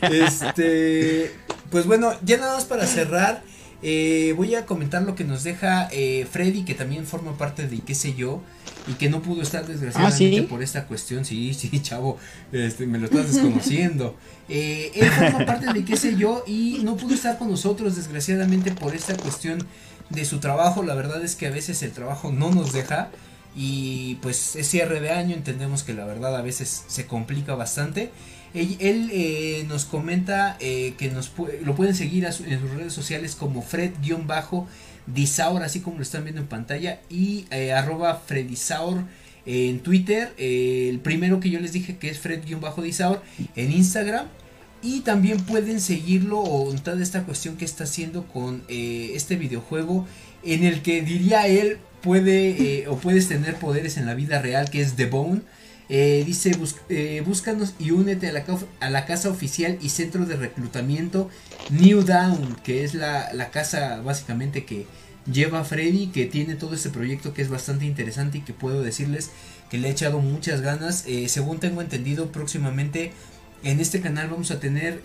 [0.01, 1.31] Este,
[1.69, 3.43] pues bueno, ya nada más para cerrar.
[3.85, 7.79] Eh, voy a comentar lo que nos deja eh, Freddy, que también forma parte de
[7.79, 8.41] qué sé yo,
[8.87, 11.25] y que no pudo estar desgraciadamente ¿Ah, por esta cuestión.
[11.25, 12.17] Sí, sí, chavo,
[12.53, 14.15] este, me lo estás desconociendo.
[14.47, 18.95] él forma parte de qué sé yo y no pudo estar con nosotros desgraciadamente por
[18.95, 19.65] esta cuestión
[20.09, 20.83] de su trabajo.
[20.83, 23.11] La verdad es que a veces el trabajo no nos deja.
[23.55, 28.11] Y pues es cierre de año, entendemos que la verdad a veces se complica bastante.
[28.53, 31.31] Él, eh, nos comenta eh, que nos
[31.63, 36.47] lo pueden seguir en sus redes sociales como Fred-Disaur, así como lo están viendo en
[36.47, 39.03] pantalla, y eh, arroba Fredisaur
[39.45, 40.33] en Twitter.
[40.37, 43.21] el primero que yo les dije que es Fred-Disaur
[43.55, 44.27] en Instagram.
[44.85, 50.05] Y también pueden seguirlo o toda esta cuestión que está haciendo con este videojuego
[50.43, 54.69] en el que diría él puede eh, o puedes tener poderes en la vida real,
[54.69, 55.41] que es The Bone.
[55.89, 56.51] Eh, dice,
[56.89, 58.45] eh, búscanos y únete a la,
[58.79, 61.29] a la, casa oficial y centro de reclutamiento
[61.69, 64.85] New Down, que es la, casa básicamente que
[65.31, 69.29] lleva Freddy, que tiene todo este proyecto que es bastante interesante y que puedo decirles
[69.69, 71.05] que le he echado muchas ganas.
[71.27, 73.11] según tengo entendido, próximamente
[73.63, 75.01] en este canal vamos a tener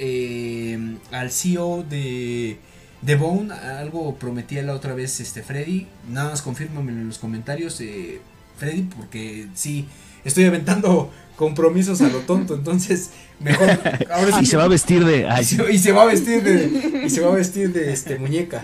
[1.10, 2.58] al CEO de
[3.04, 5.86] The Bone, algo prometía la otra vez este Freddy.
[6.10, 8.20] Nada más confírmame en los comentarios, eh,
[8.56, 9.86] Freddy, porque sí,
[10.24, 13.68] estoy aventando compromisos a lo tonto, entonces mejor
[14.42, 17.30] y se va a vestir de y, se, va a vestir de y se va
[17.30, 18.60] a vestir de este muñeca.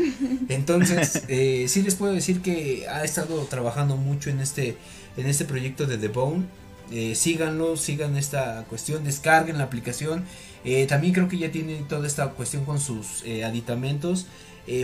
[0.48, 4.77] Entonces, eh, sí les puedo decir que ha estado trabajando mucho en este
[5.16, 6.44] en este proyecto de The Bone.
[6.90, 10.24] Eh, síganlo, sigan esta cuestión, descarguen la aplicación
[10.66, 14.27] eh, también creo que ya tiene toda esta cuestión con sus eh, aditamentos.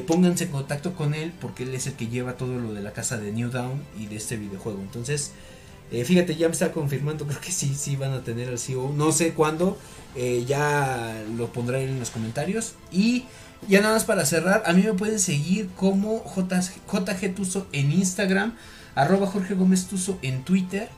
[0.07, 2.93] Pónganse en contacto con él porque él es el que lleva todo lo de la
[2.93, 4.79] casa de New Down y de este videojuego.
[4.83, 5.33] Entonces,
[5.91, 8.93] fíjate, ya me está confirmando, creo que sí, sí van a tener al CEO.
[8.95, 9.79] No sé cuándo,
[10.47, 12.75] ya lo pondré en los comentarios.
[12.93, 13.25] Y
[13.69, 18.57] ya nada más para cerrar, a mí me pueden seguir como JG Tuso en Instagram,
[18.95, 20.91] arroba Jorge Gómez Tuso en Twitter.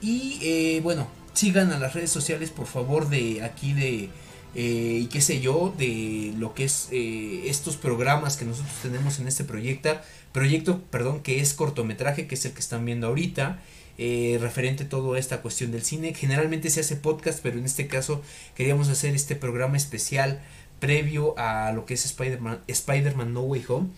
[0.00, 4.10] Y bueno, sigan a las redes sociales por favor de aquí de
[4.54, 9.18] eh, y qué sé yo, de lo que es eh, estos programas que nosotros tenemos
[9.18, 10.00] en este proyecto,
[10.32, 13.60] proyecto, perdón, que es cortometraje, que es el que están viendo ahorita,
[13.98, 16.14] eh, referente a toda esta cuestión del cine.
[16.14, 18.22] Generalmente se hace podcast, pero en este caso
[18.56, 20.40] queríamos hacer este programa especial
[20.80, 23.88] previo a lo que es Spider-Man Spider No Way Home.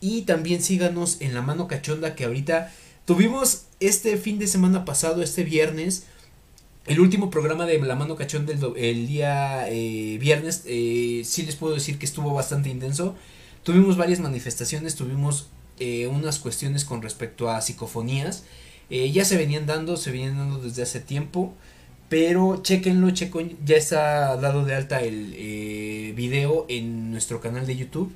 [0.00, 2.72] Y también síganos en la mano cachonda que ahorita
[3.04, 6.04] tuvimos este fin de semana pasado, este viernes,
[6.86, 11.56] el último programa de La Mano Cachón del el día eh, viernes, eh, sí les
[11.56, 13.14] puedo decir que estuvo bastante intenso.
[13.62, 15.48] Tuvimos varias manifestaciones, tuvimos
[15.78, 18.44] eh, unas cuestiones con respecto a psicofonías.
[18.90, 21.54] ya se venían dando, se venían dando desde hace tiempo.
[22.08, 28.12] Pero chequenlo, checo, ya está dado de alta el video en nuestro canal de YouTube.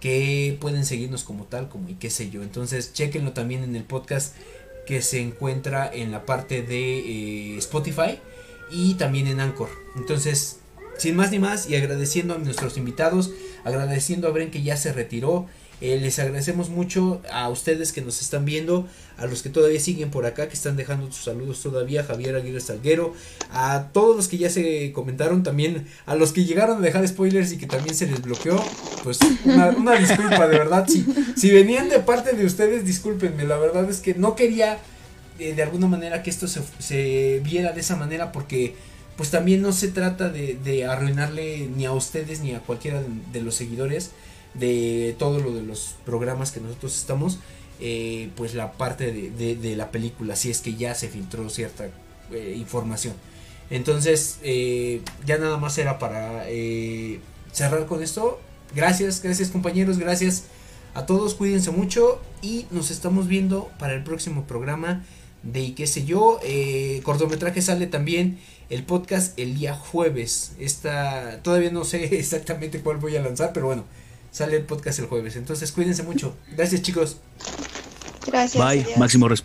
[0.00, 2.42] Que pueden seguirnos como tal, como y qué sé yo.
[2.42, 4.34] Entonces, chequenlo también en el podcast
[4.86, 8.20] que se encuentra en la parte de eh, Spotify
[8.70, 9.68] y también en Anchor.
[9.96, 10.60] Entonces,
[10.96, 13.32] sin más ni más y agradeciendo a nuestros invitados,
[13.64, 15.46] agradeciendo a Bren que ya se retiró,
[15.82, 18.88] eh, les agradecemos mucho a ustedes que nos están viendo,
[19.18, 22.60] a los que todavía siguen por acá, que están dejando sus saludos todavía, Javier Aguirre
[22.60, 23.12] Salguero,
[23.50, 27.52] a todos los que ya se comentaron, también a los que llegaron a dejar spoilers
[27.52, 28.62] y que también se les bloqueó,
[29.04, 33.98] pues una, disculpa, de verdad, si, venían de parte de ustedes, discúlpenme, la verdad es
[34.00, 34.78] que no quería
[35.38, 38.74] eh, de alguna manera que esto se, viera de esa manera porque
[39.18, 43.54] pues también no se trata de, arruinarle ni a ustedes ni a cualquiera de los
[43.54, 44.12] seguidores
[44.58, 47.38] de todo lo de los programas que nosotros estamos,
[47.80, 51.88] eh, pues la parte de, la película, si es que ya se filtró cierta
[52.32, 53.14] eh, información.
[53.68, 56.44] Entonces, eh, ya nada más era para
[57.52, 58.40] cerrar con esto.
[58.74, 60.44] Gracias, gracias compañeros, gracias
[60.94, 65.04] a todos, cuídense mucho y nos estamos viendo para el próximo programa
[65.42, 66.40] de qué sé yo.
[67.02, 68.38] cortometraje sale también
[68.70, 70.52] el podcast el día jueves.
[70.58, 73.84] Esta, todavía no sé exactamente cuál voy a lanzar, pero bueno,
[74.36, 75.34] sale el podcast el jueves.
[75.36, 76.36] Entonces cuídense mucho.
[76.54, 77.16] Gracias chicos.
[78.26, 78.62] Gracias.
[78.62, 78.86] Bye.
[78.98, 79.44] Máximo respeto.